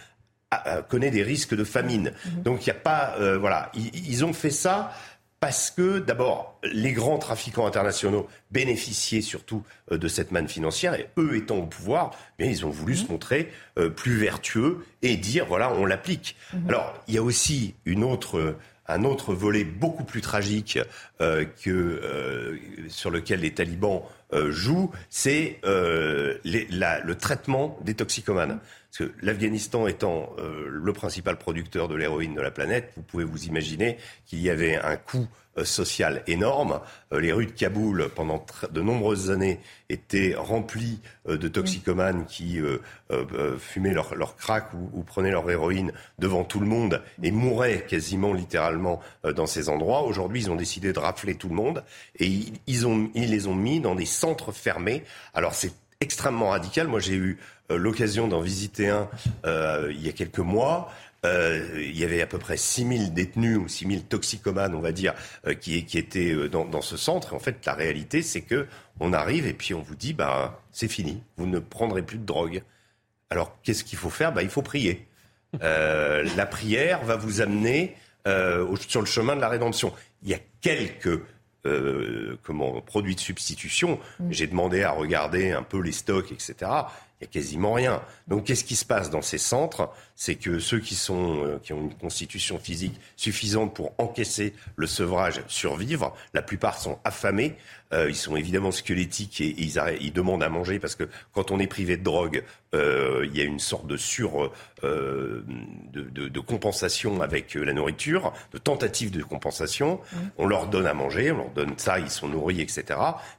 connaît 0.89 1.11
des 1.11 1.22
risques 1.22 1.55
de 1.55 1.64
famine. 1.64 2.12
Mmh. 2.12 2.43
Donc, 2.43 2.66
il 2.66 2.70
n'y 2.70 2.76
a 2.76 2.80
pas, 2.80 3.14
euh, 3.20 3.39
voilà, 3.39 3.70
ils, 3.74 4.24
ont 4.24 4.32
fait 4.32 4.51
ça 4.51 4.93
parce 5.41 5.70
que, 5.70 6.01
d'abord, 6.01 6.59
les 6.64 6.93
grands 6.93 7.18
trafiquants 7.18 7.66
internationaux 7.66 8.26
bénéficiaient 8.51 9.20
surtout 9.20 9.62
euh, 9.93 9.99
de 9.99 10.09
cette 10.09 10.32
manne 10.32 10.49
financière, 10.49 10.95
et 10.95 11.09
eux 11.16 11.36
étant 11.36 11.59
au 11.59 11.66
pouvoir, 11.66 12.11
mais 12.39 12.49
ils 12.51 12.66
ont 12.66 12.70
voulu 12.70 12.97
se 12.97 13.07
montrer 13.11 13.53
euh, 13.78 13.89
plus 13.89 14.16
vertueux 14.16 14.84
et 15.03 15.16
dire, 15.16 15.47
voilà, 15.47 15.72
on 15.72 15.84
l'applique. 15.84 16.36
Mhm. 16.53 16.68
Alors, 16.68 16.95
il 17.07 17.14
y 17.14 17.18
a 17.18 17.22
aussi 17.22 17.74
une 17.84 18.05
autre 18.05 18.57
un 18.91 19.05
autre 19.05 19.34
volet 19.34 19.64
beaucoup 19.64 20.03
plus 20.03 20.22
tragique 20.22 20.78
euh, 21.20 21.45
que 21.62 22.59
sur 22.89 23.11
lequel 23.11 23.41
les 23.41 23.53
talibans 23.53 24.01
joue, 24.49 24.91
c'est 25.11 25.61
le 25.62 27.12
traitement 27.12 27.78
des 27.82 27.93
toxicomanes. 27.93 28.61
Parce 28.91 29.11
que 29.11 29.14
l'Afghanistan 29.20 29.86
étant 29.86 30.34
le 30.39 30.93
principal 30.93 31.36
producteur 31.36 31.89
de 31.89 31.95
l'héroïne 31.95 32.34
de 32.34 32.41
la 32.41 32.51
planète, 32.51 32.93
vous 32.97 33.03
pouvez 33.03 33.24
vous 33.24 33.45
imaginer 33.45 33.99
qu'il 34.26 34.41
y 34.41 34.51
avait 34.51 34.76
un 34.76 34.97
coût 34.97 35.28
euh, 35.59 35.64
social 35.64 36.22
énorme. 36.26 36.80
Euh, 37.12 37.20
les 37.20 37.32
rues 37.32 37.47
de 37.47 37.53
Kaboul, 37.53 38.09
pendant 38.14 38.45
de 38.70 38.80
nombreuses 38.80 39.30
années, 39.30 39.61
étaient 39.89 40.34
remplies 40.36 41.01
euh, 41.28 41.36
de 41.36 41.49
toxicomanes 41.49 42.26
qui 42.26 42.61
fumaient 43.59 43.93
leur, 43.93 44.36
crack 44.36 44.72
ou, 44.74 45.03
prenaient 45.03 45.30
leur 45.30 45.51
héroïne 45.51 45.93
devant 46.18 46.45
tout 46.45 46.61
le 46.61 46.66
monde 46.66 47.03
et 47.22 47.30
mouraient 47.30 47.84
quasiment 47.86 48.32
littéralement 48.32 49.01
dans 49.34 49.47
ces 49.47 49.68
endroits. 49.68 50.03
Aujourd'hui, 50.03 50.43
ils 50.43 50.51
ont 50.51 50.57
décidé 50.57 50.93
de 50.93 50.99
rafler 50.99 51.34
tout 51.34 51.49
le 51.49 51.55
monde 51.55 51.84
et 52.18 52.26
ils, 52.26 52.61
ils 52.66 53.30
les 53.30 53.47
ont 53.47 53.55
mis 53.55 53.80
dans 53.80 53.95
des 53.95 54.07
centres 54.07 54.53
fermés. 54.53 55.05
Alors 55.34 55.55
c'est 55.55 55.72
extrêmement 56.01 56.51
radical. 56.51 56.89
Moi, 56.89 57.01
j'ai 57.01 57.15
eu 57.15 57.39
l'occasion 57.71 58.29
d'en 58.29 58.41
visiter 58.41 58.89
un 58.89 59.09
il 59.45 60.01
y 60.01 60.09
a 60.09 60.13
quelques 60.13 60.39
mois. 60.39 60.91
Euh, 61.25 61.83
il 61.83 61.99
y 61.99 62.05
avait 62.05 62.23
à 62.23 62.27
peu 62.27 62.39
près 62.39 62.57
6000 62.57 63.13
détenus 63.13 63.59
ou 63.59 63.69
6000 63.69 64.05
toxicomanes, 64.05 64.75
on 64.75 64.81
va 64.81 64.93
dire, 64.93 65.15
euh, 65.47 65.55
qui, 65.55 65.85
qui, 65.85 65.99
étaient 65.99 66.33
euh, 66.33 66.49
dans, 66.49 66.65
dans, 66.65 66.81
ce 66.81 66.97
centre. 66.97 67.33
Et 67.33 67.37
en 67.37 67.41
fait, 67.41 67.65
la 67.67 67.75
réalité, 67.75 68.23
c'est 68.23 68.43
que 68.43 68.67
on 69.01 69.13
arrive 69.13 69.47
et 69.47 69.53
puis 69.53 69.75
on 69.75 69.83
vous 69.83 69.97
dit, 69.97 70.13
bah, 70.13 70.61
c'est 70.71 70.89
fini, 70.89 71.23
vous 71.37 71.47
ne 71.47 71.59
prendrez 71.59 72.03
plus 72.03 72.19
de 72.19 72.25
drogue. 72.25 72.63
Alors, 73.31 73.59
qu'est-ce 73.63 73.83
qu'il 73.83 73.99
faut 73.99 74.11
faire? 74.11 74.33
Bah, 74.33 74.43
Il 74.43 74.49
faut 74.49 74.63
prier. 74.63 75.07
la 75.61 76.47
prière 76.47 77.05
va 77.05 77.17
vous 77.17 77.41
amener 77.41 77.97
sur 78.87 79.01
le 79.01 79.07
chemin 79.07 79.35
de 79.37 79.41
la 79.41 79.49
rédemption. 79.49 79.93
Il 80.23 80.29
y 80.29 80.35
a 80.35 80.39
quelques 80.61 81.21
comment, 82.43 82.81
produits 82.81 83.14
de 83.14 83.21
substitution. 83.21 83.99
Mm. 84.21 84.27
J'ai 84.31 84.47
demandé 84.47 84.83
à 84.83 84.91
regarder 84.91 85.53
un 85.53 85.62
peu 85.62 85.81
les 85.81 85.93
stocks, 85.93 86.33
etc. 86.33 86.71
Il 87.21 87.25
n'y 87.25 87.29
a 87.29 87.33
quasiment 87.33 87.73
rien. 87.73 88.03
Donc 88.29 88.45
qu'est-ce 88.45 88.64
qui 88.64 88.77
se 88.77 88.85
passe 88.85 89.11
dans 89.11 89.23
ces 89.23 89.39
centres? 89.39 89.91
C'est 90.14 90.37
que 90.37 90.59
ceux 90.59 90.79
qui, 90.79 90.95
sont, 90.95 91.45
euh, 91.45 91.59
qui 91.62 91.73
ont 91.73 91.81
une 91.81 91.95
constitution 91.95 92.59
physique 92.59 92.99
suffisante 93.16 93.75
pour 93.75 93.93
encaisser 93.99 94.55
le 94.77 94.87
sevrage 94.87 95.43
survivre, 95.49 96.14
la 96.33 96.43
plupart 96.43 96.79
sont 96.79 96.99
affamés, 97.05 97.57
euh, 97.95 98.11
ils 98.11 98.16
sont 98.16 98.37
évidemment 98.37 98.71
squelettiques 98.71 99.41
et, 99.41 99.55
ils, 99.59 99.81
ils, 100.01 100.12
demandent 100.12 100.43
à 100.43 100.51
manger 100.51 100.79
parce 100.79 100.95
que 100.95 101.09
quand 101.33 101.51
on 101.51 101.59
est 101.59 101.66
privé 101.66 101.97
de 101.97 102.03
drogue, 102.03 102.45
euh, 102.75 103.25
il 103.25 103.35
y 103.35 103.41
a 103.41 103.45
une 103.45 103.59
sorte 103.59 103.87
de 103.87 103.97
sur 103.97 104.51
euh, 104.85 105.43
de, 105.91 106.03
de, 106.03 106.29
de, 106.29 106.41
compensation 106.41 107.23
avec 107.23 107.55
la 107.55 107.73
nourriture, 107.73 108.35
de 108.53 108.59
tentative 108.59 109.11
de 109.11 109.23
compensation. 109.23 110.01
Mmh. 110.12 110.16
On 110.37 110.47
leur 110.47 110.66
donne 110.66 110.87
à 110.87 110.93
manger, 110.93 111.33
on 111.33 111.39
leur 111.39 111.51
donne 111.51 111.79
ça, 111.79 111.99
ils 111.99 112.11
sont 112.11 112.29
nourris, 112.29 112.61
etc. 112.61 112.85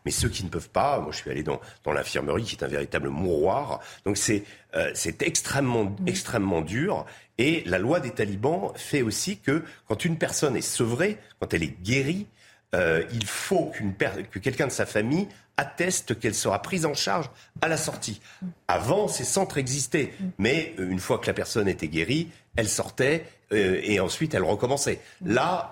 Mais 0.03 0.11
ceux 0.11 0.30
qui 0.30 0.43
ne 0.43 0.49
peuvent 0.49 0.69
pas, 0.69 0.99
moi 0.99 1.11
je 1.11 1.17
suis 1.17 1.30
allé 1.30 1.43
dans, 1.43 1.61
dans 1.84 1.93
l'infirmerie 1.93 2.43
qui 2.43 2.55
est 2.55 2.63
un 2.63 2.69
véritable 2.69 3.09
mouroir. 3.09 3.68
Donc 4.05 4.17
c'est 4.17 4.43
euh, 4.76 4.91
c'est 4.93 5.22
extrêmement 5.24 5.86
mmh. 5.86 6.07
extrêmement 6.07 6.61
dur. 6.61 7.05
Et 7.38 7.63
la 7.65 7.80
loi 7.80 7.99
des 7.99 8.11
talibans 8.11 8.74
fait 8.76 9.01
aussi 9.01 9.38
que 9.38 9.63
quand 9.88 10.03
une 10.03 10.17
personne 10.17 10.57
est 10.57 10.61
sevrée, 10.61 11.17
quand 11.39 11.53
elle 11.53 11.63
est 11.63 11.82
guérie, 11.82 12.28
euh, 12.76 13.03
il 13.13 13.26
faut 13.26 13.72
que 14.32 14.39
quelqu'un 14.39 14.67
de 14.67 14.72
sa 14.72 14.86
famille 14.86 15.28
atteste 15.57 16.20
qu'elle 16.20 16.36
sera 16.36 16.61
prise 16.61 16.86
en 16.86 16.93
charge 16.93 17.30
à 17.61 17.67
la 17.67 17.78
sortie. 17.78 18.22
Avant, 18.67 19.07
ces 19.07 19.24
centres 19.24 19.57
existaient, 19.57 20.13
mais 20.38 20.74
euh, 20.80 20.89
une 20.89 20.99
fois 20.99 21.17
que 21.17 21.28
la 21.28 21.34
personne 21.34 21.67
était 21.67 21.88
guérie, 21.88 22.30
elle 22.55 22.70
sortait 22.70 23.26
euh, 23.51 23.80
et 23.84 23.99
ensuite 23.99 24.36
elle 24.36 24.43
recommençait. 24.43 25.01
Là, 25.26 25.72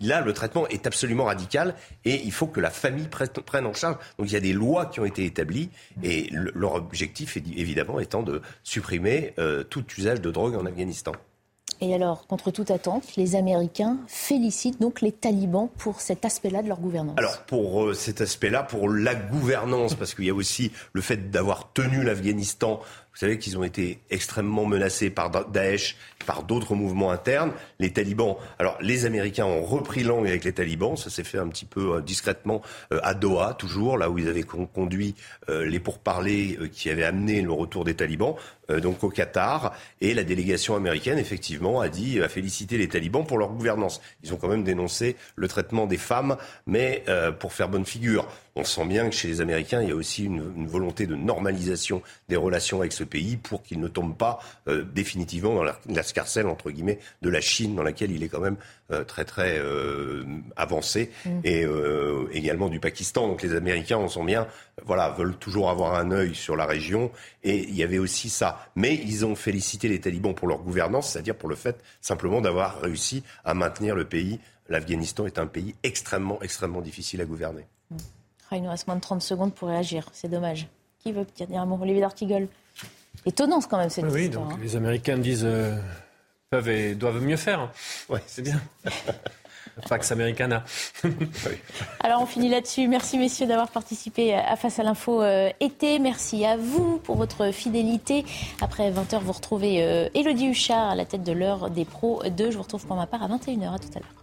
là, 0.00 0.20
le 0.20 0.32
traitement 0.32 0.66
est 0.68 0.86
absolument 0.86 1.24
radical 1.24 1.76
et 2.04 2.20
il 2.24 2.32
faut 2.32 2.48
que 2.48 2.60
la 2.60 2.70
famille 2.70 3.08
prenne 3.08 3.66
en 3.66 3.72
charge. 3.72 3.96
Donc 4.18 4.28
il 4.28 4.32
y 4.32 4.36
a 4.36 4.40
des 4.40 4.52
lois 4.52 4.86
qui 4.86 5.00
ont 5.00 5.04
été 5.04 5.24
établies 5.24 5.70
et 6.02 6.28
leur 6.32 6.74
objectif, 6.74 7.36
évidemment, 7.36 8.00
étant 8.00 8.22
de 8.22 8.42
supprimer 8.64 9.34
tout 9.70 9.84
usage 9.96 10.20
de 10.20 10.30
drogue 10.30 10.56
en 10.56 10.66
Afghanistan. 10.66 11.12
Et 11.82 11.92
alors, 11.94 12.28
contre 12.28 12.52
toute 12.52 12.70
attente, 12.70 13.16
les 13.16 13.34
Américains 13.34 13.98
félicitent 14.06 14.80
donc 14.80 15.00
les 15.00 15.10
talibans 15.10 15.68
pour 15.78 16.00
cet 16.00 16.24
aspect-là 16.24 16.62
de 16.62 16.68
leur 16.68 16.78
gouvernance. 16.78 17.18
Alors, 17.18 17.38
pour 17.38 17.86
euh, 17.86 17.92
cet 17.92 18.20
aspect-là, 18.20 18.62
pour 18.62 18.88
la 18.88 19.16
gouvernance, 19.16 19.96
parce 19.96 20.14
qu'il 20.14 20.26
y 20.26 20.30
a 20.30 20.34
aussi 20.34 20.70
le 20.92 21.00
fait 21.00 21.32
d'avoir 21.32 21.72
tenu 21.72 22.04
l'Afghanistan 22.04 22.78
vous 23.12 23.18
savez 23.18 23.38
qu'ils 23.38 23.58
ont 23.58 23.64
été 23.64 24.00
extrêmement 24.10 24.64
menacés 24.64 25.10
par 25.10 25.30
Daesh, 25.50 25.96
par 26.24 26.44
d'autres 26.44 26.74
mouvements 26.74 27.10
internes. 27.10 27.52
Les 27.78 27.92
talibans, 27.92 28.36
alors 28.58 28.78
les 28.80 29.04
Américains 29.04 29.44
ont 29.44 29.62
repris 29.62 30.02
langue 30.02 30.26
avec 30.26 30.44
les 30.44 30.52
talibans, 30.52 30.96
ça 30.96 31.10
s'est 31.10 31.24
fait 31.24 31.38
un 31.38 31.48
petit 31.48 31.66
peu 31.66 31.96
euh, 31.96 32.00
discrètement 32.00 32.62
euh, 32.92 33.00
à 33.02 33.12
Doha, 33.12 33.54
toujours, 33.54 33.98
là 33.98 34.08
où 34.08 34.18
ils 34.18 34.28
avaient 34.28 34.42
conduit 34.42 35.14
euh, 35.50 35.66
les 35.66 35.78
pourparlers 35.78 36.58
qui 36.72 36.88
avaient 36.88 37.04
amené 37.04 37.42
le 37.42 37.52
retour 37.52 37.84
des 37.84 37.94
talibans, 37.94 38.34
donc 38.80 39.04
au 39.04 39.10
Qatar. 39.10 39.74
Et 40.00 40.14
la 40.14 40.24
délégation 40.24 40.76
américaine, 40.76 41.18
effectivement, 41.18 41.80
a 41.80 41.88
dit, 41.88 42.22
a 42.22 42.28
félicité 42.28 42.78
les 42.78 42.88
talibans 42.88 43.26
pour 43.26 43.36
leur 43.36 43.50
gouvernance. 43.50 44.00
Ils 44.22 44.32
ont 44.32 44.36
quand 44.36 44.48
même 44.48 44.64
dénoncé 44.64 45.16
le 45.36 45.48
traitement 45.48 45.86
des 45.86 45.98
femmes, 45.98 46.36
mais 46.66 47.04
pour 47.38 47.52
faire 47.52 47.68
bonne 47.68 47.84
figure 47.84 48.26
on 48.54 48.64
sent 48.64 48.84
bien 48.84 49.08
que 49.08 49.14
chez 49.14 49.28
les 49.28 49.40
Américains, 49.40 49.80
il 49.82 49.88
y 49.88 49.92
a 49.92 49.94
aussi 49.94 50.24
une, 50.24 50.66
volonté 50.66 51.06
de 51.06 51.14
normalisation 51.14 52.02
des 52.28 52.36
relations 52.36 52.80
avec 52.80 52.92
ce 52.92 53.04
pays 53.04 53.36
pour 53.36 53.62
qu'il 53.62 53.80
ne 53.80 53.88
tombe 53.88 54.16
pas 54.16 54.40
euh, 54.68 54.84
définitivement 54.84 55.54
dans 55.54 55.64
la, 55.64 56.02
scarcelle, 56.02 56.46
entre 56.46 56.70
guillemets, 56.70 56.98
de 57.22 57.30
la 57.30 57.40
Chine, 57.40 57.74
dans 57.74 57.82
laquelle 57.82 58.10
il 58.10 58.22
est 58.22 58.28
quand 58.28 58.40
même 58.40 58.56
euh, 58.90 59.04
très 59.04 59.24
très 59.24 59.58
euh, 59.58 60.24
avancé, 60.56 61.10
mm. 61.24 61.40
et 61.44 61.66
également 62.32 62.68
du 62.68 62.80
Pakistan. 62.80 63.26
Donc 63.28 63.42
les 63.42 63.54
Américains, 63.54 63.98
on 63.98 64.08
sent 64.08 64.24
bien, 64.24 64.46
voilà, 64.84 65.10
veulent 65.10 65.36
toujours 65.36 65.70
avoir 65.70 65.94
un 65.94 66.10
œil 66.10 66.34
sur 66.34 66.56
la 66.56 66.66
région, 66.66 67.10
et 67.42 67.56
il 67.56 67.74
y 67.74 67.82
avait 67.82 67.98
aussi 67.98 68.28
ça. 68.28 68.66
Mais 68.76 68.94
ils 68.94 69.24
ont 69.24 69.34
félicité 69.34 69.88
les 69.88 70.00
talibans 70.00 70.34
pour 70.34 70.48
leur 70.48 70.58
gouvernance, 70.58 71.10
c'est-à-dire 71.10 71.36
pour 71.36 71.48
le 71.48 71.56
fait 71.56 71.82
simplement 72.00 72.40
d'avoir 72.40 72.80
réussi 72.80 73.22
à 73.44 73.54
maintenir 73.54 73.94
le 73.94 74.04
pays. 74.04 74.40
L'Afghanistan 74.68 75.26
est 75.26 75.38
un 75.38 75.46
pays 75.46 75.74
extrêmement, 75.82 76.40
extrêmement 76.42 76.80
difficile 76.80 77.20
à 77.20 77.24
gouverner. 77.24 77.66
Mm. 77.90 77.96
Ah, 78.52 78.56
il 78.56 78.62
nous 78.62 78.68
reste 78.68 78.86
moins 78.86 78.96
de 78.96 79.00
30 79.00 79.22
secondes 79.22 79.54
pour 79.54 79.68
réagir. 79.68 80.06
C'est 80.12 80.28
dommage. 80.28 80.68
Qui 80.98 81.12
veut 81.12 81.24
dire 81.34 81.48
un 81.58 81.64
mot? 81.64 81.78
Olivier 81.80 82.02
d'Artigol. 82.02 82.48
Étonnant 83.24 83.60
quand 83.62 83.78
même 83.78 83.88
cette 83.88 84.04
oui, 84.04 84.28
donc 84.28 84.52
hein. 84.52 84.58
les 84.60 84.76
Américains 84.76 85.16
disent 85.16 85.44
euh, 85.46 85.78
peuvent 86.50 86.68
et 86.68 86.94
doivent 86.94 87.22
mieux 87.22 87.38
faire. 87.38 87.70
Oui, 88.10 88.18
c'est 88.26 88.42
bien. 88.42 88.60
Pax 89.88 90.12
Americana. 90.12 90.64
Alors 92.00 92.20
on 92.20 92.26
finit 92.26 92.50
là-dessus. 92.50 92.88
Merci 92.88 93.16
messieurs 93.16 93.46
d'avoir 93.46 93.68
participé 93.68 94.34
à 94.34 94.54
Face 94.56 94.78
à 94.78 94.82
l'info 94.82 95.22
euh, 95.22 95.48
été. 95.60 95.98
Merci 95.98 96.44
à 96.44 96.58
vous 96.58 96.98
pour 96.98 97.16
votre 97.16 97.52
fidélité. 97.52 98.26
Après 98.60 98.90
20h, 98.90 99.20
vous 99.20 99.32
retrouvez 99.32 99.82
euh, 99.82 100.10
Elodie 100.14 100.48
Huchard 100.48 100.90
à 100.90 100.94
la 100.94 101.06
tête 101.06 101.22
de 101.22 101.32
l'heure 101.32 101.70
des 101.70 101.86
pros 101.86 102.22
2. 102.28 102.50
Je 102.50 102.56
vous 102.56 102.62
retrouve 102.62 102.86
pour 102.86 102.96
ma 102.96 103.06
part 103.06 103.22
à 103.22 103.28
21h. 103.28 103.74
À 103.74 103.78
tout 103.78 103.88
à 103.94 104.00
l'heure. 104.00 104.22